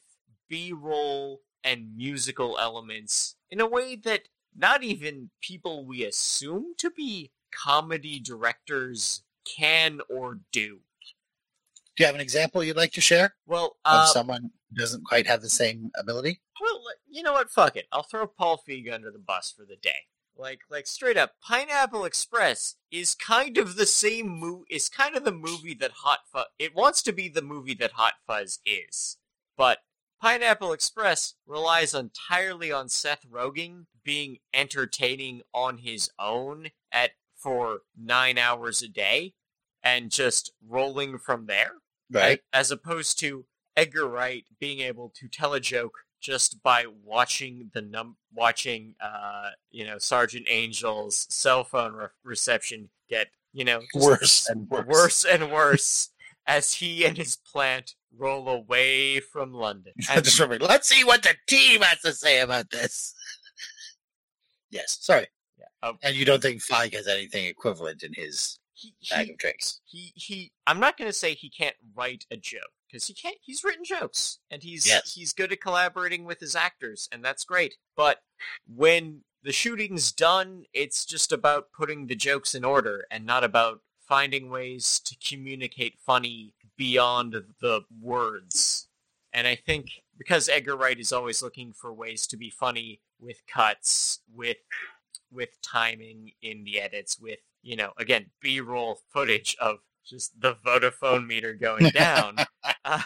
B-roll 0.48 1.40
and 1.64 1.96
musical 1.96 2.56
elements 2.58 3.36
in 3.50 3.60
a 3.60 3.66
way 3.66 3.96
that 3.96 4.28
not 4.56 4.82
even 4.82 5.30
people 5.40 5.84
we 5.84 6.04
assume 6.04 6.74
to 6.78 6.90
be 6.90 7.32
comedy 7.52 8.20
directors 8.20 9.22
can 9.44 10.00
or 10.08 10.40
do. 10.52 10.78
Do 11.96 12.02
you 12.02 12.06
have 12.06 12.14
an 12.14 12.20
example 12.20 12.62
you'd 12.62 12.76
like 12.76 12.92
to 12.92 13.00
share 13.00 13.34
Well, 13.46 13.76
of 13.84 14.00
uh, 14.00 14.06
someone 14.06 14.50
who 14.70 14.76
doesn't 14.76 15.04
quite 15.04 15.26
have 15.26 15.40
the 15.40 15.48
same 15.48 15.90
ability? 15.98 16.40
well, 16.60 16.82
you 17.08 17.22
know 17.22 17.32
what? 17.32 17.50
Fuck 17.50 17.76
it. 17.76 17.86
I'll 17.90 18.02
throw 18.02 18.26
Paul 18.26 18.62
Feig 18.68 18.92
under 18.92 19.10
the 19.10 19.18
bus 19.18 19.52
for 19.56 19.64
the 19.64 19.76
day. 19.76 20.04
Like, 20.36 20.60
like 20.70 20.86
straight 20.86 21.16
up, 21.16 21.32
Pineapple 21.42 22.04
Express 22.04 22.74
is 22.90 23.14
kind 23.14 23.56
of 23.56 23.76
the 23.76 23.86
same 23.86 24.28
movie. 24.28 24.66
is 24.70 24.90
kind 24.90 25.16
of 25.16 25.24
the 25.24 25.32
movie 25.32 25.72
that 25.74 25.92
Hot 26.02 26.20
Fuzz. 26.30 26.44
It 26.58 26.74
wants 26.74 27.00
to 27.02 27.12
be 27.12 27.28
the 27.28 27.40
movie 27.40 27.74
that 27.74 27.92
Hot 27.92 28.14
Fuzz 28.26 28.58
is, 28.66 29.16
but 29.56 29.78
Pineapple 30.20 30.72
Express 30.74 31.34
relies 31.46 31.94
entirely 31.94 32.70
on 32.70 32.90
Seth 32.90 33.26
Rogen 33.30 33.86
being 34.04 34.38
entertaining 34.52 35.40
on 35.54 35.78
his 35.78 36.10
own 36.18 36.68
at 36.92 37.12
for 37.34 37.80
nine 37.98 38.36
hours 38.36 38.82
a 38.82 38.88
day, 38.88 39.32
and 39.82 40.10
just 40.10 40.52
rolling 40.66 41.16
from 41.18 41.46
there 41.46 41.72
Right. 42.10 42.40
as 42.52 42.70
opposed 42.70 43.18
to 43.20 43.44
Edgar 43.76 44.06
Wright 44.08 44.44
being 44.60 44.80
able 44.80 45.12
to 45.18 45.28
tell 45.28 45.52
a 45.54 45.60
joke 45.60 45.94
just 46.20 46.62
by 46.62 46.86
watching 47.04 47.70
the 47.74 47.82
num 47.82 48.16
watching 48.34 48.94
uh 49.00 49.50
you 49.70 49.84
know 49.86 49.98
Sergeant 49.98 50.48
Angel's 50.48 51.26
cell 51.30 51.62
phone 51.64 51.92
re- 51.94 52.06
reception 52.24 52.88
get 53.10 53.28
you 53.52 53.64
know 53.64 53.80
Worse 53.94 54.48
and 54.48 54.68
worse. 54.70 54.86
worse 54.86 55.24
and 55.24 55.52
worse 55.52 56.10
as 56.46 56.72
he 56.74 57.04
and 57.04 57.16
his 57.16 57.36
plant 57.36 57.94
roll 58.16 58.48
away 58.48 59.20
from 59.20 59.52
London. 59.52 59.92
And- 60.08 60.60
let's 60.62 60.88
see 60.88 61.04
what 61.04 61.22
the 61.22 61.34
team 61.46 61.82
has 61.82 62.00
to 62.00 62.12
say 62.12 62.40
about 62.40 62.70
this. 62.70 63.14
yes, 64.70 64.98
sorry. 65.00 65.26
Yeah, 65.58 65.64
oh. 65.82 65.94
And 66.02 66.16
you 66.16 66.24
don't 66.24 66.40
think 66.42 66.62
Feig 66.62 66.94
has 66.94 67.08
anything 67.08 67.46
equivalent 67.46 68.02
in 68.02 68.12
his 68.14 68.58
he, 68.76 68.94
bag 69.10 69.26
he, 69.26 69.32
of 69.32 69.38
tricks? 69.38 69.80
he 69.84 70.12
he 70.14 70.52
I'm 70.66 70.80
not 70.80 70.96
going 70.96 71.08
to 71.08 71.16
say 71.16 71.34
he 71.34 71.50
can't 71.50 71.76
write 71.94 72.26
a 72.30 72.36
joke 72.36 72.60
because 72.86 73.06
he 73.06 73.14
can't 73.14 73.36
he's 73.40 73.64
written 73.64 73.84
jokes 73.84 74.38
and 74.50 74.62
he's 74.62 74.86
Yes. 74.86 75.14
he's 75.14 75.32
good 75.32 75.52
at 75.52 75.60
collaborating 75.60 76.24
with 76.24 76.40
his 76.40 76.54
actors 76.54 77.08
and 77.10 77.24
that's 77.24 77.44
great 77.44 77.76
but 77.96 78.18
when 78.66 79.22
the 79.42 79.52
shooting's 79.52 80.12
done 80.12 80.64
it's 80.72 81.04
just 81.04 81.32
about 81.32 81.72
putting 81.76 82.06
the 82.06 82.14
jokes 82.16 82.54
in 82.54 82.64
order 82.64 83.06
and 83.10 83.24
not 83.24 83.44
about 83.44 83.80
finding 84.00 84.50
ways 84.50 85.00
to 85.00 85.16
communicate 85.16 85.98
funny 85.98 86.54
beyond 86.76 87.34
the 87.60 87.80
words 88.00 88.88
and 89.32 89.46
I 89.46 89.54
think 89.54 89.90
because 90.16 90.48
Edgar 90.48 90.76
Wright 90.76 90.98
is 90.98 91.12
always 91.12 91.42
looking 91.42 91.72
for 91.74 91.92
ways 91.92 92.26
to 92.28 92.36
be 92.36 92.48
funny 92.50 93.00
with 93.20 93.42
cuts 93.46 94.20
with 94.34 94.56
with 95.30 95.60
timing 95.62 96.32
in 96.42 96.64
the 96.64 96.80
edits 96.80 97.18
with 97.18 97.40
you 97.66 97.76
know 97.76 97.90
again 97.98 98.26
b-roll 98.40 99.00
footage 99.12 99.56
of 99.60 99.78
just 100.04 100.40
the 100.40 100.54
vodafone 100.64 101.26
meter 101.26 101.52
going 101.52 101.90
down 101.90 102.36
uh, 102.84 103.02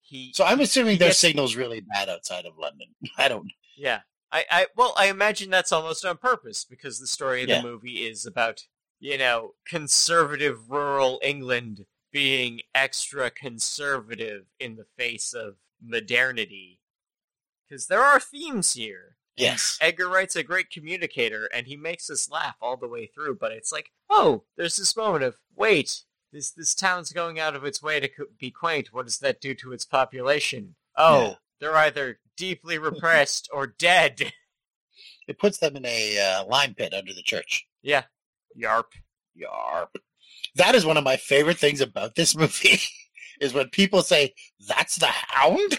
he 0.00 0.32
So 0.34 0.44
I'm 0.44 0.60
assuming 0.60 0.98
their 0.98 1.08
gets- 1.08 1.18
signal's 1.18 1.56
really 1.56 1.80
bad 1.80 2.08
outside 2.10 2.44
of 2.44 2.58
London. 2.58 2.88
I 3.18 3.28
don't. 3.28 3.50
yeah 3.76 4.00
I, 4.30 4.44
I 4.50 4.66
well 4.76 4.94
i 4.98 5.06
imagine 5.06 5.48
that's 5.50 5.72
almost 5.72 6.04
on 6.04 6.16
purpose 6.18 6.64
because 6.68 6.98
the 6.98 7.06
story 7.06 7.42
of 7.42 7.48
Yeah. 7.48 7.60
the 7.62 7.68
movie 7.68 8.06
is 8.06 8.26
about 8.26 8.62
you 9.00 9.16
know 9.18 9.52
conservative 9.66 10.70
rural 10.70 11.18
england 11.22 11.86
being 12.12 12.60
extra 12.74 13.30
conservative 13.30 14.44
in 14.60 14.76
the 14.76 14.84
face 14.98 15.32
of 15.32 15.54
modernity 15.82 16.78
because 17.66 17.86
there 17.86 18.02
are 18.02 18.20
themes 18.20 18.74
here 18.74 19.16
Yes. 19.42 19.78
Edgar 19.80 20.08
Wright's 20.08 20.36
a 20.36 20.42
great 20.42 20.70
communicator, 20.70 21.48
and 21.54 21.66
he 21.66 21.76
makes 21.76 22.08
us 22.10 22.30
laugh 22.30 22.56
all 22.60 22.76
the 22.76 22.88
way 22.88 23.06
through. 23.06 23.36
But 23.36 23.52
it's 23.52 23.72
like, 23.72 23.90
oh, 24.10 24.44
there's 24.56 24.76
this 24.76 24.96
moment 24.96 25.24
of 25.24 25.36
wait, 25.56 26.02
this 26.32 26.50
this 26.52 26.74
town's 26.74 27.12
going 27.12 27.38
out 27.40 27.54
of 27.56 27.64
its 27.64 27.82
way 27.82 28.00
to 28.00 28.08
be 28.38 28.50
quaint. 28.50 28.88
What 28.92 29.06
does 29.06 29.18
that 29.18 29.40
do 29.40 29.54
to 29.54 29.72
its 29.72 29.84
population? 29.84 30.74
Oh, 30.96 31.22
Yeah. 31.22 31.34
they're 31.60 31.76
either 31.76 32.18
deeply 32.36 32.78
repressed 32.78 33.48
or 33.52 33.66
dead. 33.66 34.32
It 35.28 35.38
puts 35.38 35.58
them 35.58 35.76
in 35.76 35.86
a 35.86 36.18
uh, 36.18 36.44
lime 36.46 36.74
pit 36.74 36.92
under 36.92 37.14
the 37.14 37.22
church. 37.22 37.66
yeah, 37.80 38.02
yarp. 38.60 38.86
Yarp. 39.40 39.88
That 40.56 40.74
is 40.74 40.84
one 40.84 40.96
of 40.96 41.04
my 41.04 41.16
favorite 41.16 41.58
things 41.58 41.80
about 41.80 42.16
this 42.16 42.36
movie. 42.36 42.80
is 43.40 43.54
when 43.54 43.68
people 43.70 44.02
say 44.02 44.34
that's 44.66 44.96
the 44.96 45.06
hound. 45.06 45.78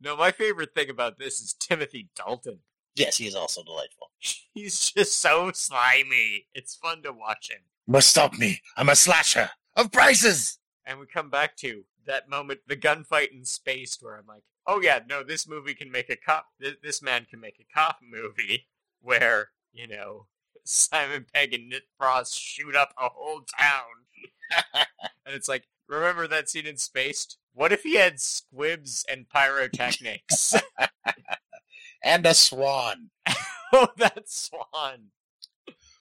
No. 0.00 0.16
My 0.16 0.30
favorite 0.30 0.74
thing 0.74 0.90
about 0.90 1.18
this 1.18 1.40
is 1.40 1.54
Timothy 1.54 2.08
Dalton. 2.16 2.60
Yes, 2.94 3.18
he 3.18 3.26
is 3.26 3.34
also 3.34 3.62
delightful. 3.62 4.10
He's 4.54 4.90
just 4.90 5.18
so 5.18 5.50
slimy. 5.52 6.46
It's 6.54 6.74
fun 6.74 7.02
to 7.02 7.12
watch 7.12 7.50
him. 7.50 7.60
Must 7.86 8.08
stop 8.08 8.38
me. 8.38 8.60
I'm 8.76 8.88
a 8.88 8.96
slasher 8.96 9.50
of 9.76 9.92
prices. 9.92 10.58
and 10.84 10.98
we 10.98 11.06
come 11.06 11.30
back 11.30 11.56
to 11.58 11.84
that 12.06 12.28
moment, 12.28 12.60
the 12.66 12.76
gunfight 12.76 13.32
in 13.32 13.44
Spaced, 13.44 14.02
where 14.02 14.16
I'm 14.16 14.26
like, 14.26 14.42
oh 14.66 14.80
yeah, 14.80 15.00
no, 15.08 15.22
this 15.22 15.48
movie 15.48 15.74
can 15.74 15.90
make 15.90 16.10
a 16.10 16.16
cop. 16.16 16.46
This, 16.58 16.74
this 16.82 17.02
man 17.02 17.26
can 17.28 17.40
make 17.40 17.58
a 17.60 17.74
cop 17.74 17.98
movie 18.02 18.66
where 19.00 19.50
you 19.72 19.86
know 19.86 20.26
Simon 20.64 21.26
Pegg 21.32 21.54
and 21.54 21.68
Nick 21.68 21.84
Frost 21.98 22.38
shoot 22.38 22.74
up 22.74 22.92
a 22.98 23.08
whole 23.08 23.42
town, 23.58 24.64
and 25.26 25.34
it's 25.34 25.48
like, 25.48 25.64
remember 25.88 26.26
that 26.26 26.48
scene 26.48 26.66
in 26.66 26.76
Spaced? 26.76 27.38
What 27.60 27.72
if 27.72 27.82
he 27.82 27.96
had 27.96 28.18
squibs 28.18 29.04
and 29.06 29.28
pyrotechnics? 29.28 30.54
and 32.02 32.24
a 32.24 32.32
swan. 32.32 33.10
oh, 33.74 33.88
that 33.98 34.30
swan. 34.30 35.08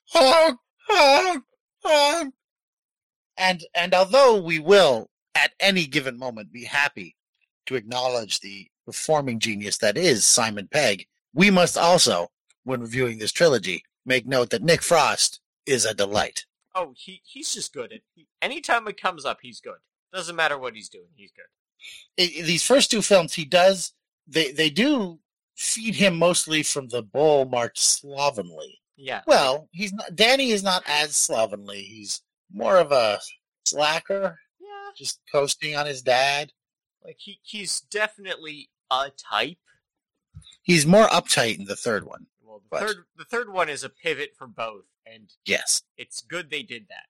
Honk, 0.06 0.58
honk, 0.88 1.44
honk. 1.84 2.34
And 3.38 3.66
and 3.76 3.94
although 3.94 4.42
we 4.42 4.60
will 4.60 5.10
at 5.36 5.52
any 5.60 5.86
given 5.86 6.18
moment 6.18 6.54
be 6.54 6.64
happy 6.64 7.18
to 7.66 7.76
acknowledge 7.76 8.40
the 8.40 8.70
performing 8.86 9.40
genius 9.40 9.80
that 9.80 9.98
is 9.98 10.26
Simon 10.26 10.70
Pegg, 10.72 11.08
we 11.34 11.52
must 11.52 11.78
also, 11.78 12.30
when 12.64 12.80
reviewing 12.80 13.20
this 13.20 13.34
trilogy, 13.34 13.84
make 14.06 14.26
note 14.26 14.52
that 14.52 14.64
Nick 14.64 14.82
Frost 14.82 15.42
is 15.66 15.84
a 15.84 15.94
delight. 15.94 16.46
Oh, 16.74 16.94
he 16.96 17.22
he's 17.26 17.54
just 17.54 17.74
good 17.74 17.92
at. 17.92 18.00
He, 18.16 18.28
anytime 18.42 18.88
it 18.88 18.96
comes 18.96 19.26
up, 19.26 19.40
he's 19.42 19.60
good. 19.60 19.80
Doesn't 20.14 20.36
matter 20.36 20.58
what 20.58 20.76
he's 20.76 20.90
doing, 20.90 21.08
he's 21.16 21.32
good. 21.32 21.46
I- 22.20 22.42
these 22.44 22.64
first 22.64 22.92
two 22.92 23.02
films, 23.02 23.34
he 23.34 23.46
does 23.46 23.94
they 24.28 24.52
they 24.52 24.70
do 24.70 25.20
feed 25.56 25.96
him 25.96 26.16
mostly 26.18 26.64
from 26.64 26.88
the 26.90 27.02
bowl 27.02 27.46
marked 27.46 27.78
slovenly. 27.80 28.80
Yeah. 28.96 29.22
Well, 29.28 29.70
he's 29.72 29.94
not. 29.94 30.16
Danny 30.16 30.52
is 30.52 30.62
not 30.64 30.84
as 30.86 31.16
slovenly. 31.16 31.82
He's 31.84 32.22
more 32.52 32.78
of 32.78 32.92
a 32.92 33.20
slacker, 33.66 34.40
Yeah. 34.60 34.90
just 34.98 35.22
coasting 35.32 35.76
on 35.76 35.86
his 35.86 36.02
dad. 36.02 36.52
Like 37.04 37.18
he 37.20 37.40
he's 37.44 37.82
definitely 37.82 38.70
a 38.92 39.12
type. 39.32 39.58
He's 40.64 40.86
more 40.86 41.08
uptight 41.08 41.58
in 41.60 41.66
the 41.66 41.76
third 41.76 42.04
one. 42.06 42.28
Well, 42.42 42.60
the 42.60 42.68
But- 42.70 42.80
third 42.82 43.06
the 43.16 43.26
third 43.26 43.50
one 43.52 43.70
is 43.70 43.84
a 43.84 43.90
pivot 43.90 44.36
for 44.38 44.48
both, 44.48 44.86
and 45.06 45.32
Yes. 45.46 45.84
it's 45.98 46.22
good 46.22 46.50
they 46.50 46.64
did 46.64 46.88
that. 46.90 47.08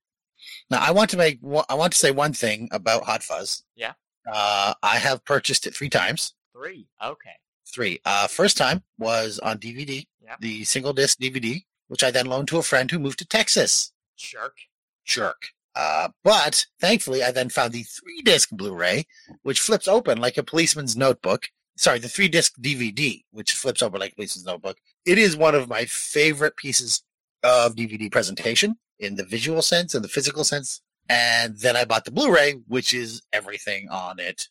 Now 0.70 0.80
I 0.82 0.92
want 0.92 1.10
to 1.12 1.18
make 1.18 1.40
I 1.70 1.74
want 1.76 1.94
to 1.94 2.00
say 2.00 2.12
one 2.12 2.34
thing 2.34 2.70
about 2.72 3.04
Hot 3.04 3.24
Fuzz. 3.24 3.64
Yeah. 3.76 3.94
Uh, 4.32 4.74
I 4.84 4.98
have 4.98 5.26
purchased 5.26 5.66
it 5.66 5.76
three 5.76 5.90
times. 5.90 6.34
Three. 6.54 6.88
Okay. 7.04 7.32
Three. 7.68 8.00
Uh, 8.06 8.28
first 8.28 8.58
time 8.58 8.84
was 8.98 9.40
on 9.40 9.58
DVD, 9.60 10.06
Yeah. 10.22 10.36
the 10.40 10.64
single 10.66 10.94
disc 10.94 11.18
DVD, 11.20 11.64
which 11.88 12.04
I 12.04 12.12
then 12.12 12.26
loaned 12.28 12.48
to 12.50 12.58
a 12.58 12.64
friend 12.64 12.90
who 12.92 13.00
moved 13.00 13.20
to 13.20 13.26
Texas. 13.28 13.92
Shark. 14.16 14.58
Jerk. 15.06 15.50
Uh, 15.76 16.10
but 16.24 16.66
thankfully, 16.82 17.24
I 17.24 17.32
then 17.32 17.50
found 17.50 17.74
the 17.74 17.84
three 17.84 18.22
disc 18.22 18.50
Blu-ray, 18.52 19.06
which 19.44 19.60
flips 19.62 19.88
open 19.88 20.20
like 20.20 20.38
a 20.38 20.44
policeman's 20.44 20.98
notebook. 20.98 21.48
Sorry, 21.78 22.00
the 22.00 22.10
three 22.10 22.28
disc 22.28 22.54
DVD, 22.60 23.24
which 23.32 23.54
flips 23.54 23.82
open 23.82 24.00
like 24.02 24.12
a 24.12 24.16
policeman's 24.16 24.46
notebook. 24.46 24.78
It 25.06 25.18
is 25.18 25.38
one 25.38 25.56
of 25.56 25.70
my 25.70 25.86
favorite 25.86 26.58
pieces 26.58 27.04
of 27.44 27.76
DVD 27.76 28.12
presentation 28.12 28.78
in 29.00 29.16
the 29.16 29.24
visual 29.24 29.62
sense 29.62 29.96
and 29.96 30.04
the 30.04 30.10
physical 30.10 30.44
sense. 30.44 30.82
And 31.08 31.58
then 31.58 31.76
I 31.76 31.86
bought 31.86 32.06
the 32.06 32.12
Blu-ray, 32.12 32.54
which 32.68 32.94
is 32.94 33.22
everything 33.34 33.90
on 33.90 34.20
it 34.20 34.48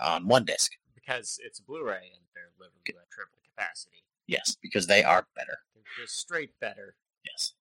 on 0.00 0.28
one 0.28 0.44
disc. 0.44 0.72
Because 0.94 1.38
it's 1.42 1.58
a 1.58 1.62
Blu-ray 1.62 1.94
and 2.12 2.22
they're 2.34 2.50
literally 2.58 3.00
at 3.02 3.10
triple 3.10 3.38
capacity. 3.56 4.04
Yes, 4.26 4.56
because 4.62 4.86
they 4.86 5.02
are 5.02 5.26
better. 5.34 5.58
They're 5.74 6.04
just 6.04 6.18
straight 6.18 6.50
better. 6.60 6.96
Yes. 7.24 7.54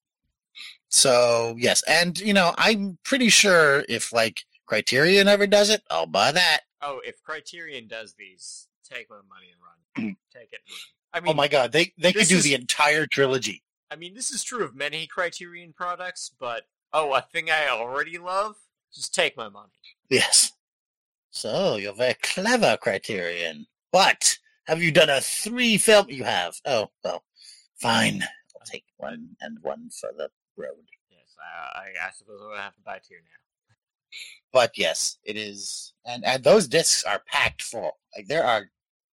So 0.89 1.55
yes, 1.57 1.81
and 1.87 2.19
you 2.19 2.33
know, 2.33 2.53
I'm 2.57 2.97
pretty 3.03 3.29
sure 3.29 3.83
if 3.87 4.11
like 4.11 4.43
Criterion 4.65 5.27
ever 5.27 5.47
does 5.47 5.69
it, 5.69 5.81
I'll 5.89 6.05
buy 6.05 6.31
that. 6.33 6.61
Oh, 6.81 6.99
if 7.05 7.21
Criterion 7.23 7.87
does 7.87 8.15
these, 8.17 8.67
take 8.89 9.09
my 9.09 9.17
money 9.17 9.47
and 9.51 10.05
run. 10.05 10.17
take 10.33 10.49
it. 10.51 10.59
And 10.67 10.73
run. 10.73 10.79
I 11.13 11.17
oh 11.17 11.21
mean, 11.21 11.31
oh 11.31 11.35
my 11.35 11.47
god, 11.47 11.71
they 11.71 11.93
they 11.97 12.11
could 12.13 12.27
do 12.27 12.37
is- 12.37 12.43
the 12.43 12.53
entire 12.53 13.05
trilogy. 13.07 13.63
I 13.91 13.97
mean, 13.97 14.13
this 14.13 14.31
is 14.31 14.43
true 14.43 14.63
of 14.63 14.73
many 14.73 15.05
Criterion 15.05 15.73
products, 15.73 16.31
but 16.39 16.63
oh, 16.93 17.13
a 17.13 17.21
thing 17.21 17.49
I 17.49 17.67
already 17.67 18.17
love. 18.17 18.55
Just 18.93 19.13
take 19.13 19.35
my 19.35 19.49
money. 19.49 19.71
Yes. 20.09 20.53
So 21.29 21.75
you're 21.75 21.93
very 21.93 22.15
clever, 22.15 22.77
Criterion. 22.81 23.67
But 23.91 24.37
have 24.65 24.81
you 24.81 24.91
done 24.91 25.09
a 25.09 25.19
three 25.19 25.77
film? 25.77 26.09
You 26.09 26.23
have. 26.23 26.55
Oh 26.65 26.89
well, 27.03 27.23
fine. 27.79 28.23
I'll 28.23 28.65
take 28.65 28.85
one 28.97 29.29
and 29.41 29.57
one 29.61 29.89
for 29.89 30.11
the 30.17 30.29
road. 30.55 30.85
Yes, 31.09 31.35
I, 31.39 31.79
I, 31.79 32.07
I 32.07 32.11
suppose 32.11 32.39
I'll 32.41 32.57
have 32.57 32.75
to 32.75 32.81
buy 32.81 32.99
two 32.99 33.15
now. 33.15 33.75
But 34.53 34.77
yes, 34.77 35.17
it 35.23 35.37
is, 35.37 35.93
and 36.05 36.25
and 36.25 36.43
those 36.43 36.67
discs 36.67 37.03
are 37.03 37.23
packed 37.27 37.61
full. 37.61 37.97
Like 38.15 38.27
there 38.27 38.45
are, 38.45 38.69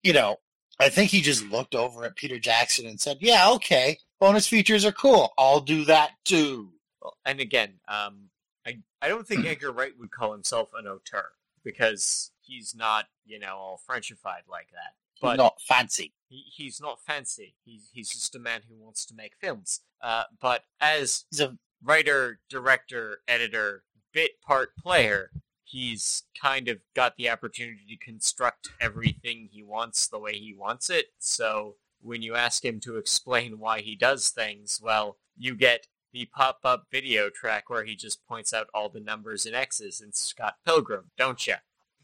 you 0.03 0.13
know, 0.13 0.37
I 0.79 0.89
think 0.89 1.11
he 1.11 1.21
just 1.21 1.45
looked 1.45 1.75
over 1.75 2.05
at 2.05 2.15
Peter 2.15 2.39
Jackson 2.39 2.85
and 2.85 2.99
said, 2.99 3.17
"Yeah, 3.19 3.49
okay, 3.51 3.99
bonus 4.19 4.47
features 4.47 4.85
are 4.85 4.91
cool. 4.91 5.33
I'll 5.37 5.61
do 5.61 5.85
that 5.85 6.11
too." 6.23 6.73
Well, 7.01 7.17
and 7.25 7.39
again, 7.39 7.75
um, 7.87 8.29
I 8.65 8.79
I 9.01 9.07
don't 9.07 9.27
think 9.27 9.45
Edgar 9.47 9.71
Wright 9.71 9.93
would 9.99 10.11
call 10.11 10.31
himself 10.31 10.71
an 10.77 10.87
auteur 10.87 11.31
because 11.63 12.31
he's 12.41 12.75
not, 12.75 13.07
you 13.25 13.39
know, 13.39 13.55
all 13.55 13.81
Frenchified 13.89 14.47
like 14.49 14.69
that. 14.71 14.93
But 15.21 15.37
Not 15.37 15.61
fancy. 15.61 16.13
he, 16.27 16.43
he's 16.53 16.81
not 16.81 16.99
fancy. 17.01 17.55
He's 17.63 17.89
he's 17.93 18.09
just 18.09 18.35
a 18.35 18.39
man 18.39 18.61
who 18.67 18.75
wants 18.75 19.05
to 19.05 19.15
make 19.15 19.33
films. 19.39 19.79
Uh, 20.01 20.23
but 20.41 20.63
as 20.81 21.25
He's 21.31 21.39
a 21.39 21.57
writer, 21.81 22.39
director, 22.49 23.19
editor, 23.27 23.83
bit 24.13 24.41
part 24.41 24.75
player, 24.75 25.31
he's 25.63 26.23
kind 26.39 26.67
of 26.67 26.79
got 26.95 27.15
the 27.15 27.29
opportunity 27.29 27.85
to 27.89 27.95
construct 27.97 28.69
everything 28.81 29.47
he 29.51 29.63
wants 29.63 30.05
the 30.07 30.19
way 30.19 30.33
he 30.33 30.53
wants 30.53 30.89
it. 30.89 31.07
So 31.17 31.77
when 32.01 32.21
you 32.21 32.35
ask 32.35 32.63
him 32.63 32.79
to 32.81 32.97
explain 32.97 33.59
why 33.59 33.81
he 33.81 33.95
does 33.95 34.29
things, 34.29 34.79
well, 34.81 35.17
you 35.37 35.55
get 35.55 35.87
the 36.13 36.25
pop 36.33 36.59
up 36.63 36.85
video 36.91 37.29
track 37.29 37.69
where 37.69 37.83
he 37.83 37.95
just 37.95 38.25
points 38.27 38.53
out 38.53 38.67
all 38.73 38.89
the 38.89 38.99
numbers 38.99 39.45
and 39.45 39.55
X's 39.55 39.99
in 40.01 40.13
Scott 40.13 40.55
Pilgrim, 40.65 41.11
don't 41.17 41.45
you? 41.45 41.55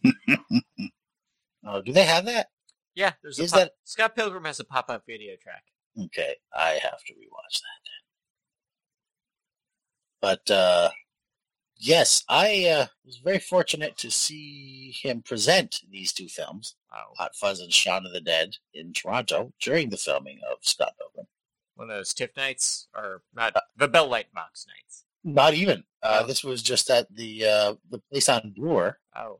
oh, 1.66 1.82
do 1.82 1.94
they 1.94 2.04
have 2.06 2.26
that? 2.26 2.48
Yeah, 2.96 3.14
there's 3.24 3.40
a 3.40 3.44
Is 3.44 3.52
pop- 3.52 3.60
that- 3.62 3.72
Scott 3.86 4.16
Pilgrim 4.16 4.46
has 4.46 4.60
a 4.60 4.66
pop 4.66 4.90
up 4.90 5.04
video 5.08 5.36
track. 5.42 5.64
Okay, 6.06 6.36
I 6.54 6.80
have 6.82 7.04
to 7.06 7.14
rewatch 7.14 7.60
that 7.62 7.82
then. 7.86 8.02
But 10.22 10.52
uh 10.52 10.90
yes, 11.82 12.24
I 12.30 12.66
uh, 12.68 12.86
was 13.06 13.18
very 13.18 13.40
fortunate 13.40 13.98
to 13.98 14.12
see 14.12 14.96
him 15.02 15.22
present 15.22 15.82
these 15.90 16.14
two 16.14 16.28
films, 16.28 16.76
Oh, 16.94 17.14
Hot 17.18 17.36
Fuzz 17.36 17.60
and 17.60 17.74
Shaun 17.74 18.06
of 18.06 18.14
the 18.14 18.22
Dead, 18.22 18.56
in 18.74 18.94
Toronto 18.94 19.52
during 19.62 19.90
the 19.90 19.98
filming 19.98 20.40
of 20.50 20.58
Scott 20.62 20.94
Pilgrim. 21.00 21.28
one 21.76 21.90
of 21.90 21.96
those 21.98 22.14
TIFF 22.14 22.36
nights, 22.38 22.88
or 22.96 23.22
not 23.34 23.56
the 23.76 23.88
Bell 23.88 24.08
Lightbox 24.08 24.68
nights. 24.68 25.06
Not 25.24 25.54
even. 25.54 25.84
Uh, 26.04 26.22
Oh. 26.24 26.28
this 26.28 26.44
was 26.44 26.62
just 26.64 26.90
at 26.90 27.14
the 27.14 27.46
uh, 27.46 27.74
the 27.90 28.00
place 28.12 28.28
on 28.30 28.54
Bloor, 28.56 29.00
Oh, 29.16 29.40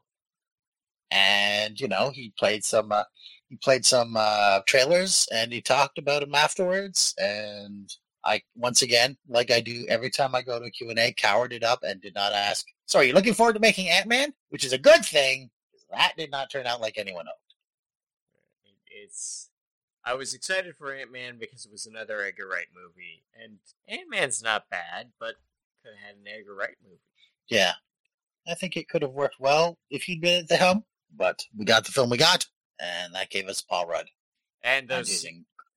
and 1.10 1.80
you 1.80 1.88
know 1.88 2.10
he 2.12 2.34
played 2.38 2.64
some 2.64 2.92
uh, 2.92 3.04
he 3.50 3.58
played 3.58 3.86
some 3.86 4.16
uh, 4.18 4.62
trailers, 4.68 5.28
and 5.34 5.52
he 5.52 5.62
talked 5.62 5.98
about 5.98 6.22
them 6.22 6.36
afterwards. 6.36 7.14
And 7.18 7.90
I 8.24 8.44
once 8.56 8.82
again, 8.82 9.18
like 9.28 9.52
I 9.52 9.62
do 9.62 9.86
every 9.90 10.10
time 10.10 10.36
I 10.36 10.42
go 10.42 10.60
to 10.60 10.66
a 10.66 10.72
Q 10.72 10.90
and 10.90 11.00
A, 11.00 11.12
cowered 11.12 11.54
it 11.54 11.64
up 11.64 11.84
and 11.84 12.02
did 12.02 12.16
not 12.16 12.34
ask. 12.34 12.66
So, 12.86 13.00
are 13.00 13.04
you 13.04 13.14
looking 13.14 13.34
forward 13.34 13.54
to 13.54 13.60
making 13.60 13.90
Ant 13.90 14.08
Man? 14.08 14.34
Which 14.50 14.66
is 14.66 14.74
a 14.74 14.78
good 14.78 15.06
thing. 15.06 15.50
That 15.92 16.14
did 16.18 16.32
not 16.32 16.52
turn 16.52 16.68
out 16.68 16.82
like 16.82 16.98
anyone 16.98 17.26
hoped. 17.26 17.56
it's. 18.90 19.50
I 20.04 20.16
was 20.16 20.34
excited 20.34 20.76
for 20.76 20.94
Ant 20.94 21.12
Man 21.12 21.38
because 21.40 21.66
it 21.66 21.72
was 21.72 21.86
another 21.86 22.22
Edgar 22.22 22.48
Wright 22.48 22.68
movie, 22.74 23.24
and 23.42 23.60
Ant 23.88 24.10
Man's 24.10 24.42
not 24.42 24.70
bad, 24.70 25.12
but 25.20 25.36
could 25.84 25.94
have 25.94 26.08
had 26.08 26.16
an 26.16 26.28
Edgar 26.28 26.56
Wright 26.56 26.76
movie. 26.84 27.00
Yeah, 27.50 27.74
I 28.48 28.56
think 28.56 28.78
it 28.78 28.90
could 28.90 29.02
have 29.02 29.12
worked 29.12 29.40
well 29.40 29.78
if 29.90 30.04
he'd 30.04 30.22
been 30.22 30.42
at 30.42 30.48
the 30.48 30.58
helm. 30.58 30.86
But 31.16 31.44
we 31.58 31.66
got 31.66 31.86
the 31.86 31.92
film 31.92 32.10
we 32.10 32.18
got, 32.18 32.46
and 32.80 33.14
that 33.14 33.30
gave 33.30 33.48
us 33.48 33.62
Paul 33.62 33.88
Rudd. 33.88 34.08
And 34.64 34.90
And 34.90 34.90
those 34.90 35.26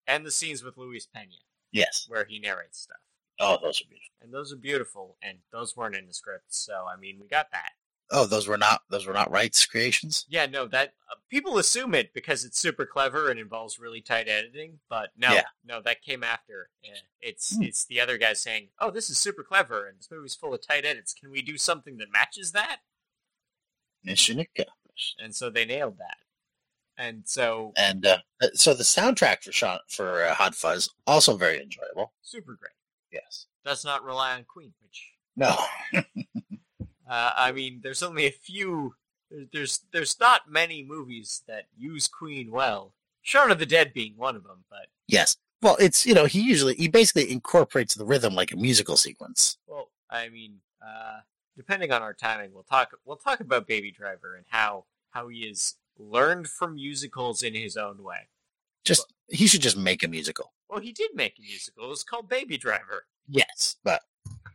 and 0.06 0.24
the 0.24 0.30
scenes 0.30 0.62
with 0.62 0.76
Luis 0.76 1.06
Pena 1.06 1.34
yes, 1.74 2.06
where 2.08 2.24
he 2.24 2.38
narrates 2.38 2.80
stuff, 2.80 2.96
oh 3.40 3.58
those 3.62 3.82
are 3.82 3.84
beautiful. 3.88 4.14
and 4.22 4.32
those 4.32 4.52
are 4.52 4.56
beautiful, 4.56 5.16
and 5.22 5.38
those 5.52 5.76
weren't 5.76 5.96
in 5.96 6.06
the 6.06 6.14
script, 6.14 6.46
so 6.54 6.86
I 6.90 6.96
mean 6.96 7.18
we 7.20 7.28
got 7.28 7.50
that. 7.52 7.72
Oh, 8.10 8.26
those 8.26 8.46
were 8.46 8.58
not 8.58 8.82
those 8.90 9.06
were 9.06 9.14
not 9.14 9.30
Wright's 9.30 9.64
creations. 9.64 10.26
Yeah, 10.28 10.44
no, 10.46 10.66
that 10.68 10.92
uh, 11.10 11.14
people 11.30 11.56
assume 11.58 11.94
it 11.94 12.12
because 12.12 12.44
it's 12.44 12.58
super 12.58 12.84
clever 12.84 13.30
and 13.30 13.40
involves 13.40 13.78
really 13.78 14.02
tight 14.02 14.28
editing, 14.28 14.78
but 14.90 15.10
no, 15.16 15.32
Yeah. 15.32 15.44
no, 15.64 15.80
that 15.80 16.02
came 16.02 16.22
after. 16.22 16.68
Yeah, 16.82 16.98
it's 17.22 17.56
Hmm. 17.56 17.62
it's 17.62 17.86
the 17.86 18.00
other 18.00 18.18
guy 18.18 18.34
saying, 18.34 18.68
"Oh, 18.78 18.90
this 18.90 19.08
is 19.08 19.16
super 19.18 19.42
clever, 19.42 19.86
and 19.86 19.98
this 19.98 20.10
movie's 20.10 20.34
full 20.34 20.52
of 20.54 20.60
tight 20.66 20.84
edits. 20.84 21.14
Can 21.14 21.30
we 21.30 21.40
do 21.42 21.56
something 21.56 21.96
that 21.96 22.12
matches 22.12 22.52
that?" 22.52 22.80
Mission 24.02 24.38
accomplished. 24.38 25.18
And 25.18 25.34
so 25.34 25.48
they 25.50 25.64
nailed 25.64 25.96
that. 25.98 26.18
And 26.96 27.22
so 27.24 27.72
And 27.76 28.06
uh, 28.06 28.18
so 28.54 28.74
the 28.74 28.84
soundtrack 28.84 29.42
for 29.42 29.52
Shaun, 29.52 29.78
for 29.88 30.24
uh, 30.24 30.34
Hot 30.34 30.54
Fuzz 30.54 30.90
also 31.06 31.36
very 31.36 31.60
enjoyable. 31.60 32.12
super 32.22 32.54
great. 32.54 32.72
Yes. 33.12 33.46
Does 33.64 33.84
not 33.84 34.04
rely 34.04 34.34
on 34.34 34.44
Queen, 34.44 34.72
which 34.82 35.12
No. 35.36 35.56
uh, 37.08 37.30
I 37.36 37.52
mean, 37.52 37.80
there's 37.82 38.02
only 38.02 38.26
a 38.26 38.30
few. 38.30 38.94
There's 39.52 39.80
there's 39.92 40.18
not 40.20 40.50
many 40.50 40.84
movies 40.84 41.42
that 41.48 41.66
use 41.76 42.06
Queen 42.08 42.50
well. 42.50 42.94
Shaun 43.22 43.50
of 43.50 43.58
the 43.58 43.66
Dead 43.66 43.92
being 43.94 44.14
one 44.16 44.36
of 44.36 44.44
them, 44.44 44.64
but 44.70 44.86
yes. 45.08 45.36
Well, 45.62 45.76
it's 45.80 46.04
you 46.06 46.14
know 46.14 46.26
he 46.26 46.40
usually 46.40 46.74
he 46.74 46.88
basically 46.88 47.32
incorporates 47.32 47.94
the 47.94 48.04
rhythm 48.04 48.34
like 48.34 48.52
a 48.52 48.56
musical 48.56 48.96
sequence. 48.96 49.56
Well, 49.66 49.90
I 50.10 50.28
mean, 50.28 50.60
uh, 50.86 51.20
depending 51.56 51.90
on 51.90 52.02
our 52.02 52.12
timing, 52.12 52.52
we'll 52.52 52.64
talk. 52.64 52.92
We'll 53.06 53.16
talk 53.16 53.40
about 53.40 53.66
Baby 53.66 53.90
Driver 53.90 54.36
and 54.36 54.44
how 54.48 54.84
how 55.10 55.28
he 55.28 55.48
has 55.48 55.76
learned 55.98 56.48
from 56.48 56.74
musicals 56.74 57.42
in 57.42 57.54
his 57.54 57.76
own 57.76 58.02
way. 58.02 58.28
Just 58.84 59.12
he 59.28 59.46
should 59.46 59.62
just 59.62 59.76
make 59.76 60.02
a 60.02 60.08
musical. 60.08 60.52
Well, 60.68 60.80
he 60.80 60.92
did 60.92 61.14
make 61.14 61.38
a 61.38 61.42
musical. 61.42 61.84
It 61.84 61.88
was 61.88 62.02
called 62.02 62.28
Baby 62.28 62.58
Driver, 62.58 63.06
Yes, 63.28 63.76
but 63.84 64.02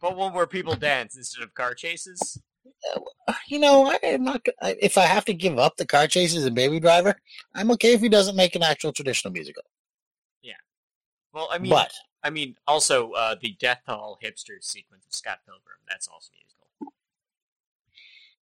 but 0.02 0.16
one 0.16 0.34
where 0.34 0.48
people 0.48 0.76
dance 0.76 1.16
instead 1.16 1.44
of 1.44 1.54
car 1.54 1.74
chases. 1.74 2.42
you 3.48 3.60
know, 3.60 3.88
I, 3.88 4.00
am 4.04 4.24
not. 4.24 4.46
I, 4.62 4.76
if 4.82 4.98
I 4.98 5.06
have 5.06 5.26
to 5.26 5.34
give 5.34 5.58
up 5.58 5.78
the 5.78 5.86
car 5.86 6.08
chases 6.08 6.46
and 6.46 6.56
Baby 6.56 6.80
Driver, 6.80 7.16
I'm 7.54 7.72
okay 7.72 7.94
if 7.94 8.02
he 8.02 8.10
doesn't 8.10 8.36
make 8.36 8.56
an 8.56 8.64
actual 8.64 8.94
traditional 8.94 9.34
musical. 9.34 9.64
Yeah. 10.42 10.54
Well, 11.34 11.50
I 11.52 11.58
mean, 11.58 11.72
but 11.72 11.92
I 12.24 12.30
mean, 12.30 12.56
also 12.68 13.12
uh, 13.12 13.36
the 13.40 13.56
Death 13.60 13.82
Hall 13.88 14.18
hipster 14.24 14.62
sequence 14.62 15.06
of 15.06 15.14
Scott 15.14 15.40
Pilgrim. 15.46 15.80
That's 15.90 16.08
also 16.08 16.32
musical. 16.38 16.59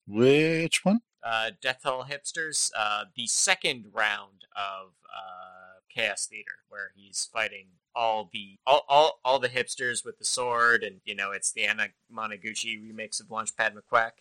Which 0.07 0.85
one? 0.85 1.01
Uh, 1.23 1.51
Death 1.61 1.83
Hall 1.85 2.07
hipsters. 2.09 2.71
Uh, 2.77 3.05
the 3.17 3.27
second 3.27 3.87
round 3.93 4.45
of 4.55 4.93
uh, 5.05 5.81
Chaos 5.93 6.27
Theater, 6.27 6.59
where 6.69 6.93
he's 6.95 7.29
fighting 7.33 7.67
all 7.95 8.29
the 8.33 8.59
all, 8.67 8.85
all 8.89 9.21
all 9.25 9.39
the 9.39 9.49
hipsters 9.49 10.05
with 10.05 10.19
the 10.19 10.25
sword, 10.25 10.83
and 10.85 11.01
you 11.05 11.15
know 11.15 11.33
it's 11.33 11.53
the 11.53 11.65
Anna 11.65 11.89
Monoguchi 12.15 12.79
remix 12.81 13.21
of 13.21 13.27
Launchpad 13.29 13.73
McQuack. 13.75 14.13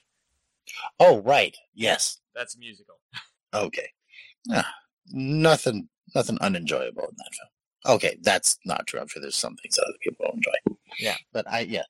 Oh, 0.99 1.21
right. 1.21 1.55
Yes. 1.73 2.19
That's 2.35 2.57
musical. 2.57 2.95
Okay. 3.53 3.87
Ah, 4.51 4.69
nothing. 5.13 5.87
Nothing 6.13 6.37
unenjoyable 6.41 7.03
in 7.03 7.15
that 7.15 7.31
film. 7.33 7.95
Okay, 7.95 8.17
that's 8.21 8.57
not 8.65 8.85
true. 8.85 8.99
I'm 8.99 9.07
sure 9.07 9.21
there's 9.21 9.37
some 9.37 9.55
things 9.55 9.77
that 9.77 9.83
other 9.83 9.97
people 10.01 10.25
will 10.25 10.33
enjoy. 10.35 10.77
Yeah. 10.99 11.15
but 11.31 11.49
I 11.49 11.61
yeah. 11.61 11.83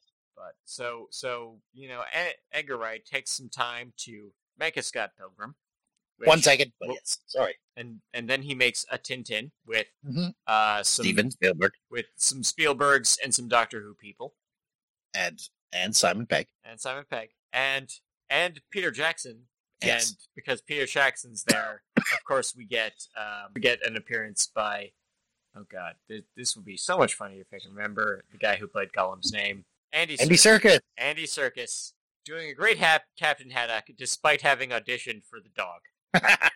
But 0.45 0.53
so 0.65 1.07
so 1.09 1.57
you 1.73 1.87
know, 1.87 2.03
Ed- 2.13 2.35
Edgar 2.51 2.77
Wright 2.77 3.03
takes 3.03 3.31
some 3.31 3.49
time 3.49 3.93
to 3.97 4.31
make 4.59 4.77
a 4.77 4.83
Scott 4.83 5.11
Pilgrim. 5.17 5.55
which- 6.17 6.27
One 6.27 6.41
second, 6.43 6.71
but 6.79 6.89
Well- 6.89 6.97
yes. 6.97 7.17
Sorry, 7.25 7.55
and 7.75 8.01
and 8.13 8.29
then 8.29 8.43
he 8.43 8.53
makes 8.53 8.85
a 8.91 8.99
Tintin 8.99 9.51
with 9.65 9.87
mm-hmm. 10.07 10.27
uh 10.45 10.83
some 10.83 11.03
Steven 11.03 11.31
Spielberg 11.31 11.73
with 11.89 12.05
some 12.15 12.43
Spielbergs 12.43 13.17
and 13.23 13.33
some 13.33 13.47
Doctor 13.47 13.81
Who 13.81 13.95
people 13.95 14.35
and 15.15 15.41
and 15.73 15.95
Simon 15.95 16.27
Pegg. 16.27 16.47
and 16.63 16.79
Simon 16.79 17.05
Pegg 17.09 17.31
and 17.51 17.89
and 18.29 18.61
Peter 18.69 18.91
Jackson. 18.91 19.47
Yes. 19.83 20.09
And 20.09 20.17
because 20.35 20.61
Peter 20.61 20.85
Jackson's 20.85 21.43
there, 21.43 21.81
of 21.97 22.23
course 22.27 22.55
we 22.55 22.65
get 22.65 22.93
um, 23.17 23.51
we 23.55 23.61
get 23.61 23.85
an 23.85 23.97
appearance 23.97 24.47
by 24.53 24.91
oh 25.57 25.65
god, 25.71 25.95
this, 26.07 26.21
this 26.37 26.55
would 26.55 26.65
be 26.65 26.77
so 26.77 26.97
much 26.97 27.15
funnier 27.15 27.41
if 27.41 27.47
I 27.53 27.59
can 27.59 27.75
remember 27.75 28.23
the 28.31 28.37
guy 28.37 28.55
who 28.57 28.67
played 28.67 28.91
Gollum's 28.93 29.31
name, 29.33 29.65
Andy 29.95 30.19
Andy. 30.19 30.35
Serkis. 30.35 30.79
Andy 30.97 31.25
Serkis 31.25 31.93
doing 32.25 32.49
a 32.49 32.53
great 32.53 32.77
hap- 32.77 33.05
Captain 33.17 33.49
Haddock 33.49 33.85
despite 33.97 34.41
having 34.41 34.69
auditioned 34.69 35.23
for 35.25 35.39
the 35.39 35.49
dog. 35.55 35.81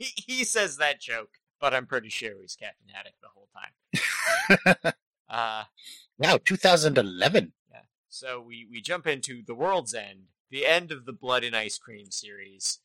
He, 0.00 0.12
he 0.26 0.44
says 0.44 0.76
that 0.76 1.00
joke, 1.00 1.30
but 1.60 1.74
I'm 1.74 1.86
pretty 1.86 2.08
sure 2.08 2.34
he's 2.40 2.54
Captain 2.54 2.86
Haddock 2.92 3.14
the 3.20 3.28
whole 3.34 3.48
time. 3.52 4.92
Uh, 5.30 5.64
wow, 6.18 6.38
2011. 6.42 7.52
Yeah. 7.70 7.80
so 8.08 8.40
we, 8.40 8.66
we 8.70 8.80
jump 8.80 9.06
into 9.06 9.42
The 9.46 9.54
World's 9.54 9.92
End, 9.92 10.28
the 10.50 10.64
end 10.66 10.90
of 10.90 11.04
the 11.04 11.12
Blood 11.12 11.44
and 11.44 11.54
Ice 11.54 11.76
Cream 11.76 12.10
series. 12.10 12.78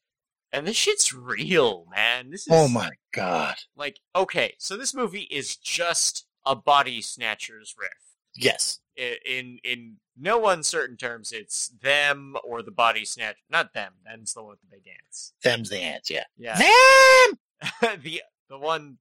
And 0.51 0.67
this 0.67 0.75
shit's 0.75 1.13
real, 1.13 1.85
man. 1.95 2.31
This 2.31 2.41
is 2.41 2.47
Oh 2.51 2.67
my 2.67 2.89
god. 3.13 3.55
like 3.77 3.99
okay, 4.13 4.55
so 4.59 4.75
this 4.75 4.93
movie 4.93 5.27
is 5.31 5.55
just 5.55 6.25
a 6.45 6.53
body 6.53 6.99
snatchers 7.01 7.75
riff. 7.79 7.91
Yes. 8.35 8.79
In 8.95 9.59
in 9.63 9.97
no 10.17 10.47
uncertain 10.47 10.97
terms, 10.97 11.31
it's 11.31 11.69
them 11.69 12.35
or 12.43 12.61
the 12.61 12.71
body 12.71 13.05
snatch. 13.05 13.37
Not 13.49 13.73
them. 13.73 13.93
Them's 14.05 14.33
the 14.33 14.41
one 14.41 14.51
with 14.51 14.61
the 14.61 14.67
big 14.77 14.87
ants. 14.87 15.33
Them's 15.43 15.69
the 15.69 15.79
ants. 15.79 16.09
Yeah. 16.09 16.25
Yeah. 16.37 16.57
Them. 16.57 18.01
the 18.03 18.21
the 18.49 18.57
one, 18.57 18.97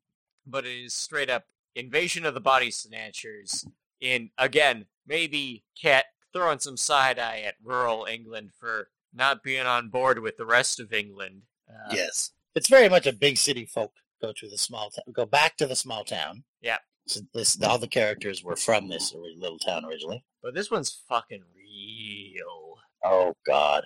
but 0.46 0.64
it 0.64 0.84
is 0.84 0.94
straight 0.94 1.30
up 1.30 1.44
invasion 1.74 2.24
of 2.24 2.34
the 2.34 2.40
body 2.40 2.70
snatchers. 2.70 3.66
In 4.00 4.30
again, 4.38 4.86
maybe 5.06 5.64
cat 5.80 6.06
throwing 6.32 6.58
some 6.58 6.76
side 6.76 7.18
eye 7.18 7.40
at 7.40 7.56
rural 7.62 8.06
England 8.10 8.52
for 8.58 8.88
not 9.14 9.42
being 9.42 9.66
on 9.66 9.88
board 9.88 10.18
with 10.20 10.36
the 10.36 10.46
rest 10.46 10.80
of 10.80 10.92
England. 10.92 11.42
Uh, 11.68 11.94
yes. 11.94 12.30
It's 12.54 12.68
very 12.68 12.88
much 12.88 13.06
a 13.06 13.12
big 13.12 13.36
city 13.36 13.66
folk 13.66 13.92
go 14.20 14.32
to 14.32 14.48
the 14.48 14.58
small 14.58 14.90
town. 14.90 15.04
Go 15.12 15.26
back 15.26 15.56
to 15.58 15.66
the 15.66 15.76
small 15.76 16.04
town. 16.04 16.44
Yeah. 16.60 16.78
So 17.06 17.20
this 17.34 17.60
all 17.62 17.78
the 17.78 17.88
characters 17.88 18.44
were 18.44 18.56
from 18.56 18.88
this 18.88 19.14
little 19.14 19.58
town 19.58 19.84
originally. 19.84 20.24
But 20.42 20.54
this 20.54 20.70
one's 20.70 21.02
fucking 21.08 21.42
real. 21.56 22.76
Oh 23.04 23.34
God. 23.46 23.84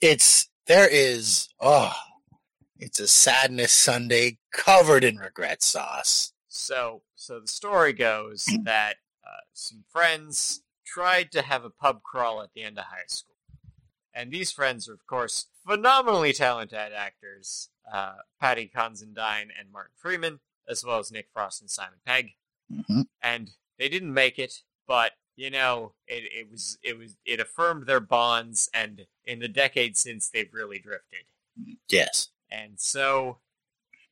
It's 0.00 0.48
there 0.66 0.88
is 0.88 1.48
oh 1.60 1.92
it's 2.78 3.00
a 3.00 3.08
sadness 3.08 3.72
Sunday 3.72 4.38
covered 4.52 5.02
in 5.02 5.16
regret 5.16 5.62
sauce. 5.62 6.32
So, 6.46 7.02
so 7.16 7.40
the 7.40 7.48
story 7.48 7.92
goes 7.92 8.46
that 8.64 8.96
uh, 9.26 9.40
some 9.52 9.84
friends 9.90 10.62
tried 10.86 11.32
to 11.32 11.42
have 11.42 11.64
a 11.64 11.70
pub 11.70 12.02
crawl 12.02 12.40
at 12.40 12.50
the 12.54 12.62
end 12.62 12.78
of 12.78 12.84
high 12.84 13.06
school, 13.08 13.34
and 14.14 14.30
these 14.30 14.52
friends 14.52 14.88
are, 14.88 14.94
of 14.94 15.06
course, 15.06 15.46
phenomenally 15.66 16.32
talented 16.32 16.92
actors: 16.96 17.70
uh, 17.92 18.14
Paddy 18.40 18.66
Considine 18.66 19.48
and 19.58 19.72
Martin 19.72 19.94
Freeman, 19.96 20.38
as 20.68 20.84
well 20.84 20.98
as 20.98 21.10
Nick 21.10 21.28
Frost 21.32 21.60
and 21.60 21.70
Simon 21.70 21.98
Pegg. 22.04 22.34
hmm 22.70 23.02
And 23.22 23.50
they 23.78 23.88
didn't 23.88 24.12
make 24.12 24.38
it, 24.38 24.62
but 24.86 25.12
you 25.36 25.50
know, 25.50 25.92
it, 26.08 26.24
it 26.34 26.50
was 26.50 26.78
it 26.82 26.98
was 26.98 27.16
it 27.24 27.38
affirmed 27.38 27.86
their 27.86 28.00
bonds, 28.00 28.68
and 28.74 29.06
in 29.24 29.38
the 29.38 29.48
decades 29.48 30.00
since, 30.00 30.28
they've 30.28 30.52
really 30.52 30.80
drifted. 30.80 31.26
Yes. 31.88 32.28
And 32.50 32.72
so 32.76 33.38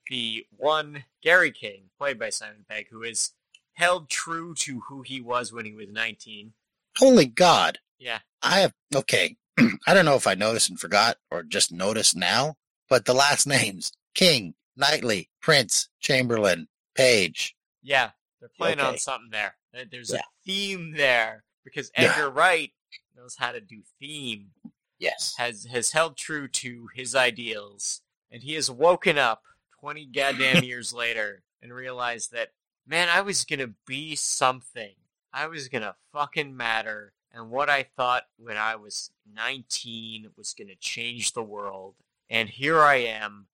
the 0.09 0.47
one 0.57 1.05
Gary 1.23 1.51
King, 1.51 1.91
played 1.99 2.19
by 2.19 2.31
Simon 2.31 2.65
Pegg, 2.69 2.89
who 2.91 3.03
is 3.03 3.33
held 3.75 4.09
true 4.09 4.55
to 4.55 4.83
who 4.89 5.03
he 5.03 5.21
was 5.21 5.53
when 5.53 5.65
he 5.65 5.73
was 5.73 5.89
19. 5.91 6.53
Holy 6.97 7.27
God. 7.27 7.79
Yeah. 7.99 8.21
I 8.43 8.61
have 8.61 8.73
okay. 8.95 9.37
I 9.59 9.95
don't 9.95 10.05
know 10.05 10.17
if 10.17 10.27
I 10.27 10.35
noticed 10.35 10.71
and 10.71 10.79
forgot 10.79 11.17
or 11.31 11.43
just 11.43 11.73
noticed 11.73 12.17
now, 12.17 12.57
but 12.89 13.05
the 13.05 13.15
last 13.15 13.47
names 13.49 13.93
King, 14.15 14.55
Knightley, 14.77 15.31
Prince, 15.41 15.89
Chamberlain, 16.01 16.69
Page. 16.95 17.57
Yeah, 17.83 18.11
they're 18.41 18.51
playing 18.57 18.81
on 18.81 18.99
something 18.99 19.31
there. 19.31 19.57
There- 19.73 19.85
There's 19.85 20.11
Yeah. 20.11 20.19
a 20.21 20.45
theme 20.45 20.93
there 20.93 21.45
because 21.65 21.91
Yeah. 21.97 22.11
Edgar 22.13 22.31
Wright 22.31 22.73
knows 23.15 23.37
how 23.37 23.53
to 23.53 23.61
do 23.61 23.83
theme, 24.01 24.53
Yes. 24.99 25.35
has 25.37 25.65
has 25.67 25.93
held 25.93 26.17
true 26.17 26.49
to 26.49 26.89
his 26.95 27.15
ideals, 27.15 28.03
and 28.31 28.43
he 28.43 28.55
has 28.55 28.71
woken 28.71 29.19
up 29.19 29.43
20 29.81 30.07
goddamn 30.07 30.65
years 30.65 30.93
later 30.93 31.43
and 31.63 31.73
realized 31.75 32.33
that 32.33 32.53
man, 32.89 33.09
I 33.09 33.21
was 33.21 33.45
going 33.45 33.59
to 33.59 33.75
be 33.85 34.15
something. 34.15 34.95
I 35.33 35.49
was 35.49 35.69
going 35.69 35.83
to 35.83 35.97
fucking 36.13 36.57
matter. 36.57 37.13
And 37.33 37.51
what 37.51 37.69
I 37.69 37.83
thought 37.83 38.29
when 38.37 38.57
I 38.57 38.77
was 38.77 39.11
19 39.27 40.31
was 40.37 40.55
going 40.55 40.69
to 40.69 40.77
change 40.77 41.33
the 41.33 41.43
world. 41.43 41.97
And 42.31 42.49
here 42.49 42.81
I 42.81 42.97
am, 42.97 43.49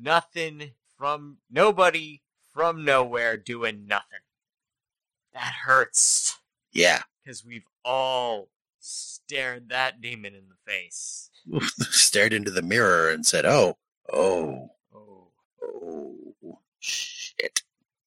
nothing 0.00 0.72
from 0.96 1.38
nobody 1.50 2.22
from 2.52 2.84
nowhere 2.84 3.36
doing 3.36 3.86
nothing. 3.86 4.20
That 5.32 5.54
hurts. 5.64 6.38
Yeah. 6.72 7.02
Because 7.24 7.44
we've 7.44 7.66
all 7.84 8.48
stared 8.80 9.68
that 9.68 10.00
demon 10.00 10.34
in 10.34 10.44
the 10.48 10.70
face. 10.70 11.30
Stared 11.90 12.32
into 12.32 12.50
the 12.50 12.62
mirror 12.62 13.10
and 13.10 13.24
said, 13.24 13.46
"Oh, 13.46 13.78
oh, 14.12 14.70
Oh. 14.92 15.28
oh, 15.62 16.58
shit." 16.78 17.62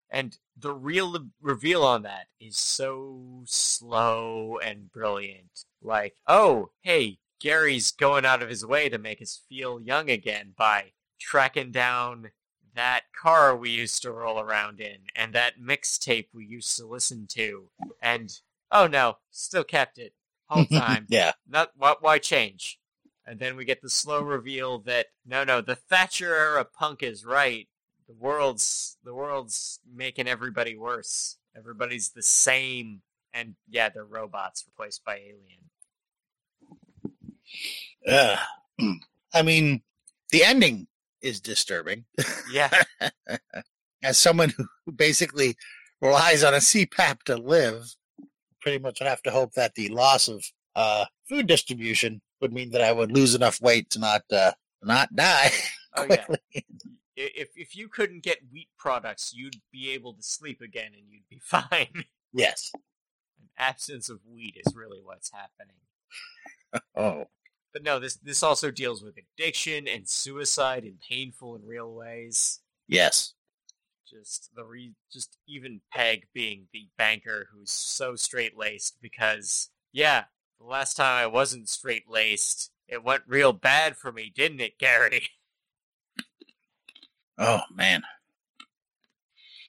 And 0.09 0.37
the 0.55 0.73
real 0.73 1.29
reveal 1.41 1.83
on 1.83 2.03
that 2.03 2.27
is 2.39 2.57
so 2.57 3.41
slow 3.45 4.59
and 4.63 4.91
brilliant. 4.91 5.65
Like, 5.81 6.15
oh, 6.27 6.69
hey, 6.81 7.17
Gary's 7.39 7.91
going 7.91 8.25
out 8.25 8.43
of 8.43 8.49
his 8.49 8.65
way 8.65 8.87
to 8.89 8.97
make 8.99 9.21
us 9.21 9.41
feel 9.49 9.81
young 9.81 10.09
again 10.11 10.53
by 10.55 10.91
tracking 11.23 11.71
down 11.71 12.31
that 12.75 13.01
car 13.19 13.55
we 13.55 13.69
used 13.69 14.01
to 14.01 14.11
roll 14.11 14.39
around 14.39 14.79
in 14.79 14.97
and 15.15 15.33
that 15.33 15.59
mixtape 15.59 16.27
we 16.33 16.45
used 16.45 16.75
to 16.77 16.85
listen 16.85 17.27
to. 17.27 17.69
And 18.01 18.31
oh 18.71 18.87
no, 18.87 19.17
still 19.31 19.63
kept 19.63 19.97
it 19.97 20.13
whole 20.47 20.65
time. 20.71 21.05
yeah. 21.09 21.33
Not 21.47 21.71
why, 21.77 21.95
why 21.99 22.19
change? 22.19 22.79
And 23.25 23.39
then 23.39 23.55
we 23.55 23.65
get 23.65 23.81
the 23.81 23.89
slow 23.89 24.21
reveal 24.21 24.79
that 24.79 25.07
no, 25.25 25.43
no, 25.43 25.61
the 25.61 25.75
Thatcher 25.75 26.35
era 26.35 26.65
punk 26.65 27.03
is 27.03 27.25
right. 27.25 27.67
The 28.07 28.13
world's 28.13 28.97
the 29.03 29.13
world's 29.13 29.79
making 29.93 30.27
everybody 30.27 30.75
worse. 30.75 31.37
Everybody's 31.55 32.09
the 32.09 32.23
same, 32.23 33.01
and 33.33 33.55
yeah, 33.69 33.89
they're 33.89 34.03
robots 34.03 34.65
replaced 34.67 35.05
by 35.05 35.17
alien. 35.17 35.69
Ugh. 38.07 38.39
I 39.33 39.41
mean, 39.41 39.83
the 40.31 40.43
ending 40.43 40.87
is 41.23 41.39
disturbing. 41.41 42.05
Yeah, 42.51 42.69
As 44.03 44.17
someone 44.17 44.53
who 44.85 44.91
basically 44.91 45.55
relies 46.01 46.43
on 46.43 46.53
a 46.53 46.57
CPAP 46.57 47.23
to 47.23 47.37
live, 47.37 47.95
pretty 48.61 48.77
much 48.79 48.99
would 48.99 49.07
have 49.07 49.21
to 49.23 49.31
hope 49.31 49.53
that 49.53 49.73
the 49.75 49.89
loss 49.89 50.27
of 50.27 50.43
uh, 50.75 51.05
food 51.29 51.47
distribution 51.47 52.21
would 52.41 52.51
mean 52.53 52.71
that 52.71 52.81
I 52.81 52.91
would 52.91 53.11
lose 53.11 53.33
enough 53.33 53.61
weight 53.61 53.89
to 53.91 53.99
not 53.99 54.23
uh, 54.31 54.51
not 54.83 55.15
die 55.15 55.49
oh 55.95 56.05
quickly. 56.05 56.37
I- 56.55 56.61
If 57.15 57.49
if 57.55 57.75
you 57.75 57.87
couldn't 57.89 58.23
get 58.23 58.39
wheat 58.51 58.69
products, 58.77 59.33
you'd 59.35 59.57
be 59.71 59.91
able 59.91 60.13
to 60.15 60.23
sleep 60.23 60.61
again 60.61 60.91
and 60.97 61.03
you'd 61.09 61.29
be 61.29 61.39
fine. 61.43 62.03
Yes. 62.33 62.71
An 63.39 63.49
absence 63.57 64.09
of 64.09 64.19
wheat 64.25 64.57
is 64.65 64.75
really 64.75 64.99
what's 65.01 65.31
happening. 65.31 65.77
Oh. 66.95 67.27
But 67.73 67.83
no, 67.83 67.99
this 67.99 68.15
this 68.17 68.43
also 68.43 68.69
deals 68.69 69.03
with 69.03 69.15
addiction 69.17 69.87
and 69.87 70.07
suicide 70.07 70.83
in 70.85 70.99
painful 71.09 71.55
and 71.55 71.67
real 71.67 71.91
ways. 71.91 72.59
Yes. 72.87 73.33
Just 74.07 74.51
the 74.55 74.63
re- 74.63 74.93
just 75.11 75.37
even 75.47 75.81
Pegg 75.91 76.27
being 76.33 76.67
the 76.71 76.87
banker 76.97 77.47
who's 77.51 77.71
so 77.71 78.15
straight 78.15 78.55
laced 78.55 78.97
because 79.01 79.69
yeah, 79.91 80.25
the 80.59 80.65
last 80.65 80.95
time 80.95 81.23
I 81.23 81.25
wasn't 81.25 81.67
straight 81.67 82.07
laced, 82.07 82.71
it 82.87 83.03
went 83.03 83.23
real 83.27 83.53
bad 83.53 83.97
for 83.97 84.11
me, 84.11 84.31
didn't 84.33 84.61
it, 84.61 84.77
Gary? 84.77 85.23
Oh 87.35 87.61
man. 87.73 88.03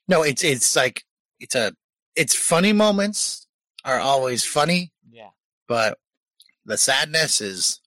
No, 0.07 0.21
it's 0.21 0.43
it's 0.43 0.75
like 0.75 1.03
it's 1.39 1.55
a 1.55 1.73
it's 2.15 2.35
funny 2.35 2.73
moments 2.73 3.47
are 3.83 3.99
always 3.99 4.45
funny, 4.45 4.91
Yeah, 5.11 5.29
but 5.67 5.97
the 6.63 6.77
sadness 6.77 7.41
is 7.41 7.79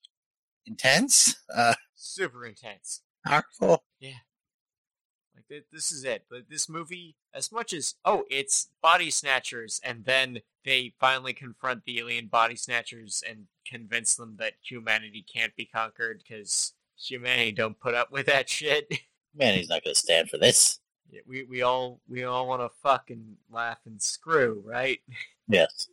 intense, 0.68 1.36
uh, 1.54 1.74
super 1.94 2.44
intense. 2.44 3.02
powerful. 3.26 3.84
Yeah, 4.00 4.10
like 5.34 5.48
th- 5.48 5.64
this 5.72 5.90
is 5.90 6.04
it. 6.04 6.24
But 6.30 6.48
this 6.48 6.68
movie, 6.68 7.16
as 7.34 7.50
much 7.50 7.72
as 7.72 7.94
oh, 8.04 8.24
it's 8.30 8.68
body 8.82 9.10
snatchers, 9.10 9.80
and 9.82 10.04
then 10.04 10.40
they 10.64 10.92
finally 11.00 11.32
confront 11.32 11.84
the 11.84 11.98
alien 11.98 12.26
body 12.26 12.56
snatchers 12.56 13.22
and 13.28 13.46
convince 13.66 14.14
them 14.14 14.36
that 14.38 14.54
humanity 14.62 15.24
can't 15.32 15.56
be 15.56 15.64
conquered 15.64 16.22
because 16.26 16.74
humanity 16.96 17.52
don't 17.52 17.80
put 17.80 17.94
up 17.94 18.10
with 18.12 18.26
that 18.26 18.48
shit. 18.48 18.92
Man, 19.34 19.54
he's 19.54 19.68
not 19.68 19.82
gonna 19.84 19.94
stand 19.94 20.30
for 20.30 20.38
this. 20.38 20.80
Yeah, 21.10 21.20
we 21.26 21.44
we 21.44 21.62
all 21.62 22.00
we 22.08 22.24
all 22.24 22.46
want 22.46 22.60
to 22.60 22.68
fuck 22.82 23.08
and 23.10 23.36
laugh 23.50 23.78
and 23.86 24.00
screw, 24.02 24.62
right? 24.64 25.00
Yes, 25.48 25.88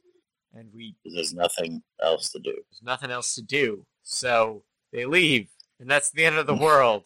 And 0.53 0.69
we 0.73 0.95
there's 1.05 1.33
nothing 1.33 1.81
else 2.03 2.29
to 2.33 2.39
do. 2.39 2.51
there's 2.51 2.81
nothing 2.83 3.09
else 3.11 3.33
to 3.35 3.41
do, 3.41 3.85
so 4.03 4.63
they 4.95 5.05
leave, 5.05 5.49
and 5.79 5.89
that's 5.89 6.09
the 6.09 6.23
end 6.25 6.37
of 6.37 6.47
the 6.47 6.55
world. 6.55 7.03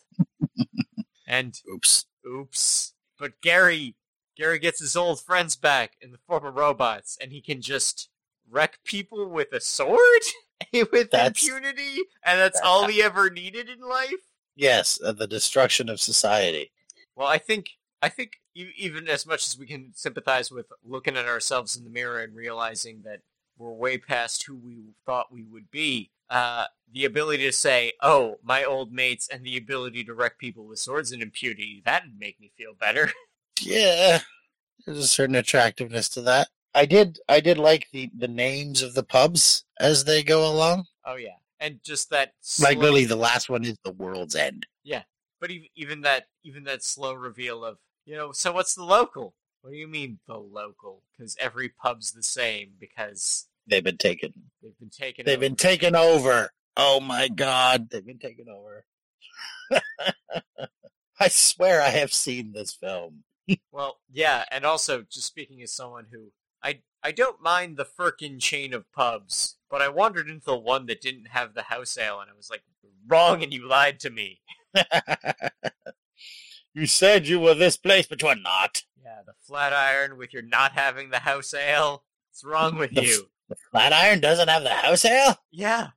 and 1.28 1.60
Oops. 1.72 2.06
oops, 2.26 2.94
but 3.18 3.42
Gary 3.42 3.96
Gary 4.38 4.60
gets 4.60 4.80
his 4.80 4.96
old 4.96 5.20
friends 5.20 5.56
back 5.58 5.94
in 6.00 6.12
the 6.12 6.18
form 6.28 6.46
of 6.46 6.56
robots, 6.56 7.18
and 7.20 7.32
he 7.32 7.42
can 7.42 7.62
just 7.62 8.10
wreck 8.50 8.80
people 8.86 9.28
with 9.30 9.52
a 9.52 9.60
sword 9.60 10.22
with 10.74 11.12
That's- 11.12 11.44
impunity, 11.48 12.04
and 12.24 12.40
that's 12.40 12.60
that- 12.60 12.66
all 12.66 12.88
he 12.88 13.02
ever 13.02 13.30
needed 13.30 13.70
in 13.70 13.82
life. 13.82 14.14
Yes, 14.56 15.00
uh, 15.04 15.12
the 15.14 15.28
destruction 15.28 15.90
of 15.90 16.00
society. 16.00 16.72
Well, 17.16 17.28
I 17.28 17.38
think 17.38 17.72
I 18.02 18.10
think 18.10 18.34
even 18.56 19.08
as 19.08 19.26
much 19.26 19.46
as 19.48 19.58
we 19.58 19.66
can 19.66 19.92
sympathize 19.96 20.52
with 20.52 20.68
looking 20.84 21.18
at 21.18 21.26
ourselves 21.26 21.76
in 21.78 21.84
the 21.86 21.90
mirror 21.90 22.20
and 22.20 22.36
realizing 22.36 23.02
that 23.04 23.22
we're 23.58 23.72
way 23.72 23.98
past 23.98 24.44
who 24.44 24.56
we 24.56 24.94
thought 25.06 25.32
we 25.32 25.44
would 25.44 25.70
be, 25.72 26.12
uh, 26.30 26.66
the 26.92 27.06
ability 27.06 27.44
to 27.44 27.52
say, 27.52 27.94
"Oh, 28.02 28.38
my 28.44 28.64
old 28.64 28.92
mates," 28.92 29.28
and 29.32 29.44
the 29.46 29.58
ability 29.58 30.04
to 30.06 30.14
wreck 30.14 30.38
people 30.38 30.66
with 30.66 30.80
swords 30.80 31.12
and 31.12 31.22
impunity, 31.22 31.82
that'd 31.86 32.18
make 32.20 32.40
me 32.40 32.52
feel 32.58 32.74
better. 32.74 33.12
Yeah, 33.62 34.20
there's 34.86 35.00
a 35.00 35.08
certain 35.08 35.36
attractiveness 35.36 36.08
to 36.10 36.22
that. 36.22 36.48
I 36.74 36.86
did. 36.86 37.20
I 37.28 37.42
did 37.42 37.58
like 37.58 37.88
the 37.92 38.10
the 38.18 38.28
names 38.30 38.82
of 38.82 38.94
the 38.94 39.04
pubs 39.04 39.66
as 39.80 40.06
they 40.06 40.24
go 40.24 40.50
along. 40.50 40.86
oh 41.06 41.16
yeah, 41.16 41.36
and 41.60 41.82
just 41.84 42.10
that 42.12 42.28
Like 42.60 42.74
slow- 42.74 42.80
literally, 42.80 43.06
the 43.06 43.18
last 43.18 43.50
one 43.50 43.66
is 43.66 43.78
the 43.84 43.92
world's 43.92 44.36
end. 44.36 44.66
Yeah, 44.84 45.04
but 45.42 45.52
even 45.52 45.68
even 45.76 46.02
that 46.02 46.28
even 46.44 46.64
that 46.66 46.84
slow 46.84 47.14
reveal 47.14 47.66
of 47.66 47.80
you 48.06 48.16
know, 48.16 48.32
so 48.32 48.54
what's 48.54 48.76
the 48.76 48.86
local? 48.86 49.36
What 49.62 49.72
do 49.72 49.76
you 49.78 49.90
mean 49.90 50.20
the 50.26 50.38
local? 50.38 51.04
Because 51.18 51.36
every 51.38 51.68
pub's 51.68 52.12
the 52.14 52.24
same 52.24 52.76
because 52.80 53.48
They've 53.70 53.84
been 53.84 53.98
taken. 53.98 54.34
they've 54.62 54.78
been 54.80 54.90
taken. 54.90 55.26
They've 55.26 55.38
over. 55.38 55.42
been 55.42 55.56
taken 55.56 55.96
over. 55.96 56.52
Oh 56.76 57.00
my 57.00 57.28
god, 57.28 57.90
they've 57.90 58.06
been 58.06 58.20
taken 58.20 58.48
over. 58.50 58.86
I 61.20 61.28
swear 61.28 61.82
I 61.82 61.90
have 61.90 62.14
seen 62.14 62.54
this 62.54 62.74
film. 62.74 63.24
Well, 63.72 64.00
yeah, 64.12 64.46
and 64.52 64.66
also 64.66 65.04
just 65.10 65.28
speaking 65.28 65.62
as 65.62 65.74
someone 65.74 66.06
who 66.12 66.32
I 66.64 66.80
I 67.04 67.12
don't 67.12 67.42
mind 67.42 67.78
the 67.78 67.86
Firkin 67.86 68.40
chain 68.40 68.74
of 68.74 68.92
pubs, 68.92 69.58
but 69.70 69.82
I 69.82 69.90
wandered 69.90 70.30
into 70.30 70.46
the 70.46 70.58
one 70.58 70.86
that 70.88 71.02
didn't 71.02 71.30
have 71.30 71.54
the 71.54 71.64
house 71.64 71.98
ale, 71.98 72.20
and 72.22 72.30
I 72.30 72.36
was 72.36 72.50
like, 72.50 72.64
wrong, 73.08 73.44
and 73.44 73.54
you 73.54 73.68
lied 73.68 74.00
to 74.02 74.10
me. 74.10 74.42
you 76.74 76.86
said 76.86 77.28
you 77.28 77.40
were 77.40 77.56
this 77.56 77.78
place, 77.78 78.08
but 78.08 78.22
you're 78.22 78.36
not. 78.36 78.84
Yeah, 79.04 79.22
the 79.26 79.34
Flatiron 79.46 80.18
with 80.18 80.34
your 80.34 80.44
not 80.44 80.74
having 80.74 81.10
the 81.10 81.20
house 81.20 81.54
ale. 81.54 82.04
What's 82.30 82.44
wrong 82.44 82.78
with 82.78 82.94
The 82.94 83.04
you? 83.04 83.30
The 83.50 83.56
Flatiron 83.72 84.20
doesn't 84.20 84.48
have 84.48 84.64
the 84.64 84.70
house 84.70 85.04
ale? 85.06 85.38
Yeah, 85.52 85.90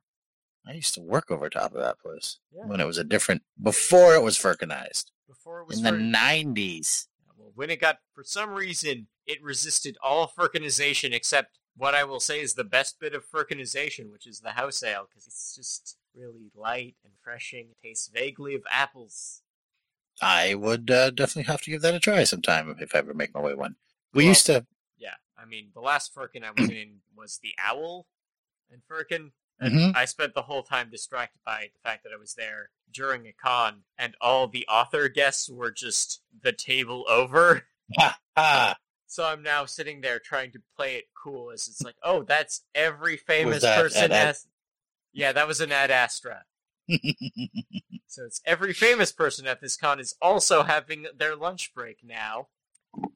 I 0.67 0.73
used 0.73 0.93
to 0.95 1.01
work 1.01 1.29
over 1.31 1.49
top 1.49 1.73
of 1.73 1.81
that 1.81 1.99
place 1.99 2.39
Yeah. 2.51 2.65
when 2.65 2.79
it 2.79 2.85
was 2.87 2.97
a 2.97 3.03
different, 3.03 3.43
before 3.61 4.15
it 4.15 4.23
was 4.23 4.37
Firkinized. 4.37 5.11
before 5.27 5.61
it 5.61 5.67
was 5.67 5.77
In 5.77 5.83
the 5.83 5.91
90s. 5.91 7.07
Well, 7.37 7.51
when 7.55 7.69
it 7.69 7.79
got, 7.79 7.99
for 8.13 8.23
some 8.23 8.51
reason, 8.51 9.07
it 9.25 9.41
resisted 9.43 9.97
all 10.03 10.27
Firkinization 10.27 11.13
except 11.13 11.59
what 11.75 11.95
I 11.95 12.03
will 12.03 12.19
say 12.19 12.39
is 12.41 12.53
the 12.53 12.63
best 12.63 12.99
bit 12.99 13.13
of 13.15 13.25
Firkinization, 13.29 14.11
which 14.11 14.25
is 14.27 14.39
the 14.41 14.51
house 14.51 14.81
ale, 14.83 15.07
because 15.09 15.25
it's 15.27 15.55
just 15.55 15.97
really 16.15 16.51
light 16.55 16.95
and 17.03 17.13
refreshing. 17.17 17.69
It 17.71 17.87
tastes 17.87 18.07
vaguely 18.07 18.53
of 18.55 18.63
apples. 18.69 19.41
I 20.21 20.53
would 20.55 20.89
uh, 20.91 21.09
definitely 21.11 21.51
have 21.51 21.61
to 21.61 21.71
give 21.71 21.81
that 21.81 21.95
a 21.95 21.99
try 21.99 22.23
sometime 22.23 22.75
if 22.79 22.93
I 22.93 22.99
ever 22.99 23.13
make 23.15 23.33
my 23.33 23.41
way 23.41 23.53
one. 23.55 23.75
We 24.13 24.23
Well- 24.23 24.29
used 24.29 24.45
to, 24.47 24.65
I 25.43 25.45
mean, 25.45 25.71
the 25.73 25.81
last 25.81 26.13
Firkin 26.13 26.43
I 26.43 26.51
was 26.51 26.69
in 26.69 27.01
was 27.13 27.39
the 27.43 27.53
Owl 27.59 28.07
in 28.71 28.81
Firkin. 28.87 29.33
And 29.59 29.73
Mhm. 29.73 29.95
I 29.95 30.05
spent 30.05 30.33
the 30.33 30.41
whole 30.43 30.63
time 30.63 30.89
distracted 30.89 31.39
by 31.45 31.69
the 31.73 31.79
fact 31.79 32.03
that 32.03 32.11
I 32.13 32.17
was 32.17 32.33
there 32.33 32.71
during 32.91 33.27
a 33.27 33.33
con, 33.33 33.83
and 33.97 34.15
all 34.19 34.47
the 34.47 34.65
author 34.67 35.07
guests 35.09 35.47
were 35.49 35.71
just 35.71 36.21
the 36.41 36.53
table 36.53 37.05
over. 37.07 37.67
So 39.05 39.25
I'm 39.25 39.43
now 39.43 39.65
sitting 39.65 40.01
there 40.01 40.17
trying 40.17 40.51
to 40.53 40.61
play 40.75 40.95
it 40.95 41.05
cool 41.13 41.51
as 41.51 41.67
it's 41.67 41.83
like, 41.83 41.97
oh, 42.01 42.23
that's 42.23 42.63
every 42.73 43.15
famous 43.15 43.61
that 43.61 43.79
person 43.79 44.11
Ast- 44.11 44.47
Yeah, 45.13 45.31
that 45.33 45.47
was 45.47 45.61
an 45.61 45.71
Ad 45.71 45.91
Astra. 45.91 46.45
So 48.07 48.25
it's 48.25 48.41
every 48.43 48.73
famous 48.73 49.11
person 49.11 49.45
at 49.45 49.61
this 49.61 49.77
con 49.77 49.99
is 49.99 50.15
also 50.19 50.63
having 50.63 51.05
their 51.15 51.35
lunch 51.35 51.75
break 51.75 52.03
now. 52.03 52.47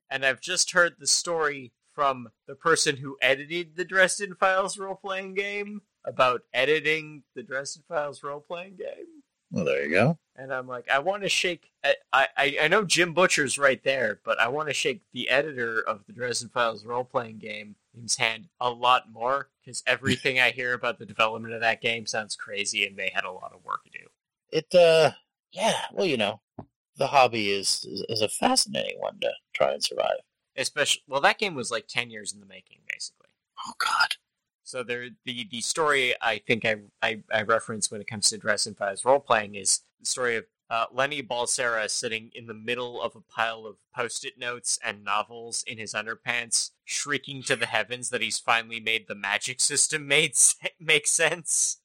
And 0.09 0.23
I've 0.23 0.39
just 0.39 0.71
heard 0.71 0.97
the 0.99 1.07
story 1.07 1.73
from 1.98 2.30
the 2.45 2.54
person 2.54 2.95
who 2.95 3.18
edited 3.24 3.76
the 3.76 3.84
Dresden 3.84 4.36
Files 4.36 4.78
role 4.78 4.93
playing 4.93 5.34
game 5.34 5.82
about 6.06 6.43
editing 6.54 7.24
the 7.34 7.41
Dresden 7.41 7.82
Files 7.88 8.22
role 8.22 8.39
playing 8.39 8.76
game. 8.76 9.24
well, 9.50 9.66
there 9.66 9.84
you 9.84 9.89
go. 9.89 10.20
And 10.36 10.54
I'm 10.54 10.68
like, 10.68 10.88
I 10.91 11.00
want 11.00 11.24
to 11.24 11.30
shake. 11.30 11.72
I, 11.84 12.28
I 12.38 12.58
I 12.62 12.68
know 12.68 12.84
Jim 12.84 13.16
Butcher's 13.16 13.58
right 13.58 13.84
there, 13.84 14.20
but 14.24 14.39
I 14.39 14.48
want 14.50 14.68
to 14.68 14.76
shake 14.76 15.02
the 15.12 15.28
editor 15.28 15.82
of 15.82 16.06
the 16.06 16.14
Dresden 16.14 16.50
Files 16.50 16.86
role 16.86 17.04
playing 17.04 17.39
game 17.39 17.74
his 18.00 18.18
hand 18.18 18.48
a 18.62 18.70
lot 18.70 19.12
more 19.12 19.50
because 19.66 19.82
everything 19.88 20.39
I 20.39 20.52
hear 20.52 20.74
about 20.74 21.00
the 21.00 21.06
development 21.08 21.56
of 21.56 21.62
that 21.62 21.82
game 21.82 22.06
sounds 22.06 22.36
crazy, 22.36 22.86
and 22.86 22.95
they 22.95 23.12
had 23.12 23.24
a 23.24 23.32
lot 23.32 23.54
of 23.56 23.66
work 23.66 23.86
to 23.86 23.89
do. 23.89 24.06
It, 24.52 24.76
uh, 24.76 25.14
yeah, 25.52 25.82
well, 25.91 26.06
you 26.06 26.18
know, 26.18 26.41
the 26.98 27.08
hobby 27.08 27.50
is, 27.52 27.84
is, 27.89 28.06
is 28.08 28.22
a 28.22 28.30
fascinating 28.30 29.00
one 29.00 29.20
to 29.22 29.32
try 29.56 29.72
and 29.72 29.84
survive. 29.84 30.18
Especially, 30.58 31.03
well, 31.08 31.22
that 31.22 31.39
game 31.39 31.55
was 31.55 31.72
like 31.72 31.88
ten 31.88 32.10
years 32.10 32.34
in 32.34 32.39
the 32.39 32.45
making, 32.45 32.80
basically. 32.91 33.28
Oh, 33.66 33.74
God. 33.78 34.16
So 34.64 34.84
there, 34.84 35.08
the 35.24 35.47
the 35.49 35.62
story 35.62 36.14
I 36.22 36.39
think 36.45 36.66
I 36.66 36.76
I, 37.01 37.24
I 37.32 37.43
reference 37.43 37.89
when 37.89 38.01
it 38.01 38.08
comes 38.08 38.30
to 38.30 38.38
Dresden 38.38 38.76
Files 38.76 39.05
role 39.05 39.20
playing 39.20 39.55
is 39.55 39.80
the 39.99 40.05
story 40.05 40.36
of 40.36 40.45
uh, 40.70 40.86
Lenny 40.91 41.24
Balsera 41.24 41.89
sitting 41.89 42.32
in 42.36 42.47
the 42.47 42.53
middle 42.53 43.01
of 43.01 43.16
a 43.16 43.22
pile 43.22 43.66
of 43.66 43.78
post-it 43.95 44.38
notes 44.38 44.78
and 44.84 45.05
novels 45.05 45.64
in 45.66 45.78
his 45.78 45.93
underpants, 45.93 46.72
shrieking 46.84 47.41
to 47.43 47.55
the 47.55 47.66
heavens 47.66 48.10
that 48.10 48.22
he's 48.22 48.39
finally 48.39 48.82
made 48.82 49.08
the 49.08 49.16
magic 49.16 49.62
system 49.62 50.05
made 50.05 50.36
se- 50.36 50.74
make 50.82 51.08
sense. 51.08 51.78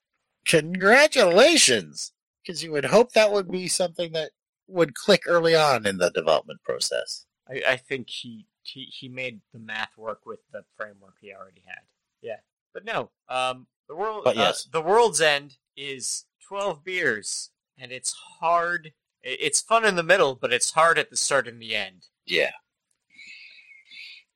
Congratulations! 0.44 2.10
Because 2.42 2.64
you 2.64 2.72
would 2.72 2.86
hope 2.86 3.12
that 3.12 3.30
would 3.30 3.48
be 3.48 3.68
something 3.68 4.10
that 4.14 4.32
would 4.66 4.96
click 4.96 5.22
early 5.26 5.54
on 5.54 5.86
in 5.86 5.98
the 5.98 6.10
development 6.10 6.64
process. 6.64 7.26
I, 7.48 7.62
I 7.68 7.76
think 7.76 8.10
he, 8.10 8.46
he 8.62 8.84
he 8.84 9.08
made 9.08 9.40
the 9.52 9.58
math 9.58 9.96
work 9.96 10.20
with 10.24 10.40
the 10.52 10.64
framework 10.76 11.14
he 11.20 11.32
already 11.32 11.62
had. 11.66 11.82
Yeah, 12.20 12.36
but 12.72 12.84
no. 12.84 13.10
Um, 13.28 13.66
the 13.88 13.96
world. 13.96 14.22
But 14.24 14.36
yes. 14.36 14.66
uh, 14.66 14.78
the 14.78 14.82
world's 14.82 15.20
end 15.20 15.56
is 15.76 16.24
twelve 16.46 16.84
beers, 16.84 17.50
and 17.78 17.92
it's 17.92 18.12
hard. 18.40 18.92
It's 19.22 19.60
fun 19.60 19.84
in 19.84 19.96
the 19.96 20.02
middle, 20.02 20.34
but 20.34 20.52
it's 20.52 20.72
hard 20.72 20.98
at 20.98 21.10
the 21.10 21.16
start 21.16 21.46
and 21.46 21.62
the 21.62 21.76
end. 21.76 22.06
Yeah. 22.26 22.50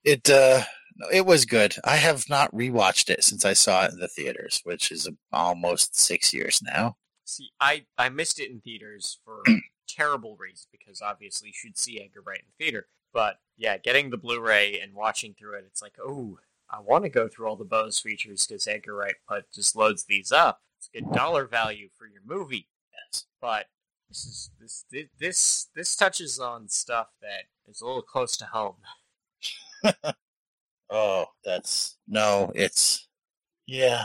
It 0.05 0.31
uh 0.31 0.63
no, 0.97 1.09
it 1.13 1.27
was 1.27 1.45
good. 1.45 1.75
I 1.85 1.97
have 1.97 2.29
not 2.29 2.55
rewatched 2.55 3.11
it 3.11 3.25
since 3.25 3.45
I 3.45 3.53
saw 3.53 3.85
it 3.85 3.93
in 3.93 3.99
the 3.99 4.09
theaters, 4.09 4.61
which 4.65 4.91
is 4.91 5.09
almost 5.33 5.99
six 5.99 6.33
years 6.33 6.63
now. 6.63 6.97
See, 7.25 7.51
I 7.61 7.85
I 7.99 8.09
missed 8.09 8.39
it 8.41 8.51
in 8.51 8.61
theaters 8.61 9.19
for 9.25 9.43
terrible 9.89 10.37
reasons 10.37 10.69
because 10.71 11.03
obviously 11.03 11.49
you 11.49 11.55
should 11.55 11.77
see 11.77 12.01
Edgar 12.01 12.23
Wright 12.25 12.41
in 12.41 12.65
theater. 12.65 12.87
But 13.17 13.39
yeah, 13.57 13.79
getting 13.79 14.11
the 14.11 14.19
Blu-ray 14.19 14.79
and 14.79 14.93
watching 14.93 15.33
through 15.33 15.55
it, 15.55 15.65
it's 15.67 15.81
like, 15.81 15.95
oh, 15.99 16.39
I 16.69 16.81
want 16.81 17.05
to 17.05 17.09
go 17.09 17.29
through 17.29 17.47
all 17.49 17.57
the 17.57 17.65
bonus 17.65 17.99
features 17.99 18.47
because 18.47 18.67
Edgar 18.67 18.95
Wright 18.95 19.15
just 19.55 19.75
loads 19.75 20.05
these 20.05 20.33
up. 20.33 20.61
It's 20.77 20.91
a 20.95 21.01
good 21.01 21.11
dollar 21.15 21.47
value 21.47 21.89
for 21.97 22.07
your 22.07 22.21
movie. 22.27 22.69
Yes. 22.93 23.25
But 23.41 23.69
this 24.11 24.27
is 24.27 24.51
this 24.61 24.85
this 25.19 25.69
this 25.75 25.97
touches 25.97 26.39
on 26.39 26.69
stuff 26.69 27.07
that 27.23 27.45
is 27.67 27.81
a 27.81 27.87
little 27.87 28.03
close 28.03 28.37
to 28.37 28.45
home. 28.45 28.77
Oh, 30.89 31.27
that's 31.45 31.97
no, 32.07 32.53
it's 32.55 33.09
yeah. 33.67 34.05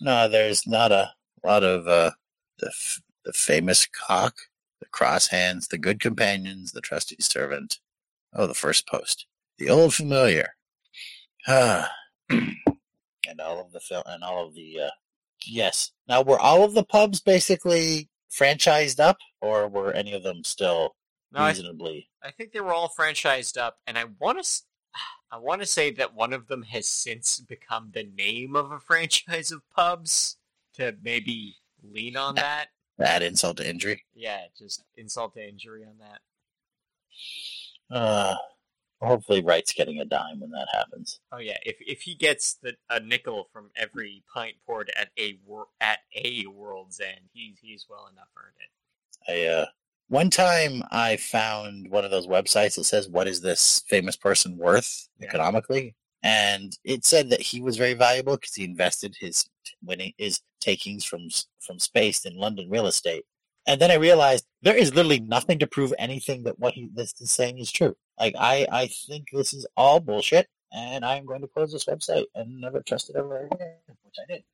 No, 0.00 0.26
there's 0.26 0.66
not 0.66 0.90
a 0.90 1.12
lot 1.44 1.64
of 1.64 1.86
uh 1.86 2.12
the 2.60 2.68
f- 2.68 3.02
the 3.26 3.32
famous 3.34 3.86
cock, 3.86 4.36
the 4.80 4.86
cross 4.86 5.26
hands, 5.26 5.68
the 5.68 5.76
good 5.76 6.00
companions, 6.00 6.72
the 6.72 6.80
trusty 6.80 7.16
servant. 7.20 7.78
Oh, 8.34 8.46
the 8.46 8.54
first 8.54 8.86
post, 8.86 9.26
the 9.58 9.68
old 9.68 9.94
familiar. 9.94 10.54
Ah, 11.46 11.90
and 12.30 13.40
all 13.40 13.60
of 13.60 13.72
the 13.72 13.80
film 13.80 14.02
and 14.06 14.22
all 14.22 14.46
of 14.46 14.54
the 14.54 14.80
uh 14.80 14.90
yes. 15.46 15.92
Now, 16.08 16.22
were 16.22 16.38
all 16.38 16.64
of 16.64 16.74
the 16.74 16.84
pubs 16.84 17.20
basically 17.20 18.08
franchised 18.30 19.00
up, 19.00 19.18
or 19.40 19.68
were 19.68 19.92
any 19.92 20.12
of 20.14 20.22
them 20.22 20.44
still 20.44 20.94
No, 21.32 21.40
I, 21.40 21.48
reasonably? 21.48 22.08
I 22.22 22.30
think 22.30 22.52
they 22.52 22.60
were 22.60 22.72
all 22.72 22.88
franchised 22.88 23.56
up, 23.58 23.78
and 23.86 23.98
I 23.98 24.04
want 24.18 24.42
to. 24.42 24.62
I 25.30 25.38
want 25.38 25.62
to 25.62 25.66
say 25.66 25.90
that 25.92 26.14
one 26.14 26.34
of 26.34 26.48
them 26.48 26.62
has 26.64 26.86
since 26.86 27.40
become 27.40 27.90
the 27.94 28.02
name 28.16 28.54
of 28.54 28.70
a 28.70 28.78
franchise 28.78 29.50
of 29.50 29.62
pubs 29.74 30.36
to 30.74 30.94
maybe 31.02 31.56
lean 31.82 32.16
on 32.16 32.34
that. 32.34 32.66
That 32.98 33.22
insult 33.22 33.56
to 33.56 33.68
injury. 33.68 34.04
Yeah, 34.14 34.42
just 34.56 34.84
insult 34.96 35.34
to 35.34 35.48
injury 35.48 35.84
on 35.84 35.98
that. 36.00 36.20
Uh, 37.90 38.34
hopefully, 39.00 39.42
Wright's 39.42 39.72
getting 39.72 40.00
a 40.00 40.04
dime 40.04 40.40
when 40.40 40.50
that 40.50 40.68
happens. 40.72 41.20
Oh 41.32 41.38
yeah, 41.38 41.58
if 41.64 41.76
if 41.80 42.02
he 42.02 42.14
gets 42.14 42.54
the 42.62 42.74
a 42.90 43.00
nickel 43.00 43.48
from 43.52 43.70
every 43.76 44.22
pint 44.32 44.54
poured 44.66 44.90
at 44.96 45.10
a 45.18 45.38
wor- 45.44 45.68
at 45.80 45.98
a 46.16 46.46
world's 46.46 47.00
end, 47.00 47.28
he's 47.32 47.58
he's 47.60 47.86
well 47.88 48.08
enough 48.12 48.28
earned 48.36 48.54
it. 48.60 48.70
I 49.32 49.46
uh, 49.60 49.66
one 50.08 50.30
time 50.30 50.82
I 50.90 51.16
found 51.16 51.90
one 51.90 52.04
of 52.04 52.10
those 52.10 52.26
websites 52.26 52.76
that 52.76 52.84
says 52.84 53.08
what 53.08 53.28
is 53.28 53.40
this 53.40 53.82
famous 53.88 54.16
person 54.16 54.56
worth 54.58 55.08
Yeah. 55.18 55.28
economically, 55.28 55.94
and 56.22 56.76
it 56.84 57.04
said 57.04 57.30
that 57.30 57.40
he 57.40 57.60
was 57.60 57.76
very 57.76 57.94
valuable 57.94 58.36
because 58.36 58.54
he 58.54 58.64
invested 58.64 59.16
his 59.18 59.44
winning 59.82 60.12
his 60.18 60.40
takings 60.60 61.04
from 61.04 61.28
from 61.60 61.78
Spaced 61.78 62.26
in 62.26 62.36
London 62.36 62.68
real 62.70 62.86
estate. 62.86 63.24
And 63.66 63.80
then 63.80 63.90
I 63.92 63.94
realized 63.94 64.44
there 64.62 64.76
is 64.76 64.94
literally 64.94 65.20
nothing 65.20 65.58
to 65.58 65.66
prove 65.66 65.92
anything 65.98 66.44
that 66.44 66.58
what 66.58 66.74
he 66.74 66.88
this 66.94 67.12
is 67.20 67.30
saying 67.30 67.58
is 67.58 67.70
true. 67.70 67.96
Like 68.18 68.34
I 68.38 68.66
I 68.70 68.86
think 69.08 69.28
this 69.32 69.52
is 69.52 69.66
all 69.76 70.00
bullshit, 70.00 70.48
and 70.72 71.04
I'm 71.04 71.26
going 71.26 71.40
to 71.42 71.48
close 71.48 71.72
this 71.72 71.84
website 71.86 72.26
and 72.34 72.60
never 72.60 72.80
trust 72.82 73.10
it 73.10 73.16
ever 73.16 73.46
again, 73.46 73.74
which 74.02 74.16
I 74.22 74.32
did. 74.32 74.44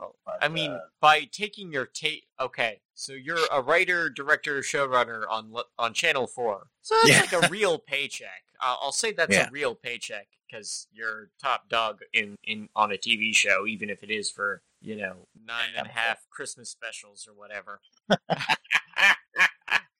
Oh, 0.00 0.12
But, 0.26 0.38
I 0.42 0.48
mean, 0.48 0.72
uh, 0.72 0.80
by 1.00 1.22
taking 1.30 1.70
your 1.70 1.86
take, 1.86 2.26
okay, 2.40 2.80
so 2.94 3.12
you're 3.12 3.46
a 3.52 3.62
writer, 3.62 4.10
director, 4.10 4.60
showrunner 4.60 5.24
on 5.30 5.54
on 5.78 5.94
Channel 5.94 6.26
Four, 6.26 6.66
so 6.82 6.96
that's 7.02 7.32
Yeah. 7.32 7.38
like 7.38 7.44
a 7.44 7.48
real 7.48 7.78
paycheck. 7.78 8.42
I'll, 8.60 8.78
I'll 8.82 8.92
say 8.92 9.12
that's 9.12 9.32
Yeah. 9.32 9.46
a 9.48 9.50
real 9.50 9.74
paycheck 9.74 10.26
because 10.50 10.88
you're 10.92 11.30
top 11.40 11.68
dog 11.68 12.00
in, 12.12 12.36
in 12.44 12.68
on 12.74 12.92
a 12.92 12.96
TV 12.96 13.34
show, 13.34 13.66
even 13.66 13.88
if 13.88 14.02
it 14.02 14.10
is 14.10 14.30
for 14.30 14.62
you 14.82 14.96
know 14.96 15.28
nine 15.46 15.70
and 15.76 15.86
a 15.86 15.90
half 15.90 16.26
Christmas 16.28 16.70
specials 16.70 17.26
or 17.28 17.34
whatever. 17.34 17.80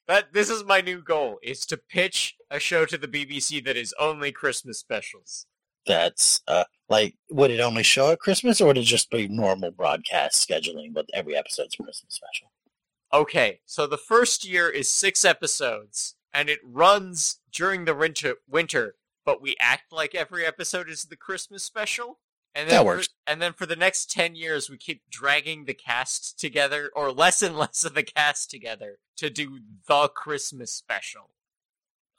but 0.06 0.32
this 0.32 0.50
is 0.50 0.64
my 0.64 0.80
new 0.80 1.02
goal: 1.02 1.38
is 1.42 1.66
to 1.66 1.76
pitch 1.76 2.36
a 2.50 2.58
show 2.58 2.84
to 2.86 2.98
the 2.98 3.08
BBC 3.08 3.64
that 3.64 3.76
is 3.76 3.94
only 3.98 4.32
Christmas 4.32 4.78
specials. 4.78 5.46
that's 5.86 6.42
uh 6.48 6.64
like 6.88 7.14
would 7.30 7.50
it 7.50 7.60
only 7.60 7.82
show 7.82 8.10
at 8.10 8.18
Christmas 8.20 8.60
or 8.60 8.66
would 8.68 8.78
it 8.78 8.82
just 8.82 9.10
be 9.10 9.28
normal 9.28 9.70
broadcast 9.70 10.46
scheduling 10.48 10.92
but 10.94 11.06
every 11.14 11.36
episode's 11.36 11.76
a 11.78 11.82
Christmas 11.82 12.14
special? 12.14 12.50
Okay, 13.12 13.60
so 13.64 13.86
the 13.86 13.96
first 13.98 14.44
year 14.46 14.68
is 14.68 14.88
six 14.88 15.24
episodes, 15.24 16.16
and 16.32 16.48
it 16.50 16.58
runs 16.64 17.38
during 17.52 17.84
the 17.84 17.94
winter. 17.94 18.36
Winter, 18.48 18.96
but 19.24 19.40
we 19.40 19.54
act 19.60 19.92
like 19.92 20.14
every 20.14 20.44
episode 20.44 20.88
is 20.88 21.04
the 21.04 21.16
Christmas 21.16 21.62
special. 21.62 22.18
And 22.54 22.68
then 22.70 22.76
That 22.76 22.82
for- 22.82 22.96
works. 22.96 23.08
and 23.26 23.42
then 23.42 23.52
for 23.52 23.66
the 23.66 23.74
next 23.76 24.10
ten 24.10 24.36
years, 24.36 24.70
we 24.70 24.76
keep 24.78 25.02
dragging 25.10 25.64
the 25.64 25.74
cast 25.74 26.38
together, 26.38 26.90
or 26.94 27.10
less 27.12 27.42
and 27.42 27.56
less 27.58 27.84
of 27.84 27.94
the 27.94 28.02
cast 28.04 28.50
together, 28.50 28.98
to 29.16 29.28
do 29.30 29.60
the 29.88 30.08
Christmas 30.08 30.72
special. 30.72 31.30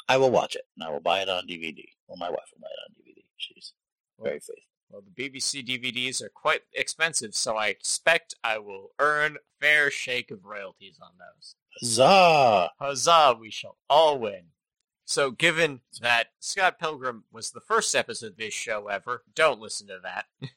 I 0.07 0.17
will 0.17 0.29
watch 0.31 0.55
it 0.55 0.63
and 0.77 0.88
I 0.88 0.91
will 0.91 0.99
buy 0.99 1.21
it 1.21 1.29
on 1.29 1.47
DVD. 1.47 1.83
Well, 2.07 2.17
my 2.17 2.29
wife 2.29 2.51
will 2.53 2.61
buy 2.61 2.67
it 2.67 2.83
on 2.89 2.95
DVD. 2.95 3.23
She's 3.38 3.73
very 4.19 4.39
faithful. 4.39 4.55
Well, 4.91 5.01
the 5.01 5.29
BBC 5.29 5.65
DVDs 5.67 6.21
are 6.21 6.29
quite 6.29 6.61
expensive, 6.73 7.33
so 7.33 7.55
I 7.57 7.67
expect 7.67 8.36
I 8.43 8.59
will 8.59 8.91
earn 8.99 9.38
a 9.38 9.39
fair 9.59 9.89
shake 9.89 10.29
of 10.29 10.45
royalties 10.45 10.99
on 11.01 11.11
those. 11.17 11.55
Huzzah! 11.81 12.69
Huzzah, 12.79 13.36
we 13.39 13.49
shall 13.49 13.77
all 13.89 14.19
win. 14.19 14.43
So, 15.05 15.29
given 15.31 15.81
that 16.01 16.27
Scott 16.39 16.79
Pilgrim 16.79 17.25
was 17.31 17.51
the 17.51 17.61
first 17.61 17.93
episode 17.95 18.31
of 18.31 18.37
this 18.37 18.53
show 18.53 18.87
ever, 18.87 19.23
don't 19.35 19.59
listen 19.61 19.87
to 19.87 19.99
that. 20.03 20.25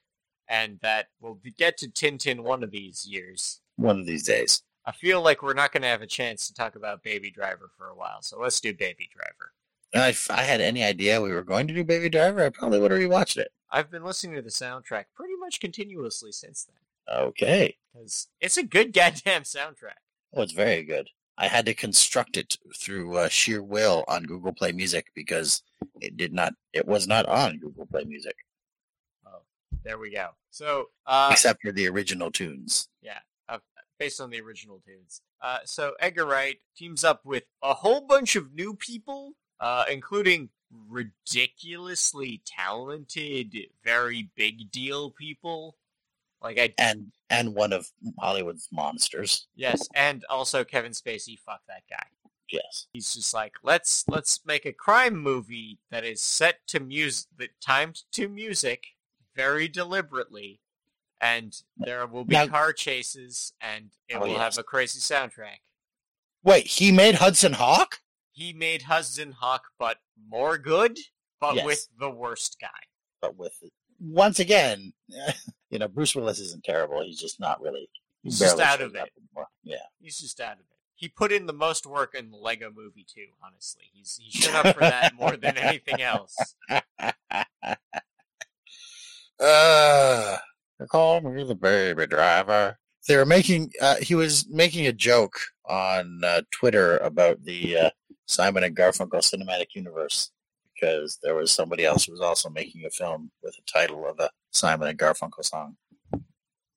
and 0.49 0.79
that 0.81 1.09
we'll 1.21 1.39
get 1.57 1.77
to 1.79 1.89
Tintin 1.89 2.41
one 2.41 2.63
of 2.63 2.71
these 2.71 3.07
years. 3.07 3.61
One 3.77 4.01
of 4.01 4.07
these 4.07 4.25
days. 4.25 4.63
I 4.87 4.93
feel 4.93 5.21
like 5.21 5.43
we're 5.43 5.53
not 5.53 5.73
going 5.73 5.83
to 5.83 5.89
have 5.89 6.01
a 6.01 6.07
chance 6.07 6.47
to 6.47 6.55
talk 6.55 6.75
about 6.75 7.03
Baby 7.03 7.31
Driver 7.31 7.71
for 7.77 7.89
a 7.89 7.95
while, 7.95 8.23
so 8.23 8.41
let's 8.41 8.59
do 8.61 8.73
Baby 8.73 9.11
Driver. 9.15 9.53
If 9.93 10.31
I 10.31 10.43
had 10.43 10.63
any 10.63 10.83
idea 10.83 11.21
we 11.21 11.33
were 11.33 11.43
going 11.43 11.69
to 11.69 11.75
do 11.75 11.85
Baby 11.85 12.09
Driver, 12.09 12.43
I 12.45 12.49
probably 12.49 12.81
would 12.81 12.91
have 12.91 13.01
rewatched 13.01 13.37
it. 13.37 13.53
I've 13.71 13.91
been 13.91 14.05
listening 14.05 14.37
to 14.37 14.43
the 14.43 14.49
soundtrack 14.49 15.05
pretty 15.15 15.35
much 15.39 15.61
continuously 15.61 16.33
since 16.33 16.65
then, 16.65 17.17
Okay. 17.19 17.77
because 17.93 18.29
it's 18.41 18.57
a 18.57 18.63
good 18.63 18.93
goddamn 18.95 19.43
soundtrack. 19.43 20.01
Oh, 20.35 20.41
it's 20.41 20.53
very 20.53 20.83
good. 20.85 21.11
I 21.39 21.47
had 21.47 21.67
to 21.67 21.75
construct 21.75 22.37
it 22.37 22.59
through 22.77 23.17
uh, 23.17 23.29
sheer 23.29 23.63
will 23.63 24.05
on 24.09 24.25
Google 24.25 24.53
Play 24.53 24.73
Music 24.73 25.07
because 25.15 25.63
it 26.01 26.17
did 26.17 26.33
not. 26.33 26.53
It 26.73 26.87
was 26.87 27.07
not 27.07 27.27
on 27.27 27.59
Google 27.59 27.87
Play 27.87 28.05
Music 28.05 28.35
Oh, 29.25 29.43
There 29.85 29.99
we 29.99 30.11
go. 30.11 30.31
So, 30.51 30.87
uh, 31.07 31.29
except 31.31 31.63
for 31.63 31.71
the 31.71 31.89
original 31.89 32.33
tunes. 32.33 32.89
Yeah, 33.03 33.21
uh, 33.49 33.59
based 34.01 34.21
on 34.21 34.31
the 34.31 34.41
original 34.41 34.83
tunes. 34.85 35.23
Uh, 35.41 35.59
so 35.65 35.93
Edgar 36.01 36.27
Wright 36.27 36.57
teams 36.77 37.05
up 37.05 37.25
with 37.25 37.45
a 37.63 37.73
whole 37.73 38.01
bunch 38.01 38.35
of 38.35 38.53
new 38.53 38.75
people, 38.75 39.35
uh, 39.61 39.85
including 39.89 40.51
ridiculously 40.89 42.43
talented, 42.45 43.55
very 43.85 44.29
big 44.35 44.73
deal 44.73 45.13
people. 45.13 45.77
Like 46.43 46.59
I 46.59 46.73
and 46.79 47.13
and 47.31 47.55
one 47.55 47.73
of 47.73 47.89
Hollywood's 48.19 48.69
monsters. 48.73 49.49
yes, 49.57 49.89
and 49.95 50.25
also 50.31 50.65
Kevin 50.65 50.93
Spacey. 50.93 51.39
Fuck 51.39 51.61
that 51.69 51.83
guy. 51.91 52.07
Yes. 52.51 52.87
He's 52.93 53.13
just 53.15 53.35
like 53.35 53.55
let's 53.63 54.05
let's 54.09 54.41
make 54.47 54.65
a 54.65 54.73
crime 54.73 55.19
movie 55.19 55.79
that 55.91 56.05
is 56.05 56.23
set 56.23 56.67
to 56.69 56.81
music, 56.81 57.27
that 57.39 57.51
timed 57.61 58.03
to 58.13 58.29
music, 58.29 58.85
very 59.35 59.69
deliberately, 59.69 60.61
and 61.21 61.55
there 61.77 62.07
will 62.07 62.25
be 62.25 62.35
Now- 62.37 62.47
car 62.49 62.73
chases, 62.73 63.53
and 63.61 63.91
it 64.09 64.15
Oh, 64.15 64.21
will 64.21 64.29
yes. 64.29 64.39
have 64.39 64.59
a 64.59 64.63
crazy 64.63 65.01
soundtrack. 65.01 65.59
Wait, 66.45 66.67
he 66.69 66.93
made 66.93 67.17
Hudson 67.17 67.55
Hawk? 67.55 67.99
he 68.31 68.53
made 68.53 68.83
Hudson 68.83 69.33
Hawk, 69.33 69.65
but 69.81 69.99
more 70.29 70.57
good, 70.59 70.97
but 71.41 71.57
Yes. 71.57 71.65
with 71.67 71.89
the 71.99 72.09
worst 72.09 72.57
guy. 72.61 72.69
But 73.21 73.37
with 73.37 73.61
once 74.01 74.39
again, 74.39 74.93
you 75.71 75.79
know, 75.79 75.89
Bruce 75.89 76.15
Willis 76.15 76.41
isn't 76.41 76.65
terrible. 76.65 77.03
He's 77.03 77.21
just 77.21 77.41
not 77.41 77.61
really. 77.61 77.89
he 78.23 78.29
He's 78.29 78.39
just 78.39 78.61
out 78.61 78.81
of 78.81 78.95
it. 78.95 79.11
Yeah. 79.63 79.77
He's 80.01 80.19
just 80.19 80.41
out 80.41 80.55
of 80.55 80.61
it. 80.61 80.65
He 80.95 81.09
put 81.09 81.31
in 81.31 81.47
the 81.47 81.53
most 81.53 81.87
work 81.87 82.15
in 82.15 82.31
the 82.31 82.37
Lego 82.37 82.73
Movie 82.75 83.07
too. 83.09 83.27
Honestly, 83.45 83.85
he's 83.93 84.19
he 84.21 84.31
shut 84.37 84.67
up 84.67 84.75
for 84.75 84.81
that 84.81 85.15
more 85.15 85.37
than 85.37 85.57
anything 85.57 86.03
else. 86.03 86.37
uh, 89.41 90.37
call 90.91 91.21
me 91.21 91.45
the 91.45 91.55
baby 91.55 92.09
driver. 92.09 92.79
They 93.07 93.17
were 93.17 93.25
making. 93.25 93.71
Uh, 93.81 93.95
he 94.03 94.17
was 94.17 94.49
making 94.49 94.89
a 94.89 94.93
joke 94.93 95.39
on 95.67 96.21
uh, 96.25 96.43
Twitter 96.51 96.99
about 96.99 97.45
the 97.45 97.77
uh, 97.77 97.91
Simon 98.27 98.65
and 98.65 98.77
Garfunkel 98.77 99.21
cinematic 99.21 99.75
universe 99.75 100.33
because 100.79 101.19
there 101.23 101.35
was 101.35 101.51
somebody 101.53 101.85
else 101.85 102.05
who 102.05 102.13
was 102.13 102.21
also 102.21 102.49
making 102.51 102.85
a 102.85 102.91
film 102.91 103.31
with 103.43 103.57
the 103.57 103.63
title 103.71 104.07
of 104.07 104.19
a 104.21 104.31
Simon 104.53 104.89
and 104.89 104.99
Garfunkel 104.99 105.45
song. 105.45 105.77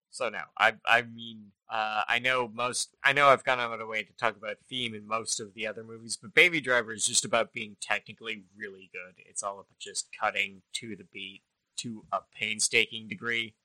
So 0.09 0.29
now, 0.29 0.45
I 0.57 0.73
I 0.85 1.03
mean 1.03 1.51
uh, 1.69 2.03
I 2.07 2.19
know 2.19 2.49
most. 2.53 2.95
I 3.03 3.13
know 3.13 3.27
I've 3.29 3.45
gone 3.45 3.59
out 3.59 3.71
of 3.71 3.79
the 3.79 3.85
way 3.85 4.03
to 4.03 4.13
talk 4.13 4.35
about 4.35 4.57
theme 4.69 4.93
in 4.93 5.07
most 5.07 5.39
of 5.39 5.53
the 5.53 5.65
other 5.67 5.83
movies, 5.83 6.17
but 6.21 6.33
Baby 6.33 6.59
Driver 6.59 6.91
is 6.93 7.05
just 7.05 7.23
about 7.23 7.53
being 7.53 7.77
technically 7.81 8.43
really 8.57 8.89
good. 8.91 9.15
It's 9.17 9.41
all 9.43 9.55
about 9.55 9.79
just 9.79 10.09
cutting 10.19 10.63
to 10.73 10.95
the 10.97 11.05
beat 11.13 11.43
to 11.77 12.05
a 12.11 12.19
painstaking 12.37 13.07
degree. 13.07 13.55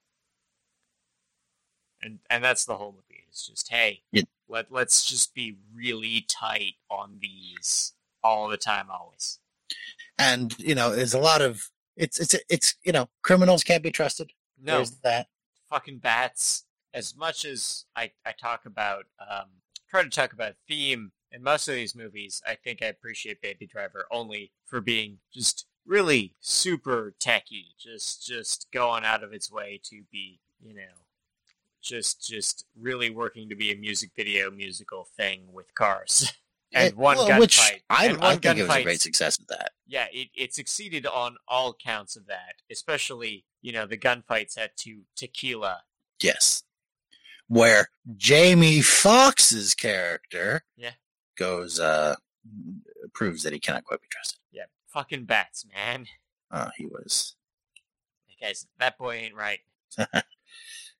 and 2.02 2.18
and 2.30 2.44
that's 2.44 2.64
the 2.64 2.76
whole 2.76 2.92
movie. 2.92 3.24
It's 3.28 3.46
just 3.46 3.68
hey, 3.70 4.02
Yeah. 4.12 4.22
let 4.48 4.70
let's 4.70 5.04
just 5.06 5.34
be 5.34 5.56
really 5.74 6.24
tight 6.28 6.74
on 6.90 7.18
these 7.20 7.94
all 8.22 8.48
the 8.48 8.56
time, 8.56 8.86
always. 8.90 9.38
And 10.18 10.58
you 10.58 10.74
know, 10.74 10.94
there's 10.94 11.14
a 11.14 11.18
lot 11.18 11.42
of 11.42 11.70
it's 11.96 12.18
it's 12.18 12.34
it's 12.48 12.74
you 12.84 12.92
know, 12.92 13.08
criminals 13.22 13.64
can't 13.64 13.82
be 13.82 13.90
trusted. 13.90 14.30
No, 14.62 14.76
There's 14.76 14.92
that. 15.02 15.28
fucking 15.68 15.98
bats. 15.98 16.64
As 16.94 17.14
much 17.14 17.44
as 17.44 17.84
I, 17.94 18.10
I 18.24 18.32
talk 18.32 18.64
about, 18.64 19.04
um, 19.20 19.46
try 19.90 20.02
to 20.02 20.08
talk 20.08 20.32
about 20.32 20.54
theme 20.66 21.12
in 21.30 21.42
most 21.42 21.68
of 21.68 21.74
these 21.74 21.94
movies, 21.94 22.40
I 22.46 22.54
think 22.54 22.82
I 22.82 22.86
appreciate 22.86 23.42
Baby 23.42 23.66
Driver 23.66 24.06
only 24.10 24.52
for 24.64 24.80
being 24.80 25.18
just 25.32 25.66
really 25.84 26.34
super 26.40 27.14
techy, 27.18 27.74
just 27.78 28.26
just 28.26 28.68
going 28.72 29.04
out 29.04 29.22
of 29.22 29.32
its 29.32 29.50
way 29.50 29.80
to 29.84 30.02
be, 30.10 30.40
you 30.62 30.74
know, 30.74 31.04
just 31.82 32.26
just 32.26 32.64
really 32.78 33.10
working 33.10 33.48
to 33.48 33.54
be 33.54 33.72
a 33.72 33.76
music 33.76 34.10
video 34.16 34.50
musical 34.50 35.06
thing 35.16 35.42
with 35.52 35.74
cars 35.74 36.32
and 36.76 36.88
It- 36.88 36.96
one 36.96 37.16
well, 37.16 37.28
gunfight. 37.28 37.40
which 37.40 37.58
I, 37.90 38.06
and 38.06 38.18
I 38.18 38.20
one 38.32 38.38
think 38.40 38.58
it 38.58 38.62
was 38.68 38.76
a 38.76 38.82
great 38.82 39.00
success 39.00 39.38
at 39.40 39.48
that. 39.48 39.72
yeah, 39.86 40.06
it, 40.12 40.28
it 40.34 40.54
succeeded 40.54 41.06
on 41.06 41.36
all 41.48 41.74
counts 41.74 42.16
of 42.16 42.26
that, 42.26 42.56
especially, 42.70 43.44
you 43.62 43.72
know, 43.72 43.86
the 43.86 43.96
gunfights 43.96 44.56
at 44.58 44.76
to 44.78 45.02
Tequila. 45.16 45.82
Yes. 46.22 46.62
Where 47.48 47.88
Jamie 48.16 48.80
Foxx's 48.82 49.74
character 49.74 50.64
Yeah. 50.76 50.92
goes 51.36 51.78
uh 51.80 52.16
proves 53.12 53.42
that 53.44 53.52
he 53.52 53.58
cannot 53.60 53.84
quite 53.84 54.00
be 54.00 54.08
trusted. 54.10 54.38
Yeah, 54.52 54.64
fucking 54.88 55.24
bats, 55.24 55.64
man. 55.74 56.06
Uh 56.50 56.70
he 56.76 56.86
was 56.86 57.34
Guys, 58.40 58.66
that 58.78 58.98
boy 58.98 59.14
ain't 59.14 59.34
right. 59.34 59.60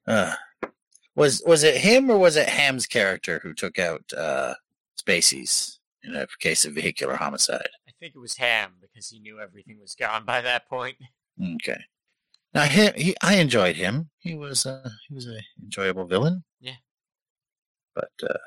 uh 0.07 0.35
was 1.15 1.43
was 1.47 1.63
it 1.65 1.77
him 1.79 2.11
or 2.11 2.19
was 2.19 2.37
it 2.37 2.49
Hamm's 2.49 2.87
character 2.87 3.41
who 3.43 3.53
took 3.55 3.79
out 3.79 4.05
uh 4.17 4.55
Spacey's 5.01 5.81
in 6.03 6.15
a 6.15 6.27
case 6.41 6.65
of 6.65 6.75
vehicular 6.75 7.17
homicide? 7.17 7.69
I 7.89 7.93
think 7.99 8.15
it 8.15 8.19
was 8.21 8.37
Hamm 8.37 8.75
because 8.81 9.09
he 9.09 9.19
knew 9.19 9.41
everything 9.41 9.79
was 9.81 9.95
gone 9.95 10.25
by 10.25 10.41
that 10.43 10.69
point. 10.69 10.97
Okay. 11.57 11.81
Now 12.55 12.63
he, 12.63 12.91
he 12.91 13.17
I 13.23 13.37
enjoyed 13.37 13.77
him. 13.77 14.11
He 14.19 14.35
was 14.35 14.65
uh 14.67 14.89
he 15.09 15.15
was 15.15 15.27
a 15.27 15.41
enjoyable 15.63 16.07
villain. 16.07 16.45
Yeah. 16.61 16.77
But 17.95 18.11
uh 18.23 18.39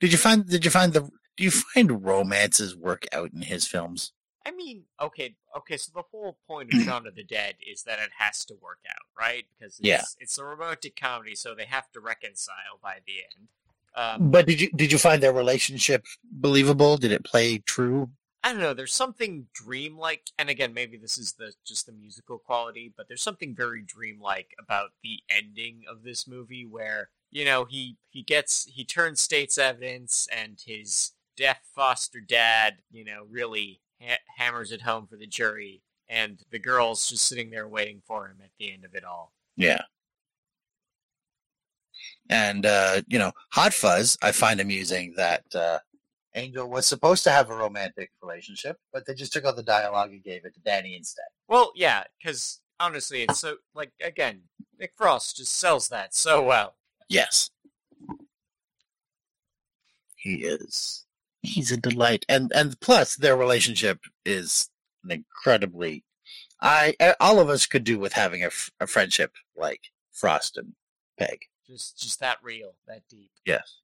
did 0.00 0.12
you 0.12 0.18
find 0.18 0.46
did 0.48 0.64
you 0.64 0.70
find 0.70 0.92
the 0.92 1.02
do 1.36 1.44
you 1.44 1.50
find 1.50 2.04
romances 2.04 2.76
work 2.76 3.06
out 3.12 3.30
in 3.32 3.42
his 3.42 3.66
films? 3.66 4.12
I 4.46 4.50
mean, 4.50 4.84
okay, 5.00 5.36
okay, 5.56 5.78
so 5.78 5.90
the 5.94 6.02
whole 6.10 6.36
point 6.46 6.72
of 6.74 6.80
Shaun 6.84 7.06
of 7.06 7.14
the 7.14 7.24
Dead 7.24 7.54
is 7.66 7.82
that 7.84 7.98
it 7.98 8.10
has 8.18 8.44
to 8.44 8.54
work 8.60 8.80
out, 8.88 9.06
right? 9.18 9.44
Because 9.58 9.78
it's, 9.78 9.88
Yeah. 9.88 10.02
it's 10.20 10.36
a 10.36 10.44
romantic 10.44 10.96
comedy, 11.00 11.34
so 11.34 11.54
they 11.54 11.64
have 11.64 11.90
to 11.92 12.00
reconcile 12.00 12.78
by 12.82 12.98
the 13.06 13.14
end. 13.38 13.48
Um, 13.96 14.30
But 14.30 14.46
did 14.46 14.60
you 14.60 14.70
did 14.70 14.90
you 14.92 14.98
find 14.98 15.22
their 15.22 15.32
relationship 15.32 16.04
believable? 16.22 16.96
Did 16.96 17.12
it 17.12 17.24
play 17.24 17.58
true? 17.58 18.10
I 18.42 18.52
don't 18.52 18.60
know. 18.60 18.74
There's 18.74 18.92
something 18.92 19.46
dreamlike, 19.54 20.30
and 20.38 20.50
again, 20.50 20.74
maybe 20.74 20.98
this 20.98 21.16
is 21.16 21.32
the 21.32 21.54
just 21.64 21.86
the 21.86 21.92
musical 21.92 22.38
quality, 22.38 22.92
but 22.94 23.08
there's 23.08 23.22
something 23.22 23.54
very 23.54 23.82
dreamlike 23.82 24.54
about 24.58 24.90
the 25.02 25.20
ending 25.30 25.82
of 25.88 26.02
this 26.02 26.26
movie, 26.26 26.66
where 26.66 27.08
you 27.30 27.44
know 27.44 27.64
he 27.64 27.96
he 28.10 28.22
gets 28.22 28.64
he 28.64 28.84
turns 28.84 29.20
state's 29.20 29.56
evidence, 29.56 30.28
and 30.30 30.60
his 30.66 31.12
deaf 31.36 31.60
foster 31.74 32.20
dad, 32.20 32.76
you 32.92 33.04
know, 33.04 33.24
really 33.30 33.80
ha- 34.02 34.18
hammers 34.36 34.72
it 34.72 34.82
home 34.82 35.06
for 35.06 35.16
the 35.16 35.26
jury, 35.26 35.82
and 36.08 36.42
the 36.50 36.58
girl's 36.58 37.08
just 37.08 37.26
sitting 37.26 37.50
there 37.50 37.66
waiting 37.68 38.02
for 38.06 38.26
him 38.26 38.36
at 38.42 38.50
the 38.58 38.72
end 38.72 38.84
of 38.84 38.94
it 38.94 39.04
all. 39.04 39.32
Yeah. 39.56 39.82
And 42.30 42.64
uh, 42.66 43.02
you 43.06 43.18
know, 43.18 43.32
Hot 43.52 43.74
Fuzz, 43.74 44.16
I 44.22 44.32
find 44.32 44.60
amusing 44.60 45.14
that 45.16 45.44
uh 45.54 45.78
Angel 46.34 46.68
was 46.68 46.86
supposed 46.86 47.22
to 47.24 47.30
have 47.30 47.48
a 47.48 47.54
romantic 47.54 48.10
relationship, 48.20 48.78
but 48.92 49.06
they 49.06 49.14
just 49.14 49.32
took 49.32 49.44
out 49.44 49.56
the 49.56 49.62
dialogue 49.62 50.10
and 50.10 50.22
gave 50.22 50.44
it 50.44 50.54
to 50.54 50.60
Danny 50.60 50.96
instead. 50.96 51.26
Well, 51.46 51.72
yeah, 51.76 52.04
because 52.18 52.60
honestly, 52.80 53.22
it's 53.22 53.38
so 53.40 53.56
like 53.74 53.92
again, 54.02 54.42
Nick 54.78 54.92
Frost 54.96 55.36
just 55.36 55.54
sells 55.54 55.88
that 55.88 56.14
so 56.14 56.42
well. 56.42 56.74
Yes. 57.08 57.50
He 60.16 60.36
is. 60.36 61.04
He's 61.42 61.70
a 61.70 61.76
delight. 61.76 62.24
And 62.28 62.50
and 62.54 62.80
plus 62.80 63.16
their 63.16 63.36
relationship 63.36 64.00
is 64.24 64.70
an 65.04 65.10
incredibly 65.10 66.04
I 66.60 66.96
all 67.20 67.40
of 67.40 67.48
us 67.48 67.66
could 67.66 67.84
do 67.84 67.98
with 67.98 68.14
having 68.14 68.42
a, 68.42 68.46
f- 68.46 68.70
a 68.80 68.86
friendship 68.86 69.32
like 69.54 69.82
Frost 70.10 70.56
and 70.56 70.72
Pegg. 71.18 71.42
Just 71.66 71.98
just 71.98 72.20
that 72.20 72.38
real, 72.42 72.74
that 72.86 73.02
deep. 73.08 73.30
Yes. 73.46 73.78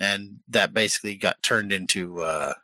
And 0.00 0.38
that 0.48 0.74
basically 0.74 1.14
got 1.16 1.42
turned 1.42 1.72
into 1.72 2.22
uh 2.22 2.54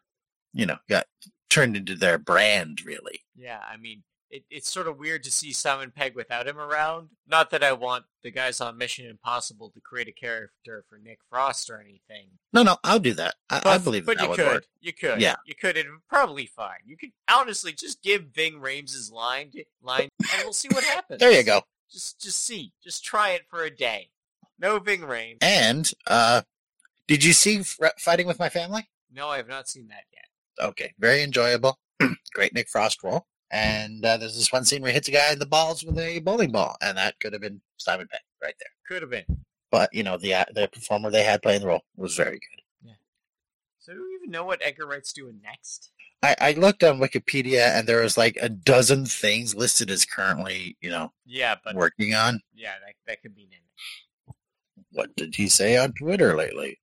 you 0.53 0.67
know, 0.67 0.77
got 0.89 1.07
turned 1.49 1.77
into 1.77 1.95
their 1.95 2.19
brand 2.19 2.85
really. 2.85 3.21
Yeah, 3.37 3.61
I 3.71 3.77
mean, 3.77 4.03
it, 4.31 4.45
it's 4.51 4.71
sort 4.71 4.87
of 4.87 4.99
weird 4.99 5.23
to 5.25 5.31
see 5.31 5.53
Simon 5.53 5.93
Pegg 5.95 6.15
without 6.15 6.47
him 6.47 6.59
around. 6.59 7.09
Not 7.27 7.51
that 7.51 7.63
I 7.63 7.73
want 7.73 8.05
the 8.23 8.31
guys 8.31 8.61
on 8.63 8.79
Mission 8.79 9.07
Impossible 9.07 9.71
to 9.71 9.81
create 9.81 10.09
a 10.09 10.13
character 10.13 10.85
for 10.89 10.99
Nick 10.99 11.19
Frost 11.29 11.69
or 11.69 11.81
anything. 11.81 12.29
No, 12.53 12.63
no, 12.63 12.77
I'll 12.83 12.99
do 12.99 13.13
that. 13.15 13.35
I, 13.51 13.61
I 13.65 13.79
believe 13.79 14.07
but 14.07 14.17
that 14.17 14.23
you 14.25 14.29
would 14.31 14.39
could, 14.39 14.47
work. 14.47 14.65
you 14.81 14.93
could, 14.95 15.21
Yeah. 15.21 15.37
you 15.47 15.55
could. 15.55 15.77
It 15.77 15.87
probably 16.09 16.47
fine. 16.47 16.79
You 16.87 16.97
could 16.97 17.11
honestly 17.31 17.73
just 17.73 18.03
give 18.03 18.27
Ving 18.35 18.55
Rhames' 18.55 19.13
line, 19.13 19.53
line, 19.83 20.09
and 20.21 20.43
we'll 20.45 20.53
see 20.55 20.69
what 20.69 20.85
happens. 20.85 21.19
There 21.21 21.33
you 21.33 21.43
go. 21.45 21.63
Just, 21.93 22.21
just 22.21 22.45
see, 22.45 22.73
just 22.83 23.05
try 23.05 23.31
it 23.31 23.43
for 23.49 23.63
a 23.63 23.71
day. 23.71 24.11
No 24.59 24.79
Ving 24.79 25.03
Rain. 25.05 25.37
And 25.41 25.91
uh 26.07 26.43
did 27.07 27.25
you 27.25 27.33
see 27.33 27.59
F- 27.59 27.79
Fighting 27.99 28.27
with 28.27 28.39
My 28.39 28.49
Family? 28.49 28.89
No, 29.13 29.29
I 29.29 29.37
have 29.37 29.49
not 29.49 29.69
seen 29.69 29.89
that 29.89 30.05
yet. 30.13 30.67
Okay, 30.67 30.95
very 30.99 31.23
enjoyable. 31.23 31.79
Great 32.35 32.55
Nick 32.55 32.69
Frost 32.69 33.03
role. 33.03 33.27
And 33.51 34.03
uh, 34.05 34.17
there's 34.17 34.35
this 34.35 34.51
one 34.51 34.65
scene 34.65 34.81
where 34.81 34.91
he 34.91 34.95
hits 34.95 35.09
a 35.09 35.13
guy 35.13 35.31
in 35.31 35.39
the 35.39 35.45
balls 35.47 35.85
with 35.85 35.99
a 35.99 36.21
bowling 36.21 36.53
ball, 36.53 36.75
and 36.81 36.97
that 36.97 37.21
could 37.21 37.35
have 37.35 37.43
been 37.43 37.61
Simon 37.77 38.09
Pegg 38.11 38.23
right 38.43 38.55
there. 38.59 38.69
Could 38.89 39.03
have 39.03 39.11
been. 39.11 39.45
But 39.71 39.93
you 39.93 40.03
know, 40.03 40.17
the 40.17 40.33
uh, 40.35 40.45
the 40.55 40.69
performer 40.69 41.11
they 41.11 41.23
had 41.23 41.43
playing 41.43 41.61
the 41.61 41.67
role 41.67 41.85
was 41.97 42.17
very 42.17 42.39
good. 42.39 42.63
Yeah. 42.83 42.93
So 43.79 43.93
do 43.93 44.03
we 44.03 44.15
even 44.15 44.31
know 44.31 44.45
what 44.45 44.63
Edgar 44.63 44.87
Wright's 44.87 45.13
doing 45.13 45.41
next? 45.43 45.91
I, 46.23 46.37
I 46.41 46.53
looked 46.53 46.85
on 46.85 47.01
Wikipedia, 47.01 47.69
and 47.77 47.87
there 47.87 48.03
was 48.03 48.17
like 48.17 48.37
a 48.41 48.49
dozen 48.49 49.07
things 49.07 49.55
listed 49.55 49.91
as 49.91 50.05
currently, 50.05 50.77
you 50.81 50.89
know, 50.91 51.13
Yeah, 51.27 51.57
but 51.65 51.75
working 51.75 52.15
on. 52.15 52.41
yeah, 52.55 52.75
that 52.85 52.95
that 53.07 53.23
could 53.23 53.35
mean 53.35 53.49
anything. 53.51 54.37
What 54.93 55.17
did 55.17 55.35
he 55.35 55.49
say 55.49 55.77
on 55.77 55.93
Twitter 55.95 56.37
lately? 56.37 56.79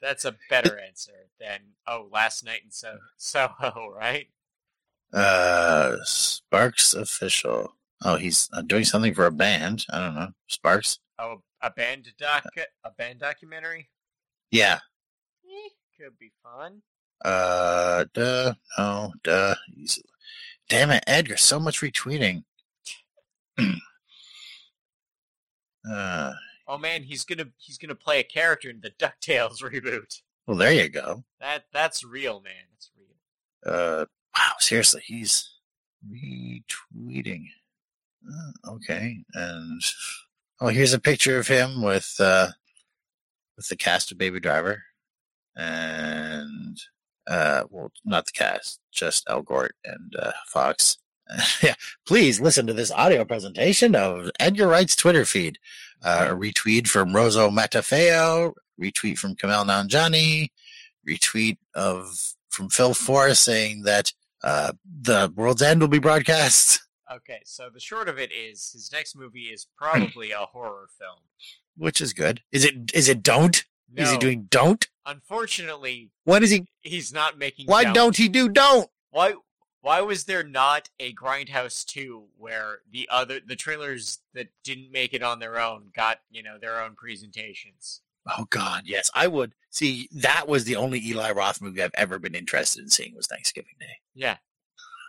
That's 0.00 0.24
a 0.24 0.34
better 0.48 0.78
answer 0.78 1.28
than 1.38 1.60
oh, 1.86 2.08
last 2.10 2.42
night 2.44 2.62
in 2.64 2.70
so 2.70 2.96
Soho, 3.18 3.92
right? 3.96 4.28
Uh, 5.12 5.96
Sparks 6.04 6.94
official. 6.94 7.74
Oh, 8.02 8.16
he's 8.16 8.48
uh, 8.54 8.62
doing 8.62 8.84
something 8.84 9.12
for 9.14 9.26
a 9.26 9.30
band. 9.32 9.84
I 9.92 9.98
don't 10.00 10.14
know. 10.14 10.28
Sparks. 10.48 10.98
Oh, 11.18 11.42
a 11.60 11.70
band 11.70 12.08
doc, 12.18 12.46
a 12.84 12.90
band 12.92 13.20
documentary. 13.20 13.90
Yeah. 14.50 14.78
Eh, 15.44 15.68
could 15.98 16.18
be 16.18 16.32
fun. 16.42 16.80
Uh, 17.24 18.04
duh. 18.14 18.54
No, 18.78 19.12
duh. 19.22 19.54
He's, 19.74 19.98
damn 20.68 20.90
it, 20.90 21.04
Edgar. 21.06 21.36
So 21.36 21.60
much 21.60 21.80
retweeting. 21.80 22.44
uh, 25.90 26.32
Oh 26.72 26.78
man, 26.78 27.02
he's 27.02 27.24
gonna 27.24 27.48
he's 27.56 27.78
gonna 27.78 27.96
play 27.96 28.20
a 28.20 28.22
character 28.22 28.70
in 28.70 28.80
the 28.80 28.90
Ducktales 28.90 29.60
reboot. 29.60 30.22
well, 30.46 30.56
there 30.56 30.72
you 30.72 30.88
go. 30.88 31.24
That 31.40 31.64
that's 31.72 32.04
real, 32.04 32.40
man. 32.40 32.52
That's 32.72 32.90
real. 32.96 33.74
Uh, 33.74 34.04
wow. 34.36 34.52
Seriously, 34.60 35.02
he's 35.04 35.50
retweeting. 36.08 37.46
Uh, 38.24 38.70
okay, 38.74 39.24
and 39.34 39.82
oh, 40.60 40.68
here's 40.68 40.92
a 40.92 41.00
picture 41.00 41.40
of 41.40 41.48
him 41.48 41.82
with 41.82 42.14
uh 42.20 42.46
with 43.56 43.66
the 43.66 43.76
cast 43.76 44.12
of 44.12 44.18
Baby 44.18 44.38
Driver, 44.38 44.80
and 45.56 46.39
uh, 47.30 47.64
well, 47.70 47.90
not 48.04 48.26
the 48.26 48.32
cast, 48.32 48.80
just 48.92 49.26
Elgort 49.26 49.70
and 49.84 50.14
uh, 50.18 50.32
Fox. 50.46 50.98
yeah, 51.62 51.74
please 52.06 52.40
listen 52.40 52.66
to 52.66 52.72
this 52.72 52.90
audio 52.90 53.24
presentation 53.24 53.94
of 53.94 54.30
Edgar 54.38 54.66
Wright's 54.66 54.96
Twitter 54.96 55.24
feed. 55.24 55.58
Uh, 56.02 56.28
a 56.30 56.34
retweet 56.34 56.88
from 56.88 57.14
Rose 57.14 57.36
Matafeo, 57.36 58.52
retweet 58.80 59.16
from 59.18 59.36
Kumail 59.36 59.64
Nanjiani, 59.64 60.48
retweet 61.08 61.58
of 61.74 62.34
from 62.50 62.68
Phil 62.68 62.94
Forrest 62.94 63.44
saying 63.44 63.82
that 63.82 64.12
uh, 64.42 64.72
the 65.02 65.32
World's 65.36 65.62
End 65.62 65.80
will 65.80 65.88
be 65.88 65.98
broadcast, 65.98 66.80
Okay, 67.12 67.40
so 67.44 67.68
the 67.72 67.80
short 67.80 68.08
of 68.08 68.20
it 68.20 68.30
is 68.32 68.70
his 68.72 68.92
next 68.92 69.16
movie 69.16 69.46
is 69.46 69.66
probably 69.76 70.30
a 70.30 70.38
horror 70.38 70.88
film. 70.96 71.18
which 71.76 72.00
is 72.00 72.12
good. 72.12 72.40
Is 72.52 72.64
it? 72.64 72.94
Is 72.94 73.08
it? 73.08 73.22
Don't? 73.22 73.64
No, 73.92 74.02
Is 74.04 74.10
he 74.12 74.18
doing? 74.18 74.46
Don't? 74.50 74.86
unfortunately, 75.06 76.10
What 76.24 76.42
is 76.42 76.50
he? 76.50 76.66
he's 76.80 77.12
not 77.12 77.36
making. 77.38 77.66
Why 77.66 77.82
Don't. 77.84 77.94
don't 77.94 78.16
he 78.16 78.28
do? 78.28 78.48
Don't? 78.48 78.88
Why? 79.10 79.34
Why 79.82 80.02
was 80.02 80.24
there 80.24 80.44
not 80.44 80.90
a 81.00 81.14
Grindhouse 81.14 81.84
2 81.86 82.24
where 82.36 82.80
the 82.92 83.08
other 83.10 83.40
the 83.44 83.56
trailers 83.56 84.18
that 84.34 84.48
didn't 84.62 84.92
make 84.92 85.14
it 85.14 85.22
on 85.22 85.38
their 85.38 85.58
own 85.58 85.90
got, 85.96 86.20
you 86.30 86.42
know, 86.42 86.58
their 86.58 86.80
own 86.82 86.94
presentations? 86.94 88.02
Oh 88.28 88.46
God, 88.50 88.82
yes, 88.84 89.10
I 89.14 89.26
would 89.26 89.54
see. 89.70 90.08
That 90.12 90.46
was 90.46 90.64
the 90.64 90.76
only 90.76 91.00
Eli 91.04 91.30
Roth 91.32 91.62
movie 91.62 91.82
I've 91.82 91.90
ever 91.94 92.18
been 92.18 92.34
interested 92.34 92.82
in 92.82 92.90
seeing 92.90 93.14
was 93.16 93.26
Thanksgiving 93.26 93.74
Day. 93.80 94.00
Yeah. 94.14 94.36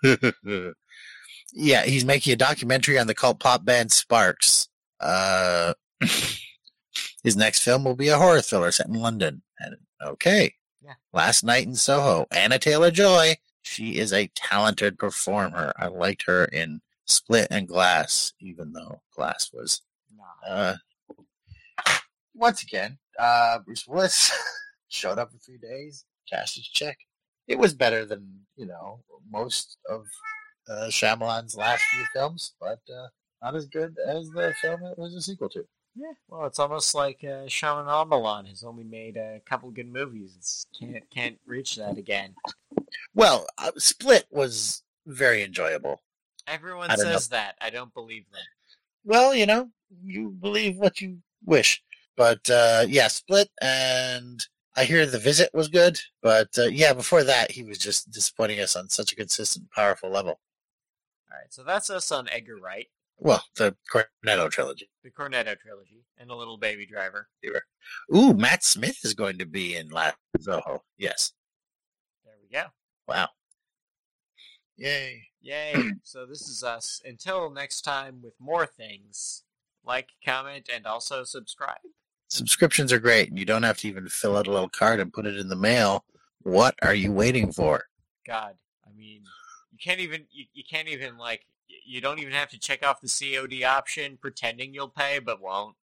Yeah, 1.54 1.84
he's 1.84 2.06
making 2.06 2.32
a 2.32 2.38
documentary 2.38 2.98
on 2.98 3.08
the 3.08 3.14
cult 3.14 3.40
pop 3.42 3.66
band 3.66 3.92
Sparks. 3.92 4.70
Uh, 5.02 5.74
his 7.24 7.36
next 7.36 7.64
film 7.64 7.84
will 7.84 7.96
be 7.96 8.10
a 8.10 8.18
horror 8.18 8.42
thriller 8.42 8.72
set 8.72 8.88
in 8.88 8.96
London. 8.96 9.42
And 9.60 9.76
okay, 10.04 10.56
Yeah. 10.84 10.94
Last 11.14 11.44
Night 11.44 11.66
in 11.66 11.76
Soho. 11.76 12.28
Anya 12.36 12.60
Taylor 12.60 12.92
Joy. 12.92 13.36
She 13.62 13.98
is 14.00 14.12
a 14.12 14.28
talented 14.36 14.98
performer. 14.98 15.74
I 15.78 15.88
liked 15.88 16.24
her 16.24 16.46
in 16.46 16.82
Split 17.06 17.48
and 17.52 17.68
Glass, 17.68 18.34
even 18.40 18.74
though 18.74 19.02
Glass 19.16 19.52
was 19.54 19.82
uh, 20.48 20.76
once 22.34 22.64
again, 22.64 22.98
uh, 23.20 23.60
Bruce 23.60 23.88
Willis 23.88 24.32
showed 24.90 25.20
up 25.20 25.32
for 25.32 25.38
three 25.38 25.58
days, 25.58 26.06
cashed 26.30 26.56
his 26.56 26.68
check. 26.68 26.98
It 27.48 27.58
was 27.58 27.74
better 27.74 28.06
than 28.06 28.42
you 28.56 28.66
know 28.66 29.02
most 29.30 29.78
of 29.90 30.06
uh, 30.70 30.88
Shyamalan's 30.88 31.56
last 31.56 31.84
few 31.92 32.06
films, 32.14 32.54
but 32.60 32.80
uh, 32.94 33.08
not 33.42 33.56
as 33.56 33.68
good 33.68 33.96
as 34.08 34.30
the 34.30 34.54
film 34.62 34.84
it 34.84 34.98
was 34.98 35.14
a 35.16 35.22
sequel 35.22 35.50
to. 35.50 35.66
Yeah, 35.96 36.14
well, 36.30 36.46
it's 36.46 36.60
almost 36.60 36.96
like 36.96 37.20
uh, 37.24 37.48
Shyamalan 37.48 38.48
has 38.48 38.64
only 38.64 38.84
made 38.84 39.18
a 39.18 39.42
couple 39.46 39.70
good 39.72 39.92
movies. 39.92 40.34
It's, 40.38 40.66
can't 40.80 41.10
can't 41.10 41.38
reach 41.46 41.76
that 41.76 41.98
again. 41.98 42.34
Well, 43.14 43.46
uh, 43.58 43.72
Split 43.78 44.26
was 44.32 44.84
very 45.06 45.44
enjoyable. 45.44 46.02
Everyone 46.48 46.90
don't 46.90 47.00
know. 47.00 47.12
says 47.12 47.28
that. 47.30 47.56
I 47.62 47.70
don't 47.70 47.94
believe 47.94 48.24
them. 48.32 48.42
Well, 49.04 49.36
you 49.36 49.46
know, 49.46 49.70
you 50.04 50.30
believe 50.30 50.78
what 50.78 51.02
you 51.02 51.18
wish, 51.46 51.84
but 52.16 52.50
uh, 52.50 52.86
yeah, 52.88 53.08
Split 53.08 53.50
and. 53.62 54.46
I 54.74 54.86
hear 54.86 55.06
the 55.06 55.20
visit 55.20 55.50
was 55.54 55.68
good, 55.68 56.00
but 56.22 56.58
uh, 56.58 56.68
yeah, 56.68 56.94
before 56.94 57.26
that, 57.26 57.52
he 57.52 57.62
was 57.62 57.78
just 57.78 58.10
disappointing 58.10 58.62
us 58.62 58.78
on 58.78 58.88
such 58.88 59.12
a 59.12 59.18
consistent, 59.18 59.70
powerful 59.72 60.10
level. 60.10 60.40
All 61.30 61.38
right, 61.38 61.52
so 61.52 61.62
that's 61.66 61.90
us 61.90 62.10
on 62.10 62.30
Edgar 62.30 62.56
Wright, 62.56 62.88
Well, 63.24 63.44
the 63.56 63.76
Cornetto 63.94 64.50
trilogy. 64.50 64.90
the 65.04 65.12
Cornetto 65.12 65.56
trilogy, 65.60 66.04
and 66.18 66.32
a 66.32 66.36
little 66.36 66.58
Baby 66.58 66.88
Driver. 66.88 67.30
Ooh, 68.16 68.34
Matt 68.34 68.64
Smith 68.64 68.98
is 69.04 69.14
going 69.14 69.38
to 69.38 69.46
be 69.46 69.76
in 69.76 69.90
Last 69.90 70.18
Soho. 70.40 70.82
Yes. 70.98 71.32
There 72.26 72.34
we 72.42 72.50
go. 72.50 72.64
Wow. 73.08 73.30
Yay. 74.76 75.22
Yay! 75.40 75.76
so 76.04 76.26
this 76.26 76.48
is 76.48 76.64
us. 76.64 77.00
Until 77.06 77.52
next 77.52 77.82
time 77.82 78.22
with 78.24 78.34
more 78.40 78.66
things. 78.66 79.44
Like, 79.86 80.10
comment, 80.26 80.68
and 80.74 80.88
also 80.88 81.24
subscribe. 81.24 81.80
Subscriptions 82.28 82.92
are 82.92 83.00
great. 83.00 83.38
You 83.38 83.46
don't 83.46 83.64
have 83.64 83.78
to 83.80 83.88
even 83.88 84.08
fill 84.08 84.36
out 84.36 84.48
a 84.48 84.52
little 84.52 84.70
card 84.70 85.00
and 85.00 85.14
put 85.14 85.28
it 85.28 85.38
in 85.38 85.48
the 85.48 85.56
mail. 85.56 86.06
What 86.42 86.74
are 86.82 86.96
you 86.96 87.12
waiting 87.12 87.52
for? 87.52 87.84
God, 88.26 88.56
I 88.84 88.90
mean, 88.98 89.22
you 89.72 89.78
can't 89.84 90.00
even 90.00 90.26
you, 90.32 90.46
you 90.54 90.64
can't 90.68 90.88
even 90.88 91.18
like 91.18 91.46
you 91.86 92.02
don't 92.02 92.20
even 92.20 92.34
have 92.34 92.50
to 92.50 92.60
check 92.60 92.86
off 92.86 93.02
the 93.02 93.08
COD 93.08 93.64
option, 93.64 94.18
pretending 94.22 94.74
you'll 94.74 94.90
pay 94.90 95.20
but 95.20 95.42
won't. 95.42 95.76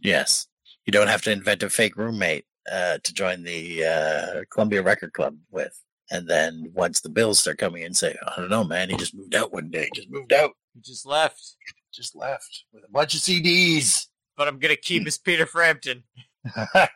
Yes. 0.00 0.46
You 0.86 0.92
don't 0.92 1.08
have 1.08 1.22
to 1.22 1.32
invent 1.32 1.62
a 1.62 1.70
fake 1.70 1.96
roommate 1.96 2.44
uh, 2.70 2.98
to 3.02 3.14
join 3.14 3.42
the 3.42 3.84
uh, 3.84 4.44
Columbia 4.50 4.82
Record 4.82 5.12
Club 5.12 5.36
with. 5.50 5.78
And 6.10 6.28
then 6.28 6.70
once 6.74 7.00
the 7.00 7.08
bills 7.08 7.38
start 7.38 7.58
coming 7.58 7.82
in, 7.82 7.94
say, 7.94 8.16
I 8.26 8.36
don't 8.36 8.50
know, 8.50 8.64
man, 8.64 8.90
he 8.90 8.96
just 8.96 9.14
moved 9.14 9.34
out 9.34 9.52
one 9.52 9.70
day. 9.70 9.88
Just 9.94 10.10
moved 10.10 10.32
out. 10.32 10.50
You 10.74 10.82
just 10.82 11.06
left, 11.06 11.56
Just 11.92 12.14
left 12.14 12.64
with 12.72 12.84
a 12.84 12.90
bunch 12.90 13.14
of 13.14 13.20
CDs. 13.20 14.06
but 14.36 14.48
I'm 14.48 14.58
gonna 14.58 14.76
keep 14.76 15.04
his 15.04 15.16
Peter 15.16 15.46
Frampton. 15.46 16.02
uh, 16.76 16.86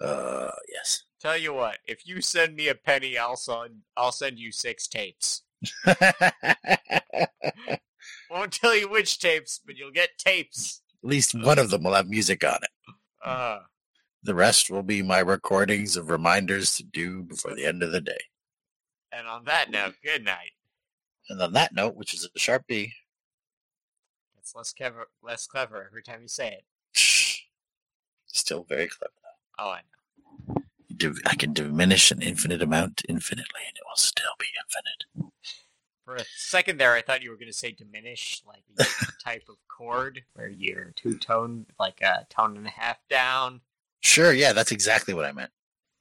yes. 0.00 1.04
Tell 1.20 1.36
you 1.36 1.52
what, 1.52 1.78
if 1.86 2.06
you 2.06 2.20
send 2.20 2.54
me 2.54 2.68
a 2.68 2.74
penny, 2.74 3.18
I'll 3.18 3.36
send 3.36 3.80
I'll 3.96 4.12
send 4.12 4.38
you 4.38 4.52
six 4.52 4.86
tapes. 4.86 5.42
Won't 8.30 8.52
tell 8.52 8.76
you 8.76 8.88
which 8.88 9.18
tapes, 9.18 9.60
but 9.64 9.76
you'll 9.76 9.90
get 9.90 10.18
tapes. 10.18 10.82
At 11.02 11.08
least 11.08 11.34
one 11.34 11.58
of 11.58 11.70
them 11.70 11.82
will 11.82 11.94
have 11.94 12.08
music 12.08 12.44
on 12.44 12.58
it. 12.62 12.70
Uh, 13.24 13.60
The 14.22 14.34
rest 14.34 14.70
will 14.70 14.82
be 14.82 15.02
my 15.02 15.18
recordings 15.20 15.96
of 15.96 16.10
reminders 16.10 16.76
to 16.76 16.82
do 16.84 17.22
before 17.22 17.54
the 17.54 17.64
end 17.66 17.82
of 17.82 17.92
the 17.92 18.00
day. 18.00 18.18
and 19.12 19.26
on 19.26 19.44
that 19.44 19.70
note, 19.70 19.94
good 20.04 20.24
night. 20.24 20.52
And 21.28 21.40
on 21.42 21.52
that 21.54 21.74
note, 21.74 21.94
which 21.96 22.14
is 22.14 22.24
a 22.34 22.38
sharp 22.38 22.66
B, 22.66 22.92
It's 24.38 24.54
less 24.54 24.72
clever, 24.72 25.08
less 25.22 25.46
clever 25.46 25.84
every 25.86 26.02
time 26.02 26.22
you 26.22 26.28
say 26.28 26.58
it. 26.60 26.64
still 28.26 28.64
very 28.64 28.88
clever. 28.88 29.12
Oh, 29.58 29.70
I 29.70 29.78
know. 29.80 29.97
Div- 30.98 31.20
I 31.24 31.36
can 31.36 31.52
diminish 31.52 32.10
an 32.10 32.20
infinite 32.20 32.60
amount 32.60 33.02
infinitely, 33.08 33.62
and 33.66 33.76
it 33.76 33.82
will 33.88 33.96
still 33.96 34.32
be 34.38 34.46
infinite. 34.62 35.32
For 36.04 36.16
a 36.16 36.24
second 36.36 36.78
there, 36.78 36.94
I 36.94 37.02
thought 37.02 37.22
you 37.22 37.30
were 37.30 37.36
going 37.36 37.52
to 37.52 37.56
say 37.56 37.70
diminish, 37.70 38.42
like 38.46 38.64
a 38.78 38.84
type 39.22 39.44
of 39.48 39.56
chord 39.68 40.22
where 40.34 40.48
you're 40.48 40.92
two 40.96 41.18
tone, 41.18 41.66
like 41.78 42.00
a 42.00 42.26
tone 42.30 42.56
and 42.56 42.66
a 42.66 42.70
half 42.70 42.96
down. 43.08 43.60
Sure, 44.00 44.32
yeah, 44.32 44.52
that's 44.52 44.72
exactly 44.72 45.14
what 45.14 45.24
I 45.24 45.32
meant. 45.32 45.50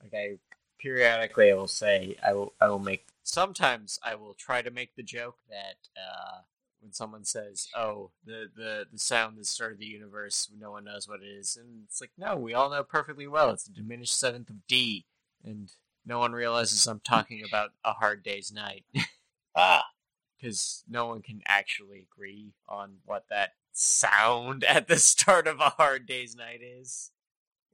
Like 0.02 0.14
I 0.14 0.38
periodically, 0.80 1.52
I 1.52 1.56
will 1.56 1.68
say, 1.68 2.16
I 2.26 2.34
will, 2.34 2.54
I 2.62 2.68
will 2.68 2.80
make. 2.80 3.06
Sometimes 3.24 4.00
I 4.04 4.16
will 4.16 4.34
try 4.34 4.62
to 4.62 4.72
make 4.72 4.96
the 4.96 5.04
joke 5.04 5.38
that 5.50 5.78
uh, 5.98 6.40
when 6.82 6.94
someone 6.94 7.26
says, 7.26 7.68
"Oh, 7.76 8.12
the 8.26 8.50
the 8.56 8.86
the 8.92 9.00
sound 9.00 9.38
that 9.38 9.46
started 9.46 9.80
the 9.80 9.86
universe, 9.86 10.50
no 10.58 10.72
one 10.72 10.86
knows 10.86 11.08
what 11.08 11.22
it 11.22 11.28
is," 11.28 11.58
and 11.58 11.84
it's 11.86 12.02
like, 12.02 12.12
no, 12.18 12.36
we 12.36 12.54
all 12.54 12.70
know 12.70 12.84
perfectly 12.84 13.28
well. 13.28 13.52
It's 13.52 13.68
a 13.68 13.72
diminished 13.74 14.18
seventh 14.20 14.50
of 14.50 14.66
D, 14.68 15.06
and 15.44 15.72
no 16.06 16.20
one 16.20 16.32
realizes 16.34 16.86
I'm 16.88 17.00
talking 17.02 17.44
about 17.44 17.72
a 17.84 17.94
hard 17.94 18.24
day's 18.24 18.52
night. 18.52 18.86
Ah, 19.60 19.86
because 20.38 20.84
no 20.88 21.08
one 21.08 21.24
can 21.24 21.42
actually 21.48 22.00
agree 22.12 22.54
on 22.70 22.98
what 23.06 23.26
that 23.30 23.54
sound 23.72 24.64
at 24.66 24.88
the 24.88 24.98
start 25.00 25.48
of 25.48 25.60
a 25.60 25.70
hard 25.70 26.06
day's 26.06 26.36
night 26.36 26.62
is. 26.62 27.12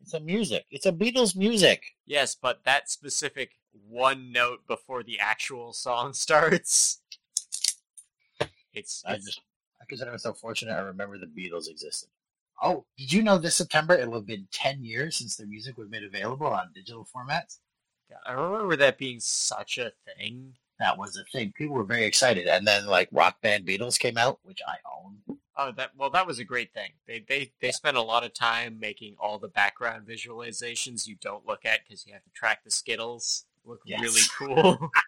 it's 0.01 0.13
a 0.13 0.19
music. 0.21 0.65
It's 0.71 0.85
a 0.85 0.91
Beatles 0.93 1.35
music. 1.35 1.83
Yes, 2.05 2.35
but 2.35 2.63
that 2.63 2.89
specific 2.89 3.51
one 3.87 4.31
note 4.31 4.65
before 4.67 5.03
the 5.03 5.19
actual 5.19 5.73
song 5.73 6.13
starts. 6.13 7.01
It's, 8.73 9.03
I 9.07 9.13
it's 9.13 9.25
just, 9.25 9.41
I 9.81 9.85
consider 9.85 10.11
myself 10.11 10.39
fortunate. 10.39 10.73
I 10.73 10.81
remember 10.81 11.17
the 11.17 11.25
Beatles 11.25 11.69
existed. 11.69 12.09
Oh, 12.61 12.85
did 12.97 13.11
you 13.11 13.23
know 13.23 13.37
this 13.37 13.55
September 13.55 13.95
it 13.95 14.07
will 14.07 14.19
have 14.19 14.27
been 14.27 14.47
ten 14.51 14.83
years 14.83 15.15
since 15.17 15.35
their 15.35 15.47
music 15.47 15.77
was 15.77 15.89
made 15.89 16.03
available 16.03 16.47
on 16.47 16.71
digital 16.73 17.07
formats? 17.13 17.59
I 18.25 18.33
remember 18.33 18.75
that 18.75 18.97
being 18.97 19.19
such 19.19 19.77
a 19.77 19.91
thing. 20.05 20.53
That 20.79 20.97
was 20.97 21.17
a 21.17 21.23
thing. 21.23 21.51
People 21.53 21.75
were 21.75 21.83
very 21.83 22.05
excited, 22.05 22.47
and 22.47 22.65
then 22.67 22.85
like 22.85 23.09
Rock 23.11 23.41
Band 23.41 23.65
Beatles 23.65 23.97
came 23.99 24.17
out, 24.17 24.39
which 24.43 24.61
I 24.67 24.75
own. 24.85 25.37
Oh, 25.55 25.71
that 25.73 25.91
well, 25.97 26.09
that 26.11 26.27
was 26.27 26.39
a 26.39 26.43
great 26.43 26.73
thing. 26.73 26.91
They 27.07 27.23
they 27.27 27.51
they 27.61 27.71
spent 27.71 27.97
a 27.97 28.01
lot 28.01 28.23
of 28.23 28.33
time 28.33 28.79
making 28.79 29.15
all 29.19 29.39
the 29.39 29.47
background 29.47 30.07
visualizations 30.07 31.07
you 31.07 31.15
don't 31.21 31.45
look 31.47 31.65
at 31.65 31.81
because 31.83 32.05
you 32.05 32.13
have 32.13 32.23
to 32.23 32.29
track 32.31 32.63
the 32.63 32.71
skittles 32.71 33.45
look 33.65 33.81
Yes. 33.85 34.01
really 34.01 34.21
cool. 34.37 34.91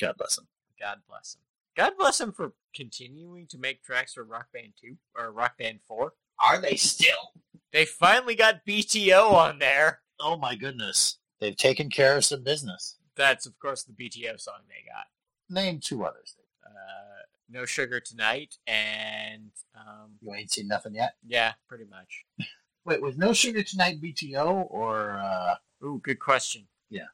God 0.00 0.16
bless 0.16 0.36
them. 0.36 0.46
God 0.80 0.98
bless 1.08 1.34
him. 1.34 1.40
God 1.78 1.92
bless 1.96 2.20
him 2.20 2.32
for 2.32 2.54
continuing 2.74 3.46
to 3.46 3.56
make 3.56 3.84
tracks 3.84 4.14
for 4.14 4.24
Rock 4.24 4.48
Band 4.52 4.72
2 4.80 4.96
or 5.16 5.30
Rock 5.30 5.56
Band 5.58 5.78
4. 5.86 6.12
Are 6.44 6.60
they 6.60 6.74
still? 6.74 7.32
They 7.72 7.84
finally 7.84 8.34
got 8.34 8.66
BTO 8.66 9.30
on 9.32 9.60
there. 9.60 10.00
Oh 10.18 10.36
my 10.36 10.56
goodness, 10.56 11.18
they've 11.38 11.56
taken 11.56 11.88
care 11.88 12.16
of 12.16 12.24
some 12.24 12.42
business. 12.42 12.96
That's, 13.14 13.46
of 13.46 13.56
course, 13.60 13.84
the 13.84 13.92
BTO 13.92 14.40
song 14.40 14.56
they 14.68 14.84
got. 14.90 15.06
Name 15.48 15.78
two 15.78 16.04
others. 16.04 16.34
Uh, 16.66 17.22
no 17.48 17.64
Sugar 17.64 18.00
Tonight 18.00 18.56
and, 18.66 19.52
um, 19.76 20.16
You 20.20 20.34
ain't 20.34 20.50
seen 20.50 20.66
nothing 20.66 20.96
yet. 20.96 21.14
yeah, 21.24 21.52
pretty 21.68 21.84
much. 21.84 22.24
Wait, 22.86 23.00
was 23.00 23.16
No 23.16 23.32
Sugar 23.32 23.62
Tonight 23.62 24.02
BTO 24.02 24.66
or 24.68 25.12
uh, 25.12 25.54
Ooh, 25.84 26.00
good 26.02 26.18
question. 26.18 26.66
Yeah. 26.90 27.06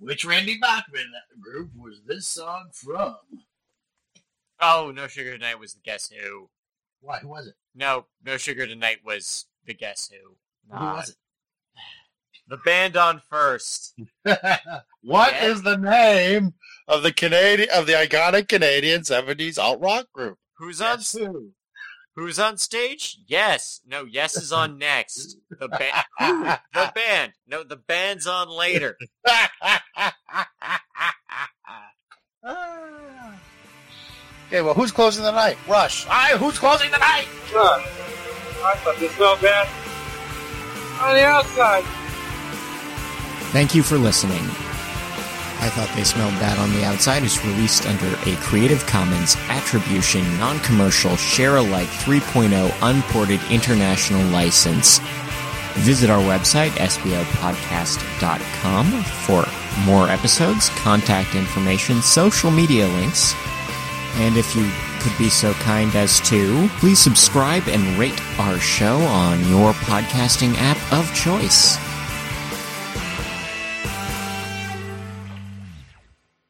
Which 0.00 0.24
Randy 0.24 0.58
Bachman 0.58 1.12
group 1.40 1.70
was 1.76 2.02
this 2.04 2.26
song 2.26 2.70
from? 2.72 3.16
Oh, 4.60 4.92
No 4.94 5.06
Sugar 5.06 5.32
Tonight 5.32 5.58
was 5.58 5.74
the 5.74 5.80
Guess 5.84 6.10
Who. 6.10 6.48
Why 7.00 7.18
who 7.20 7.28
was 7.28 7.46
it? 7.46 7.54
No, 7.74 8.06
No 8.24 8.36
Sugar 8.36 8.66
Tonight 8.66 8.98
was 9.04 9.46
the 9.64 9.74
Guess 9.74 10.10
Who. 10.12 10.36
Who 10.70 10.78
Not- 10.84 10.96
was 10.96 11.08
it? 11.10 11.16
The 12.48 12.56
band 12.58 12.96
on 12.96 13.20
first. 13.28 13.94
What 15.02 15.32
Yeah. 15.34 15.44
is 15.48 15.62
the 15.62 15.76
name 15.76 16.54
of 16.88 17.02
the 17.02 17.12
Canadian 17.12 17.68
of 17.70 17.86
the 17.86 17.92
iconic 17.92 18.48
Canadian 18.48 19.04
seventies 19.04 19.58
alt 19.58 19.80
rock 19.80 20.06
group? 20.12 20.38
Who's 20.56 20.80
on 20.80 20.96
Guess 20.98 21.12
who? 21.12 21.52
Who's 22.16 22.38
on 22.40 22.56
stage? 22.56 23.18
Yes. 23.26 23.80
No, 23.86 24.04
yes 24.04 24.36
is 24.36 24.50
on 24.50 24.76
next. 24.78 25.36
The 25.50 25.68
band. 25.68 26.58
The 26.74 26.92
band. 26.94 27.32
No, 27.46 27.62
the 27.62 27.76
band's 27.76 28.26
on 28.26 28.48
later. 28.48 28.96
Okay, 34.48 34.62
well, 34.62 34.74
who's 34.74 34.90
closing 34.92 35.24
the 35.24 35.30
night? 35.30 35.58
Rush. 35.68 36.06
All 36.06 36.12
right, 36.12 36.36
who's 36.36 36.58
closing 36.58 36.90
the 36.90 36.98
night? 36.98 37.26
Huh. 37.52 37.82
I 38.64 38.74
thought 38.78 38.96
this 38.98 39.14
smelled 39.14 39.40
bad. 39.42 39.68
On 41.00 41.14
the 41.14 41.24
outside. 41.24 41.84
Thank 43.52 43.74
you 43.74 43.82
for 43.82 43.98
listening. 43.98 44.42
I 45.60 45.68
Thought 45.70 45.90
They 45.96 46.04
Smelled 46.04 46.34
Bad 46.34 46.56
on 46.58 46.72
the 46.72 46.84
Outside 46.84 47.24
is 47.24 47.44
released 47.44 47.84
under 47.86 48.06
a 48.30 48.36
Creative 48.36 48.84
Commons 48.86 49.34
Attribution 49.48 50.22
Non-Commercial 50.38 51.16
Share 51.16 51.56
Alike 51.56 51.88
3.0 51.88 52.72
Unported 52.82 53.40
International 53.50 54.24
License. 54.30 55.00
Visit 55.78 56.10
our 56.10 56.20
website, 56.22 56.70
sbopodcast.com, 56.70 59.02
for 59.02 59.44
more 59.84 60.08
episodes, 60.08 60.68
contact 60.70 61.34
information, 61.34 62.02
social 62.02 62.52
media 62.52 62.86
links, 62.86 63.34
and 64.18 64.36
if 64.36 64.54
you 64.54 64.70
could 65.00 65.16
be 65.16 65.30
so 65.30 65.52
kind 65.54 65.94
as 65.94 66.20
to, 66.28 66.68
please 66.78 66.98
subscribe 66.98 67.68
and 67.68 67.98
rate 67.98 68.20
our 68.38 68.58
show 68.58 68.98
on 68.98 69.38
your 69.48 69.72
podcasting 69.72 70.54
app 70.56 70.92
of 70.92 71.12
choice. 71.14 71.87